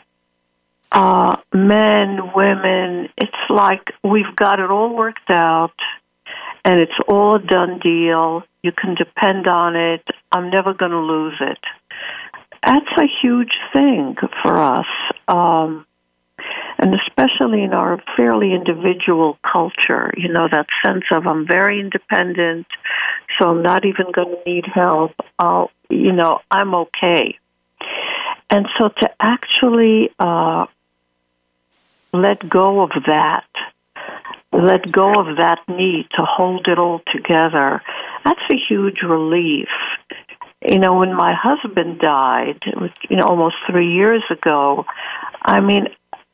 uh, 0.92 1.38
men, 1.54 2.32
women. 2.34 3.10
It's 3.18 3.32
like 3.50 3.92
we've 4.04 4.36
got 4.36 4.60
it 4.60 4.70
all 4.70 4.96
worked 4.96 5.30
out 5.30 5.76
and 6.66 6.80
it's 6.80 7.00
all 7.08 7.36
a 7.36 7.40
done 7.40 7.80
deal. 7.80 8.44
You 8.64 8.72
can 8.72 8.96
depend 8.96 9.48
on 9.48 9.76
it. 9.76 10.06
I'm 10.32 10.50
never 10.50 10.74
going 10.74 10.92
to 10.92 11.00
lose 11.00 11.38
it. 11.40 11.60
That's 12.66 12.92
a 12.98 13.06
huge 13.22 13.54
thing 13.72 14.16
for 14.44 14.58
us. 14.58 14.88
Um, 15.28 15.86
and 16.80 16.96
especially 16.96 17.64
in 17.64 17.74
our 17.74 18.02
fairly 18.16 18.54
individual 18.54 19.38
culture, 19.44 20.14
you 20.16 20.30
know, 20.30 20.48
that 20.50 20.68
sense 20.84 21.04
of 21.12 21.28
I'm 21.28 21.46
very 21.46 21.80
independent, 21.80 22.68
so 23.38 23.50
I'm 23.50 23.62
not 23.62 23.86
even 23.86 24.12
going 24.14 24.36
to 24.36 24.50
need 24.50 24.66
help. 24.74 25.12
I'll, 25.38 25.72
you 25.90 26.14
know, 26.14 26.40
I'm 26.50 26.74
okay. 26.74 27.38
And 28.50 28.66
so 28.80 28.88
to 28.88 29.10
actually 29.20 30.10
uh, 30.20 30.68
let 32.14 32.48
go 32.50 32.82
of 32.82 32.92
that, 33.08 33.46
let 34.54 34.90
go 34.90 35.20
of 35.20 35.36
that 35.38 35.60
need 35.68 36.08
to 36.16 36.24
hold 36.24 36.68
it 36.70 36.80
all 36.80 37.02
together, 37.14 37.82
that's 38.24 38.40
a 38.50 38.56
huge 38.70 39.02
relief. 39.04 39.68
You 40.66 40.80
know, 40.80 40.98
when 41.00 41.14
my 41.14 41.34
husband 41.34 42.00
died, 42.00 42.62
you 43.10 43.18
know, 43.18 43.24
almost 43.24 43.56
three 43.70 43.92
years 43.94 44.24
ago, 44.30 44.86
I 45.42 45.60
mean, 45.60 45.88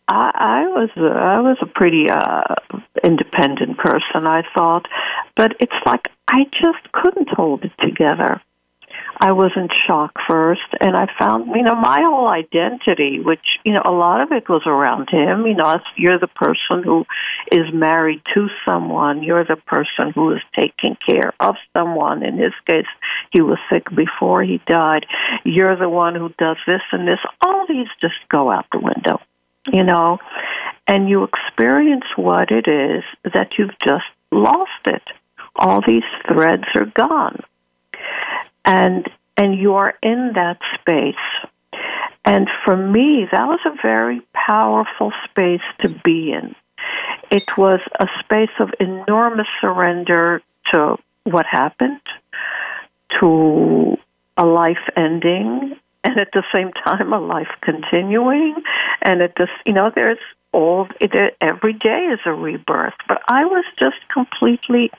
I, 0.08 0.32
I 0.36 0.68
was 0.68 0.90
I 0.96 1.40
was 1.42 1.58
a 1.62 1.66
pretty 1.66 2.10
uh, 2.10 2.56
independent 3.04 3.78
person, 3.78 4.28
I 4.28 4.44
thought, 4.54 4.88
but 5.36 5.54
it's 5.60 5.74
like 5.86 6.08
I 6.28 6.46
just 6.52 6.92
couldn't 6.92 7.30
hold 7.30 7.64
it 7.64 7.74
together. 7.82 8.42
I 9.18 9.32
was 9.32 9.52
in 9.56 9.70
shock 9.88 10.12
first, 10.28 10.68
and 10.82 10.96
I 10.96 11.08
found, 11.18 11.48
you 11.56 11.64
know, 11.64 11.76
my 11.76 12.02
whole 12.02 12.28
identity, 12.28 13.20
which, 13.20 13.46
you 13.64 13.74
know, 13.74 13.82
a 13.86 13.92
lot 13.92 14.22
of 14.22 14.32
it 14.32 14.50
was 14.50 14.64
around 14.66 15.10
him. 15.10 15.48
You 15.48 15.56
know, 15.56 15.80
you're 15.96 16.20
the 16.20 16.28
person 16.28 16.84
who 16.84 17.06
is 17.52 17.74
married 17.74 18.22
to 18.34 18.48
someone. 18.66 19.24
You're 19.24 19.46
the 19.46 19.56
person 19.56 20.12
who 20.14 20.34
is 20.34 20.42
taking 20.58 20.98
care 21.10 21.34
of 21.40 21.56
someone. 21.74 22.24
In 22.24 22.38
his 22.38 22.54
case, 22.68 22.88
he 23.32 23.42
was 23.42 23.58
sick 23.72 23.88
before 23.96 24.44
he 24.44 24.62
died. 24.68 25.06
You're 25.46 25.78
the 25.78 25.90
one 25.90 26.16
who 26.16 26.34
does 26.38 26.58
this 26.68 26.82
and 26.92 27.08
this. 27.08 27.20
All 27.42 27.66
these 27.68 27.88
just 28.02 28.16
go 28.30 28.52
out 28.52 28.66
the 28.72 28.80
window, 28.80 29.22
you 29.72 29.84
know, 29.84 30.20
and 30.88 31.10
you 31.10 31.24
experience 31.24 32.06
what 32.16 32.52
it 32.52 32.68
is 32.68 33.04
that 33.34 33.58
you've 33.58 33.78
just 33.86 34.06
lost 34.32 34.88
it. 34.88 35.04
All 35.56 35.82
these 35.86 36.04
threads 36.28 36.66
are 36.76 36.86
gone 36.86 37.42
and 38.66 39.10
and 39.38 39.60
you 39.60 39.76
are 39.76 39.94
in 40.02 40.32
that 40.36 40.60
space. 40.80 41.16
And 42.24 42.50
for 42.66 42.76
me, 42.76 43.28
that 43.32 43.46
was 43.46 43.60
a 43.66 43.82
very 43.82 44.22
powerful 44.34 45.12
space 45.30 45.62
to 45.82 45.94
be 46.04 46.32
in. 46.32 46.56
It 47.30 47.58
was 47.58 47.82
a 48.00 48.08
space 48.24 48.50
of 48.60 48.74
enormous 48.80 49.48
surrender 49.62 50.42
to 50.74 50.98
what 51.24 51.46
happened, 51.46 52.02
to 53.20 53.98
a 54.38 54.46
life 54.46 54.90
ending, 54.96 55.76
and 56.06 56.20
at 56.20 56.30
the 56.34 56.44
same 56.54 56.72
time 56.86 57.12
a 57.12 57.20
life 57.20 57.50
continuing. 57.62 58.56
And 59.02 59.22
at 59.22 59.34
this, 59.38 59.50
you 59.66 59.74
know, 59.74 59.92
there's 59.94 60.20
all 60.54 60.88
it, 61.02 61.36
every 61.42 61.74
day 61.74 62.10
is 62.14 62.20
a 62.26 62.32
rebirth. 62.32 62.94
But 63.08 63.22
I 63.28 63.46
was 63.46 63.66
just 63.80 63.98
completely 64.14 64.92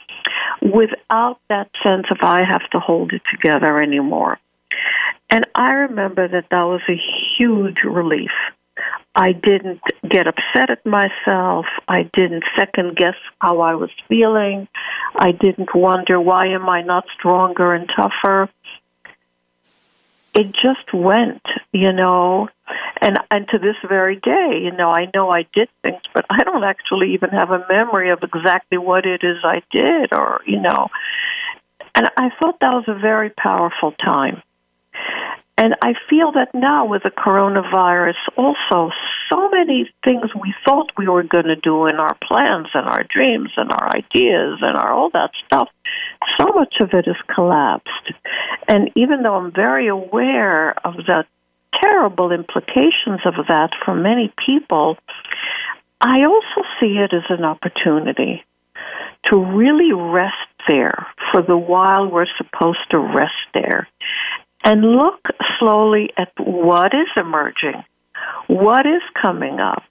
without 0.61 1.39
that 1.49 1.71
sense 1.83 2.07
of 2.11 2.19
I 2.21 2.43
have 2.45 2.69
to 2.73 2.81
hold 2.81 3.13
it 3.13 3.23
together 3.31 3.81
anymore. 3.81 4.39
And 5.31 5.47
I 5.55 5.71
remember 5.71 6.29
that 6.29 6.47
that 6.51 6.63
was 6.63 6.83
a 6.89 7.01
huge 7.39 7.79
relief. 7.85 8.31
I 9.15 9.33
didn't 9.33 9.81
get 10.11 10.27
upset 10.27 10.71
at 10.71 10.85
myself. 10.85 11.65
I 11.89 12.11
didn't 12.13 12.45
second 12.59 12.97
guess 12.97 13.15
how 13.41 13.61
I 13.61 13.75
was 13.75 13.91
feeling. 14.09 14.69
I 15.15 15.33
didn't 15.33 15.75
wonder 15.75 16.21
why 16.21 16.49
am 16.49 16.69
I 16.69 16.83
not 16.83 17.05
stronger 17.19 17.73
and 17.73 17.89
tougher 17.97 18.51
it 20.37 20.53
just 20.53 20.93
went, 20.93 21.43
you 21.73 21.93
know, 21.93 22.49
and 23.01 23.19
and 23.31 23.49
to 23.49 23.59
this 23.59 23.77
very 23.89 24.17
day, 24.17 24.61
you 24.63 24.71
know, 24.71 24.91
I 24.91 25.11
know 25.15 25.31
I 25.31 25.47
did 25.55 25.69
things, 25.83 26.03
but 26.15 26.27
I 26.31 26.45
don't 26.45 26.65
actually 26.65 27.15
even 27.15 27.31
have 27.31 27.51
a 27.51 27.65
memory 27.71 28.11
of 28.11 28.23
exactly 28.23 28.79
what 28.79 29.07
it 29.07 29.25
is 29.25 29.39
I 29.45 29.63
did, 29.73 30.13
or 30.13 30.43
you 30.47 30.61
know, 30.61 30.89
And 31.97 32.11
I 32.19 32.29
thought 32.39 32.61
that 32.61 32.75
was 32.75 32.85
a 32.89 32.95
very 32.95 33.31
powerful 33.31 33.93
time. 33.93 34.43
And 35.59 35.75
I 35.81 35.95
feel 36.11 36.33
that 36.33 36.51
now 36.53 36.85
with 36.87 37.03
the 37.03 37.11
coronavirus, 37.11 38.17
also, 38.37 38.91
so 39.31 39.49
many 39.49 39.91
things 40.05 40.25
we 40.35 40.55
thought 40.67 40.93
we 40.99 41.09
were 41.09 41.23
going 41.23 41.47
to 41.47 41.57
do 41.57 41.87
in 41.87 41.97
our 41.97 42.17
plans 42.23 42.69
and 42.75 42.87
our 42.87 43.03
dreams 43.05 43.51
and 43.57 43.73
our 43.73 43.89
ideas 43.97 44.59
and 44.61 44.77
our 44.77 44.93
all 44.93 45.11
that 45.11 45.31
stuff, 45.47 45.69
so 46.39 46.49
much 46.55 46.75
of 46.81 46.91
it 46.93 47.07
has 47.07 47.17
collapsed. 47.35 48.13
And 48.69 48.91
even 48.97 49.23
though 49.23 49.35
I'm 49.35 49.51
very 49.51 49.89
aware 49.89 50.73
of 50.87 50.97
the 50.97 51.25
terrible 51.83 52.33
implications 52.33 53.21
of 53.25 53.47
that 53.49 53.71
for 53.83 53.95
many 53.95 54.33
people, 54.45 54.99
I 56.03 56.25
also 56.25 56.69
see 56.79 56.99
it 56.99 57.15
as 57.15 57.25
an 57.31 57.45
opportunity 57.45 58.45
to 59.31 59.39
really 59.39 59.93
rest 59.93 60.35
there 60.69 61.07
for 61.33 61.41
the 61.43 61.57
while 61.57 62.11
we're 62.11 62.27
supposed 62.37 62.91
to 62.91 62.99
rest 62.99 63.33
there 63.55 63.89
and 64.65 64.83
look 64.83 65.21
slowly 65.59 66.11
at 66.17 66.33
what 66.39 66.93
is 66.95 67.09
emerging, 67.17 67.85
what 68.49 68.87
is 68.87 69.03
coming 69.21 69.61
up, 69.61 69.85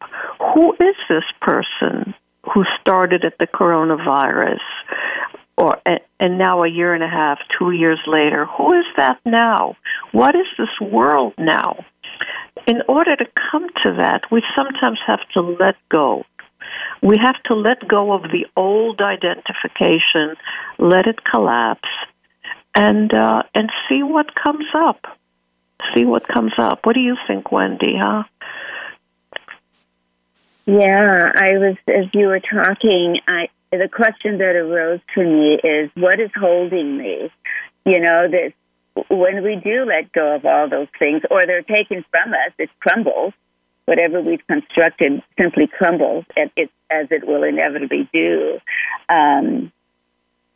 who 0.53 0.73
is 0.73 0.95
this 1.09 1.23
person 1.41 2.13
who 2.53 2.63
started 2.79 3.23
at 3.25 3.37
the 3.39 3.47
coronavirus, 3.47 4.59
or 5.57 5.79
and 6.19 6.37
now 6.37 6.63
a 6.63 6.69
year 6.69 6.93
and 6.93 7.03
a 7.03 7.07
half, 7.07 7.39
two 7.57 7.71
years 7.71 7.99
later, 8.07 8.45
who 8.45 8.73
is 8.73 8.85
that 8.97 9.19
now? 9.25 9.75
What 10.11 10.35
is 10.35 10.47
this 10.57 10.69
world 10.81 11.33
now? 11.37 11.85
In 12.67 12.81
order 12.87 13.15
to 13.15 13.25
come 13.51 13.67
to 13.83 13.93
that, 13.97 14.23
we 14.31 14.41
sometimes 14.55 14.99
have 15.05 15.19
to 15.33 15.41
let 15.41 15.75
go. 15.89 16.23
We 17.01 17.17
have 17.21 17.41
to 17.45 17.55
let 17.55 17.87
go 17.87 18.13
of 18.13 18.23
the 18.23 18.45
old 18.55 19.01
identification, 19.01 20.35
let 20.79 21.05
it 21.07 21.23
collapse, 21.23 21.89
and 22.75 23.13
uh, 23.13 23.43
and 23.53 23.71
see 23.89 24.03
what 24.03 24.35
comes 24.35 24.65
up. 24.75 25.05
See 25.95 26.05
what 26.05 26.27
comes 26.27 26.53
up. 26.57 26.85
What 26.85 26.93
do 26.93 27.01
you 27.01 27.15
think, 27.27 27.51
Wendy? 27.51 27.97
Huh? 27.97 28.23
Yeah, 30.65 31.31
I 31.35 31.57
was 31.57 31.77
as 31.87 32.05
you 32.13 32.27
were 32.27 32.39
talking. 32.39 33.19
I 33.27 33.49
the 33.71 33.89
question 33.89 34.37
that 34.39 34.55
arose 34.55 34.99
for 35.13 35.23
me 35.23 35.55
is, 35.55 35.89
what 35.95 36.19
is 36.19 36.31
holding 36.35 36.97
me? 36.97 37.31
You 37.85 37.99
know, 37.99 38.27
that 38.29 38.53
when 39.09 39.43
we 39.43 39.55
do 39.57 39.85
let 39.85 40.11
go 40.11 40.35
of 40.35 40.45
all 40.45 40.69
those 40.69 40.87
things, 40.97 41.21
or 41.29 41.45
they're 41.45 41.61
taken 41.61 42.03
from 42.09 42.33
us, 42.33 42.53
it 42.57 42.69
crumbles. 42.79 43.33
Whatever 43.85 44.19
we've 44.19 44.45
constructed 44.47 45.21
simply 45.37 45.67
crumbles, 45.67 46.25
and 46.35 46.49
it, 46.55 46.71
as 46.89 47.07
it 47.11 47.27
will 47.27 47.43
inevitably 47.43 48.09
do. 48.11 48.59
Um, 49.09 49.71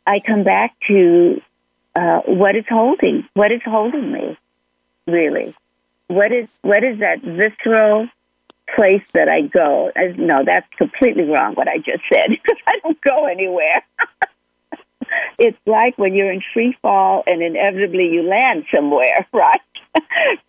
I 0.04 0.18
come 0.18 0.42
back 0.42 0.74
to 0.88 1.40
uh, 1.94 2.20
what 2.26 2.56
is 2.56 2.64
holding 2.68 3.28
what 3.34 3.52
is 3.52 3.62
holding 3.64 4.12
me 4.12 4.38
really? 5.06 5.54
What 6.08 6.32
is 6.32 6.48
what 6.62 6.84
is 6.84 6.98
that 7.00 7.22
visceral 7.22 8.08
place 8.74 9.02
that 9.14 9.28
I 9.28 9.42
go? 9.42 9.90
As, 9.94 10.16
no 10.16 10.44
that's 10.44 10.68
completely 10.76 11.24
wrong 11.24 11.54
what 11.54 11.68
I 11.68 11.78
just 11.78 12.02
said. 12.12 12.30
Because 12.30 12.58
I 12.66 12.78
don't 12.82 13.00
go 13.00 13.26
anywhere. 13.26 13.82
It's 15.38 15.58
like 15.66 15.98
when 15.98 16.14
you're 16.14 16.30
in 16.30 16.42
free 16.52 16.76
fall 16.82 17.24
and 17.26 17.42
inevitably 17.42 18.10
you 18.10 18.22
land 18.22 18.66
somewhere 18.72 19.26
right? 19.32 19.60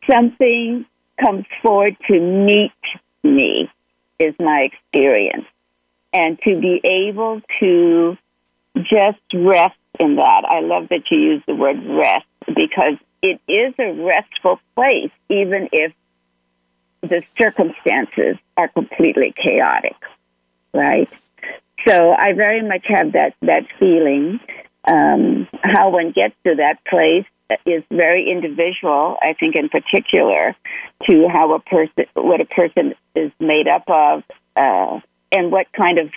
Something 0.10 0.86
comes 1.20 1.46
forward 1.62 1.96
to 2.08 2.20
meet 2.20 2.72
me 3.24 3.72
is 4.20 4.36
my 4.39 4.70
experience. 4.72 5.46
And 6.14 6.39
to 6.44 6.60
be 6.60 6.82
able 6.84 7.42
to 7.60 8.18
just 8.84 9.20
rest 9.34 9.78
in 10.00 10.16
that. 10.16 10.44
I 10.46 10.62
love 10.62 10.89
that 10.89 11.04
you 11.12 11.18
use 11.18 11.44
the 11.48 11.56
word 11.56 11.78
rest 11.86 12.26
because 12.48 12.98
it 13.22 13.39
is 13.48 13.74
a 13.78 13.94
restful 14.04 14.60
place, 14.76 15.12
even 15.30 15.70
if 15.72 15.94
the 17.02 17.24
circumstances 17.39 18.38
are 18.58 18.68
completely 18.68 19.34
chaotic, 19.36 19.96
right? 20.74 21.10
So 21.88 22.12
I 22.12 22.34
very 22.34 22.62
much 22.62 22.86
have 22.88 23.14
that 23.14 23.34
that 23.42 23.66
feeling. 23.80 24.39
Um, 24.88 25.48
how 25.62 25.89
one 25.89 26.12
gets 26.12 26.36
to 26.44 26.56
that 26.56 26.84
place 26.86 27.26
is 27.66 27.84
very 27.92 28.30
individual. 28.30 29.18
I 29.22 29.34
think, 29.34 29.56
in 29.56 29.70
particular, 29.70 30.56
to 31.08 31.28
how 31.28 31.54
a 31.54 31.60
person, 31.60 32.06
what 32.14 32.42
a 32.42 32.46
person 32.46 32.96
is 33.16 33.32
made 33.39 33.68
up 33.68 33.84
of, 33.88 34.24
uh, 34.56 35.00
and 35.32 35.52
what 35.52 35.68
kind 35.74 36.00
of 36.00 36.10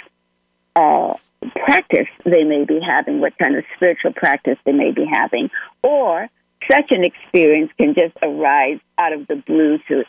uh, 0.77 1.15
practice 1.51 2.09
they 2.25 2.45
may 2.45 2.65
be 2.65 2.81
having, 2.81 3.21
what 3.21 3.37
kind 3.39 3.57
of 3.57 3.65
spiritual 3.77 4.13
practice 4.13 4.59
they 4.65 4.73
may 4.73 4.93
be 4.93 5.05
having, 5.05 5.51
or 5.83 6.29
such 6.71 6.91
an 6.91 7.05
experience 7.05 7.71
can 7.79 7.95
just 7.95 8.17
arise 8.23 8.81
out 8.99 9.13
of 9.13 9.27
the 9.27 9.37
blue. 9.37 9.79
To, 9.89 10.05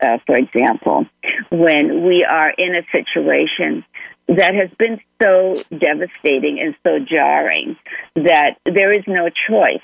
uh, 0.00 0.18
for 0.26 0.36
example, 0.36 1.06
when 1.50 2.04
we 2.04 2.24
are 2.24 2.50
in 2.50 2.74
a 2.76 2.82
situation 2.92 3.84
that 4.28 4.54
has 4.54 4.70
been 4.78 5.00
so 5.22 5.54
devastating 5.70 6.58
and 6.60 6.74
so 6.82 6.98
jarring 6.98 7.76
that 8.14 8.56
there 8.64 8.92
is 8.92 9.04
no 9.06 9.28
choice 9.28 9.82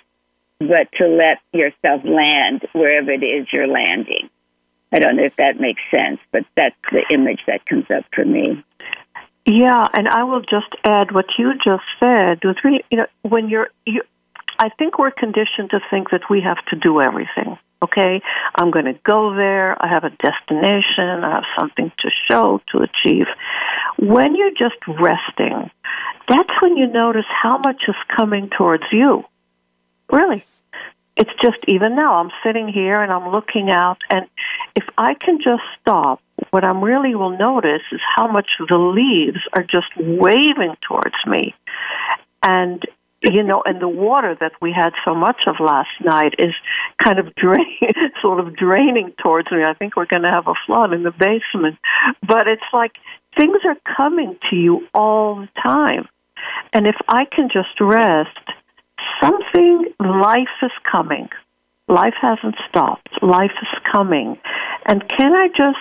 but 0.58 0.90
to 0.92 1.06
let 1.06 1.38
yourself 1.52 2.04
land 2.04 2.66
wherever 2.72 3.10
it 3.10 3.22
is 3.22 3.46
you're 3.52 3.66
landing. 3.66 4.28
I 4.92 4.98
don't 4.98 5.16
know 5.16 5.24
if 5.24 5.36
that 5.36 5.60
makes 5.60 5.80
sense, 5.90 6.20
but 6.32 6.44
that's 6.56 6.76
the 6.90 7.04
image 7.10 7.40
that 7.46 7.64
comes 7.64 7.86
up 7.90 8.04
for 8.12 8.24
me. 8.24 8.62
Yeah, 9.46 9.88
and 9.92 10.06
I 10.08 10.24
will 10.24 10.42
just 10.42 10.74
add 10.84 11.12
what 11.12 11.26
you 11.38 11.54
just 11.54 11.84
said. 11.98 12.40
Was 12.44 12.56
really, 12.62 12.84
you 12.90 12.98
know, 12.98 13.06
when 13.22 13.48
you're, 13.48 13.70
you, 13.86 14.02
I 14.58 14.68
think 14.68 14.98
we're 14.98 15.10
conditioned 15.10 15.70
to 15.70 15.80
think 15.90 16.10
that 16.10 16.28
we 16.28 16.42
have 16.42 16.64
to 16.66 16.76
do 16.76 17.00
everything. 17.00 17.58
Okay, 17.82 18.20
I'm 18.54 18.70
going 18.70 18.84
to 18.84 18.92
go 18.92 19.34
there. 19.34 19.82
I 19.82 19.88
have 19.88 20.04
a 20.04 20.10
destination. 20.10 21.24
I 21.24 21.30
have 21.36 21.44
something 21.58 21.90
to 22.00 22.10
show, 22.28 22.60
to 22.72 22.80
achieve. 22.80 23.26
When 23.98 24.36
you're 24.36 24.50
just 24.50 24.76
resting, 24.86 25.70
that's 26.28 26.50
when 26.60 26.76
you 26.76 26.86
notice 26.86 27.24
how 27.42 27.56
much 27.56 27.82
is 27.88 27.94
coming 28.14 28.50
towards 28.50 28.84
you. 28.92 29.24
Really, 30.12 30.44
it's 31.16 31.30
just 31.42 31.58
even 31.68 31.96
now. 31.96 32.16
I'm 32.16 32.30
sitting 32.44 32.68
here 32.68 33.02
and 33.02 33.10
I'm 33.10 33.32
looking 33.32 33.70
out, 33.70 33.98
and 34.10 34.26
if 34.76 34.84
I 34.98 35.14
can 35.14 35.38
just 35.38 35.62
stop 35.80 36.20
what 36.50 36.64
I'm 36.64 36.82
really 36.82 37.14
will 37.14 37.36
notice 37.36 37.82
is 37.92 38.00
how 38.16 38.30
much 38.30 38.50
the 38.58 38.76
leaves 38.76 39.40
are 39.54 39.62
just 39.62 39.88
waving 39.96 40.76
towards 40.86 41.16
me. 41.26 41.54
And 42.42 42.84
you 43.22 43.42
know, 43.42 43.62
and 43.66 43.80
the 43.82 43.88
water 43.88 44.34
that 44.40 44.52
we 44.62 44.72
had 44.72 44.92
so 45.04 45.14
much 45.14 45.42
of 45.46 45.56
last 45.60 45.90
night 46.02 46.34
is 46.38 46.54
kind 47.04 47.18
of 47.18 47.34
drain, 47.36 47.92
sort 48.22 48.40
of 48.40 48.56
draining 48.56 49.12
towards 49.22 49.50
me. 49.50 49.62
I 49.62 49.74
think 49.74 49.96
we're 49.96 50.06
going 50.06 50.22
to 50.22 50.30
have 50.30 50.46
a 50.46 50.54
flood 50.66 50.92
in 50.92 51.02
the 51.02 51.10
basement, 51.10 51.78
but 52.26 52.48
it's 52.48 52.62
like 52.72 52.92
things 53.36 53.58
are 53.64 53.76
coming 53.96 54.38
to 54.48 54.56
you 54.56 54.88
all 54.94 55.36
the 55.36 55.48
time. 55.62 56.08
And 56.72 56.86
if 56.86 56.96
I 57.08 57.26
can 57.26 57.48
just 57.52 57.78
rest, 57.80 58.38
something, 59.22 59.92
life 60.00 60.48
is 60.62 60.72
coming. 60.90 61.28
Life 61.88 62.14
hasn't 62.20 62.54
stopped. 62.68 63.08
Life 63.20 63.52
is 63.60 63.68
coming. 63.90 64.38
And 64.86 65.06
can 65.08 65.34
I 65.34 65.48
just 65.48 65.78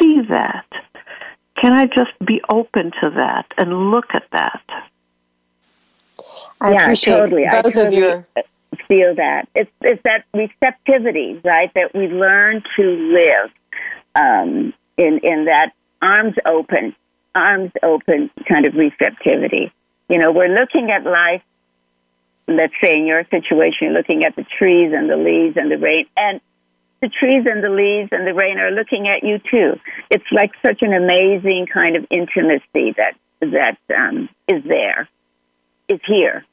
see 0.00 0.22
that? 0.28 0.66
Can 1.60 1.72
I 1.72 1.86
just 1.86 2.12
be 2.24 2.40
open 2.48 2.92
to 3.00 3.10
that 3.16 3.46
and 3.56 3.90
look 3.90 4.06
at 4.12 4.24
that? 4.32 4.62
I 6.60 6.72
yeah, 6.72 6.82
appreciate 6.82 7.18
totally. 7.18 7.44
both 7.44 7.52
I 7.52 7.62
totally 7.62 7.86
of 7.86 7.92
your 7.92 8.26
feel 8.88 9.14
that. 9.14 9.48
It's 9.54 9.70
it's 9.80 10.02
that 10.04 10.24
receptivity, 10.34 11.40
right? 11.44 11.72
That 11.74 11.94
we 11.94 12.08
learn 12.08 12.62
to 12.76 12.82
live 12.82 13.50
um, 14.14 14.72
in 14.96 15.18
in 15.22 15.46
that 15.46 15.72
arms 16.02 16.34
open, 16.44 16.94
arms 17.34 17.72
open 17.82 18.30
kind 18.48 18.66
of 18.66 18.74
receptivity. 18.74 19.72
You 20.08 20.18
know, 20.18 20.32
we're 20.32 20.48
looking 20.48 20.90
at 20.90 21.04
life. 21.04 21.42
Let's 22.48 22.74
say 22.80 22.96
in 22.96 23.06
your 23.06 23.24
situation, 23.24 23.88
you're 23.88 23.92
looking 23.92 24.24
at 24.24 24.36
the 24.36 24.44
trees 24.44 24.92
and 24.94 25.10
the 25.10 25.16
leaves 25.16 25.56
and 25.56 25.70
the 25.70 25.78
rain, 25.78 26.06
and 26.16 26.40
the 27.00 27.08
trees 27.08 27.44
and 27.46 27.62
the 27.62 27.70
leaves 27.70 28.08
and 28.12 28.26
the 28.26 28.34
rain 28.34 28.58
are 28.58 28.70
looking 28.70 29.08
at 29.08 29.22
you 29.22 29.38
too. 29.38 29.78
It's 30.10 30.24
like 30.32 30.52
such 30.64 30.82
an 30.82 30.92
amazing 30.92 31.66
kind 31.66 31.96
of 31.96 32.06
intimacy 32.10 32.94
that 32.96 33.14
that 33.40 33.76
um, 33.94 34.28
is 34.48 34.64
there, 34.64 35.08
is 35.88 36.00
here. 36.06 36.44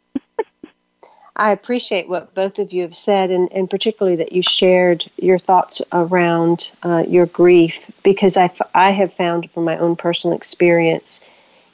I 1.36 1.52
appreciate 1.52 2.08
what 2.08 2.36
both 2.36 2.60
of 2.60 2.74
you 2.74 2.84
have 2.84 2.96
said, 2.96 3.32
and, 3.32 3.52
and 3.52 3.70
particularly 3.70 4.18
that 4.18 4.34
you 4.34 4.44
shared 4.44 5.10
your 5.18 5.40
thoughts 5.40 5.82
around 5.92 6.70
uh, 6.84 7.06
your 7.08 7.26
grief, 7.26 7.90
because 8.04 8.38
I, 8.38 8.46
f- 8.46 8.62
I 8.76 8.92
have 8.92 9.12
found 9.12 9.50
from 9.50 9.64
my 9.64 9.78
own 9.78 9.96
personal 9.96 10.38
experience, 10.38 11.22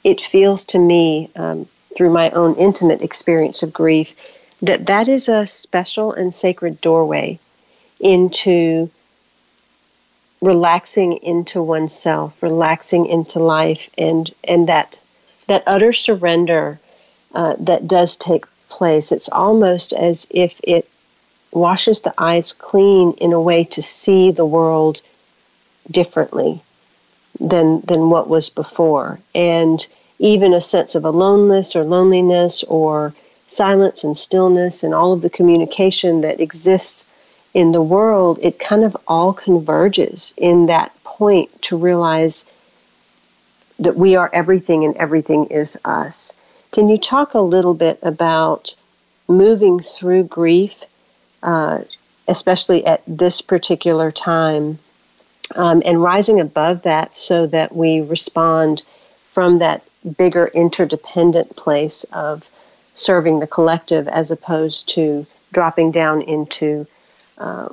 it 0.02 0.20
feels 0.20 0.64
to 0.66 0.78
me, 0.78 1.28
um, 1.36 1.68
through 1.94 2.10
my 2.10 2.30
own 2.30 2.54
intimate 2.54 3.02
experience 3.02 3.62
of 3.62 3.70
grief, 3.72 4.14
that 4.62 4.86
that 4.86 5.08
is 5.08 5.28
a 5.28 5.44
special 5.44 6.12
and 6.14 6.32
sacred 6.32 6.80
doorway 6.80 7.38
into 8.00 8.90
relaxing 10.40 11.12
into 11.18 11.62
oneself, 11.62 12.42
relaxing 12.42 13.06
into 13.06 13.38
life, 13.38 13.88
and 13.98 14.32
and 14.44 14.68
that 14.68 14.98
that 15.46 15.62
utter 15.66 15.92
surrender 15.92 16.80
uh, 17.34 17.54
that 17.58 17.86
does 17.86 18.16
take 18.16 18.44
place. 18.68 19.12
It's 19.12 19.28
almost 19.28 19.92
as 19.92 20.26
if 20.30 20.60
it 20.62 20.88
washes 21.52 22.00
the 22.00 22.14
eyes 22.16 22.52
clean 22.52 23.12
in 23.14 23.32
a 23.32 23.40
way 23.40 23.64
to 23.64 23.82
see 23.82 24.30
the 24.30 24.46
world 24.46 25.00
differently 25.90 26.62
than 27.38 27.80
than 27.82 28.10
what 28.10 28.28
was 28.28 28.48
before. 28.48 29.18
And 29.34 29.86
even 30.18 30.52
a 30.54 30.60
sense 30.60 30.94
of 30.94 31.04
aloneness 31.04 31.74
or 31.74 31.82
loneliness 31.82 32.62
or 32.64 33.14
silence 33.46 34.04
and 34.04 34.16
stillness 34.16 34.82
and 34.82 34.94
all 34.94 35.12
of 35.12 35.22
the 35.22 35.30
communication 35.30 36.20
that 36.20 36.40
exists 36.40 37.04
in 37.54 37.72
the 37.72 37.82
world, 37.82 38.38
it 38.42 38.58
kind 38.58 38.84
of 38.84 38.96
all 39.08 39.32
converges 39.32 40.34
in 40.36 40.66
that 40.66 40.92
point 41.04 41.62
to 41.62 41.76
realize 41.76 42.46
that 43.78 43.96
we 43.96 44.14
are 44.14 44.30
everything 44.32 44.84
and 44.84 44.96
everything 44.96 45.46
is 45.46 45.78
us. 45.84 46.34
Can 46.72 46.88
you 46.88 46.98
talk 46.98 47.34
a 47.34 47.40
little 47.40 47.74
bit 47.74 47.98
about 48.02 48.74
moving 49.26 49.80
through 49.80 50.24
grief, 50.24 50.84
uh, 51.42 51.80
especially 52.28 52.86
at 52.86 53.02
this 53.06 53.40
particular 53.40 54.12
time, 54.12 54.78
um, 55.56 55.82
and 55.84 56.02
rising 56.02 56.38
above 56.40 56.82
that 56.82 57.16
so 57.16 57.46
that 57.46 57.74
we 57.74 58.00
respond 58.00 58.82
from 59.24 59.58
that 59.58 59.82
bigger 60.16 60.46
interdependent 60.54 61.56
place 61.56 62.04
of 62.12 62.48
serving 62.94 63.40
the 63.40 63.46
collective 63.46 64.06
as 64.08 64.30
opposed 64.30 64.88
to 64.88 65.26
dropping 65.52 65.90
down 65.90 66.22
into 66.22 66.86
uh, 67.40 67.68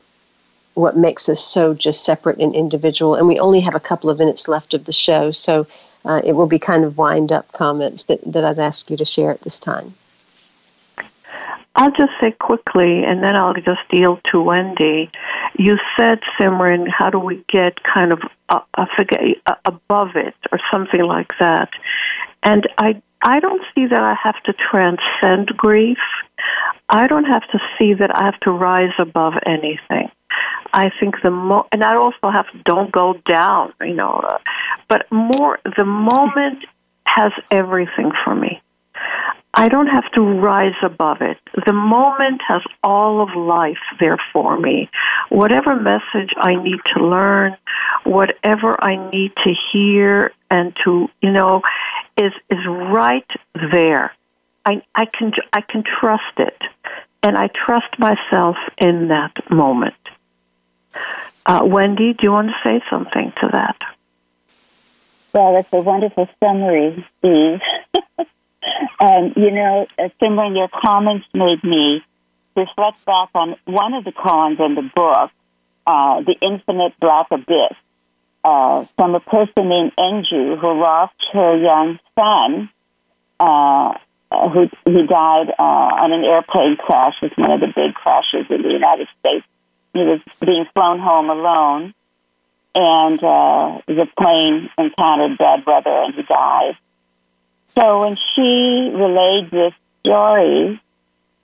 what 0.74 0.97
makes 0.97 1.28
us 1.30 1.43
so 1.43 1.74
just 1.74 2.03
separate 2.03 2.39
and 2.39 2.55
individual. 2.55 3.15
And 3.15 3.28
we 3.28 3.38
only 3.39 3.59
have 3.61 3.76
a 3.76 3.80
couple 3.80 4.09
of 4.09 4.18
minutes 4.18 4.47
left 4.47 4.74
of 4.74 4.86
the 4.86 4.91
show, 4.91 5.32
so 5.32 5.68
uh, 6.05 6.22
it 6.24 6.34
will 6.34 6.47
be 6.47 6.59
kind 6.59 6.84
of 6.84 6.97
wind 6.97 7.32
up 7.32 7.51
comments 7.51 8.03
that, 8.05 8.20
that 8.26 8.45
I'd 8.45 8.59
ask 8.59 8.89
you 8.89 8.97
to 8.97 9.05
share 9.05 9.32
at 9.32 9.41
this 9.41 9.59
time. 9.59 9.93
I'll 11.76 11.91
just 11.91 12.13
say 12.20 12.32
quickly, 12.32 13.03
and 13.03 13.22
then 13.22 13.36
I'll 13.36 13.53
just 13.53 13.88
deal 13.91 14.20
to 14.32 14.41
Wendy. 14.41 15.11
You 15.59 15.78
said, 15.95 16.22
Simran, 16.39 16.88
how 16.89 17.11
do 17.11 17.20
we 17.20 17.43
get 17.49 17.84
kind 17.84 18.11
of 18.11 18.20
uh, 18.49 18.61
uh, 18.74 18.88
forget, 18.95 19.22
uh, 19.45 19.55
above 19.65 20.15
it 20.15 20.34
or 20.51 20.59
something 20.72 21.01
like 21.01 21.32
that? 21.39 21.70
And 22.41 22.68
I, 22.80 22.99
I 23.22 23.39
don't 23.39 23.61
see 23.76 23.86
that 23.86 24.01
I 24.03 24.15
have 24.15 24.41
to 24.43 24.53
transcend 24.53 25.55
grief. 25.55 25.99
I 26.89 27.08
don't 27.08 27.26
have 27.26 27.43
to 27.52 27.60
see 27.78 27.93
that 27.93 28.16
I 28.16 28.26
have 28.26 28.39
to 28.41 28.52
rise 28.52 28.93
above 29.00 29.34
anything. 29.45 30.10
I 30.74 30.91
think 31.00 31.16
the 31.24 31.32
mo 31.32 31.68
and 31.72 31.84
I 31.84 31.95
also 31.95 32.30
have 32.30 32.45
don't 32.66 32.91
go 32.91 33.16
down, 33.26 33.74
you 33.82 33.93
know, 33.93 34.22
uh, 34.28 34.38
but 34.88 35.06
more 35.12 35.60
the 35.78 35.86
moment 35.86 36.66
has 37.06 37.32
everything 37.52 38.12
for 38.24 38.36
me. 38.36 38.62
I 39.54 39.70
don't 39.70 39.88
have 39.88 40.10
to 40.14 40.22
rise 40.22 40.76
above 40.84 41.22
it. 41.22 41.38
The 41.66 41.74
moment 41.74 42.41
has 42.48 42.62
all 42.84 43.22
of 43.22 43.36
life 43.36 43.80
there 44.00 44.20
for 44.32 44.60
me. 44.60 44.89
Whatever 45.30 45.76
message 45.76 46.32
I 46.38 46.56
need 46.62 46.80
to 46.93 47.04
learn, 47.04 47.58
whatever 48.04 48.82
I 48.84 49.10
need 49.10 49.32
to 49.43 49.54
hear 49.72 50.32
and 50.52 50.78
to, 50.84 51.10
you 51.22 51.32
know, 51.32 51.64
is 52.18 52.34
is 52.52 52.60
right 52.68 53.26
there. 53.56 54.14
I 54.68 54.82
I 54.93 55.05
can 55.05 55.32
I 55.53 55.61
can 55.61 55.84
trust 55.84 56.38
it. 56.38 56.61
And 57.24 57.38
I 57.38 57.47
trust 57.47 57.97
myself 57.97 58.57
in 58.78 59.07
that 59.07 59.49
moment. 59.49 59.95
Uh, 61.45 61.61
Wendy, 61.63 62.13
do 62.13 62.20
you 62.24 62.32
want 62.32 62.49
to 62.49 62.55
say 62.63 62.84
something 62.89 63.34
to 63.41 63.49
that? 63.53 63.78
Well, 65.34 65.53
that's 65.53 65.72
a 65.72 65.80
wonderful 65.80 66.30
summary, 66.43 67.05
Steve. 67.18 67.59
um, 68.99 69.34
you 69.36 69.51
know, 69.51 69.88
uh, 69.97 70.09
Simran, 70.22 70.55
your 70.55 70.70
comments 70.70 71.26
made 71.34 71.63
me 71.63 72.03
reflect 72.55 73.03
back 73.05 73.30
on 73.34 73.55
one 73.65 73.93
of 73.93 74.03
the 74.03 74.11
koans 74.11 74.59
in 74.59 74.76
the 74.76 74.89
book, 74.95 75.32
uh, 75.86 76.22
The 76.22 76.36
Infinite 76.41 76.93
Black 76.99 77.28
Abyss, 77.32 77.76
uh, 78.43 78.86
from 78.95 79.15
a 79.15 79.20
person 79.20 79.70
named 79.70 79.93
Enju 79.97 80.59
who 80.59 80.80
lost 80.80 81.15
her 81.34 81.57
young 81.57 81.99
son, 82.15 82.70
uh, 83.39 83.93
who, 84.32 84.69
who 84.86 85.07
died 85.07 85.49
uh, 85.57 85.61
on 85.61 86.11
an 86.11 86.23
airplane 86.23 86.75
crash. 86.78 87.15
Was 87.21 87.32
one 87.36 87.51
of 87.51 87.59
the 87.59 87.67
big 87.67 87.93
crashes 87.93 88.45
in 88.49 88.61
the 88.61 88.69
United 88.69 89.07
States. 89.19 89.45
He 89.93 89.99
was 89.99 90.19
being 90.41 90.65
flown 90.73 90.99
home 90.99 91.30
alone, 91.30 91.93
and 92.75 93.23
uh, 93.23 93.82
the 93.88 94.07
plane 94.19 94.69
encountered 94.78 95.38
bad 95.38 95.65
weather, 95.65 96.03
and 96.03 96.13
he 96.13 96.23
died. 96.23 96.78
So 97.78 98.01
when 98.01 98.15
she 98.15 98.91
relayed 98.93 99.51
this 99.51 99.73
story, 100.01 100.82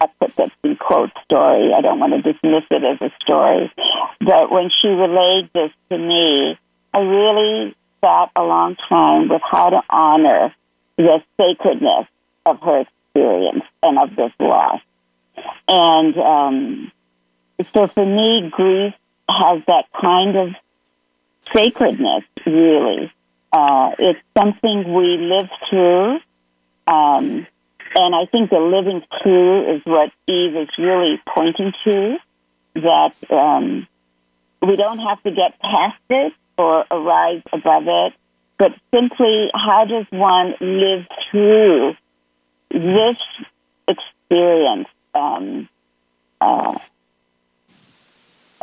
I 0.02 0.08
put 0.20 0.36
that 0.36 0.52
in 0.64 0.76
quote 0.76 1.12
story. 1.24 1.74
I 1.74 1.82
don't 1.82 2.00
want 2.00 2.14
to 2.14 2.34
dismiss 2.34 2.64
it 2.70 2.84
as 2.84 3.02
a 3.02 3.14
story, 3.24 3.72
but 4.20 4.52
when 4.52 4.70
she 4.82 4.90
relayed 4.90 5.50
this 5.54 5.72
to 5.90 5.98
me, 5.98 6.58
I 6.94 7.00
really 7.00 7.76
sat 8.02 8.30
a 8.36 8.44
long 8.44 8.76
time 8.90 9.30
with 9.30 9.42
how 9.50 9.70
to 9.70 9.82
honor 9.90 10.54
the 10.98 11.24
sacredness 11.38 12.08
of 12.46 12.60
her 12.62 12.82
experience 12.82 13.64
and 13.82 13.98
of 14.00 14.16
this 14.16 14.32
loss. 14.40 14.82
And 15.68 16.18
um, 16.18 16.92
so 17.74 17.88
for 17.88 18.06
me, 18.06 18.50
grief 18.50 18.94
has 19.30 19.62
that 19.68 19.86
kind 20.00 20.36
of 20.36 20.50
sacredness, 21.54 22.24
really. 22.46 23.12
Uh, 23.52 23.92
it's 24.00 24.20
something 24.38 24.94
we 24.94 25.18
live 25.18 25.50
through. 25.70 26.20
Um, 26.88 27.48
and 27.96 28.16
I 28.16 28.26
think 28.26 28.50
the 28.50 28.60
living 28.60 29.04
through 29.22 29.76
is 29.76 29.82
what 29.86 30.12
Eve 30.28 30.56
is 30.56 30.70
really 30.78 31.22
pointing 31.28 31.74
to, 31.84 32.18
that 32.76 33.14
um, 33.30 33.88
we 34.62 34.76
don't 34.76 35.00
have 35.00 35.22
to 35.24 35.32
get 35.32 35.60
past 35.60 36.02
it 36.10 36.34
or 36.58 36.86
arise 36.90 37.44
above 37.52 37.84
it, 37.88 38.14
but 38.58 38.72
simply 38.92 39.52
how 39.54 39.86
does 39.86 40.06
one 40.12 40.56
live 40.60 41.06
through 41.30 41.96
this 42.74 43.18
experience? 43.88 44.88
Um, 45.14 45.70
uh, 46.42 46.78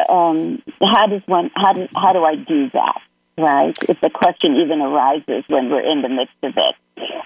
um, 0.09 0.63
how 0.81 1.07
does 1.07 1.23
one 1.27 1.51
how 1.55 1.73
do 1.73 1.89
how 1.95 2.13
do 2.13 2.25
I 2.25 2.37
do 2.37 2.71
that? 2.71 3.01
Right? 3.39 3.77
If 3.89 4.01
the 4.01 4.11
question 4.11 4.57
even 4.57 4.81
arises 4.81 5.45
when 5.49 5.71
we're 5.71 5.81
in 5.81 6.03
the 6.03 6.09
midst 6.09 6.35
of 6.43 6.57
it. 6.57 6.75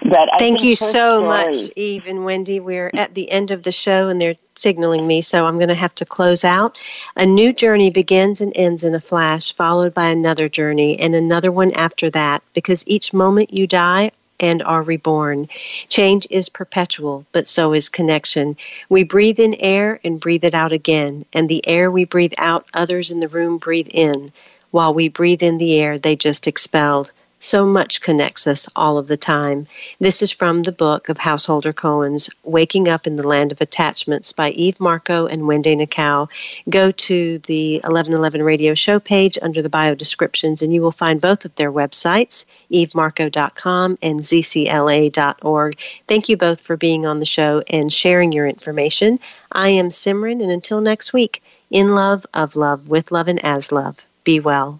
But 0.03 0.33
I 0.33 0.37
thank 0.37 0.63
you 0.63 0.75
so 0.75 1.19
story, 1.19 1.25
much, 1.25 1.71
Eve 1.75 2.05
and 2.07 2.23
Wendy. 2.23 2.61
We're 2.61 2.91
at 2.95 3.15
the 3.15 3.29
end 3.29 3.51
of 3.51 3.63
the 3.63 3.71
show, 3.71 4.07
and 4.07 4.21
they're 4.21 4.35
signaling 4.53 5.05
me, 5.05 5.21
so 5.21 5.45
I'm 5.45 5.57
going 5.57 5.69
to 5.69 5.75
have 5.75 5.95
to 5.95 6.05
close 6.05 6.45
out. 6.45 6.77
A 7.17 7.25
new 7.25 7.51
journey 7.51 7.89
begins 7.89 8.39
and 8.39 8.53
ends 8.55 8.85
in 8.85 8.95
a 8.95 9.01
flash, 9.01 9.51
followed 9.51 9.93
by 9.93 10.05
another 10.05 10.47
journey 10.47 10.97
and 10.99 11.15
another 11.15 11.51
one 11.51 11.73
after 11.73 12.09
that. 12.11 12.43
Because 12.53 12.85
each 12.87 13.13
moment 13.13 13.51
you 13.51 13.67
die 13.67 14.11
and 14.39 14.61
are 14.63 14.81
reborn. 14.81 15.47
Change 15.89 16.27
is 16.29 16.49
perpetual, 16.49 17.25
but 17.31 17.47
so 17.47 17.73
is 17.73 17.89
connection. 17.89 18.57
We 18.89 19.03
breathe 19.03 19.39
in 19.39 19.55
air 19.55 19.99
and 20.03 20.19
breathe 20.19 20.43
it 20.43 20.53
out 20.53 20.71
again, 20.71 21.25
and 21.33 21.49
the 21.49 21.65
air 21.67 21.91
we 21.91 22.05
breathe 22.05 22.33
out, 22.37 22.67
others 22.73 23.11
in 23.11 23.19
the 23.19 23.27
room 23.27 23.57
breathe 23.57 23.89
in. 23.91 24.31
While 24.71 24.93
we 24.93 25.07
breathe 25.09 25.43
in 25.43 25.57
the 25.57 25.79
air 25.79 25.97
they 25.99 26.15
just 26.15 26.47
expelled. 26.47 27.11
So 27.45 27.63
much 27.67 28.01
connects 28.01 28.47
us 28.47 28.67
all 28.75 28.97
of 28.97 29.05
the 29.05 29.17
time. 29.17 29.67
This 29.99 30.23
is 30.23 30.31
from 30.31 30.63
the 30.63 30.71
book 30.71 31.09
of 31.09 31.19
Householder 31.19 31.73
Koans 31.73 32.27
Waking 32.43 32.87
Up 32.87 33.05
in 33.05 33.17
the 33.17 33.27
Land 33.27 33.51
of 33.51 33.61
Attachments 33.61 34.31
by 34.31 34.49
Eve 34.49 34.79
Marko 34.79 35.27
and 35.27 35.45
Wendy 35.45 35.75
Nakao. 35.75 36.27
Go 36.71 36.89
to 36.89 37.37
the 37.37 37.75
1111 37.83 38.41
radio 38.41 38.73
show 38.73 38.99
page 38.99 39.37
under 39.43 39.61
the 39.61 39.69
bio 39.69 39.93
descriptions 39.93 40.63
and 40.63 40.73
you 40.73 40.81
will 40.81 40.91
find 40.91 41.21
both 41.21 41.45
of 41.45 41.53
their 41.53 41.71
websites, 41.71 42.45
evemarko.com 42.71 43.99
and 44.01 44.21
zcla.org. 44.21 45.79
Thank 46.07 46.29
you 46.29 46.37
both 46.37 46.59
for 46.59 46.75
being 46.75 47.05
on 47.05 47.19
the 47.19 47.27
show 47.27 47.61
and 47.69 47.93
sharing 47.93 48.31
your 48.31 48.47
information. 48.47 49.19
I 49.51 49.69
am 49.69 49.89
Simran, 49.89 50.41
and 50.41 50.49
until 50.51 50.81
next 50.81 51.13
week, 51.13 51.43
in 51.69 51.93
love, 51.93 52.25
of 52.33 52.55
love, 52.55 52.87
with 52.87 53.11
love, 53.11 53.27
and 53.27 53.45
as 53.45 53.71
love. 53.71 53.97
Be 54.23 54.39
well. 54.39 54.79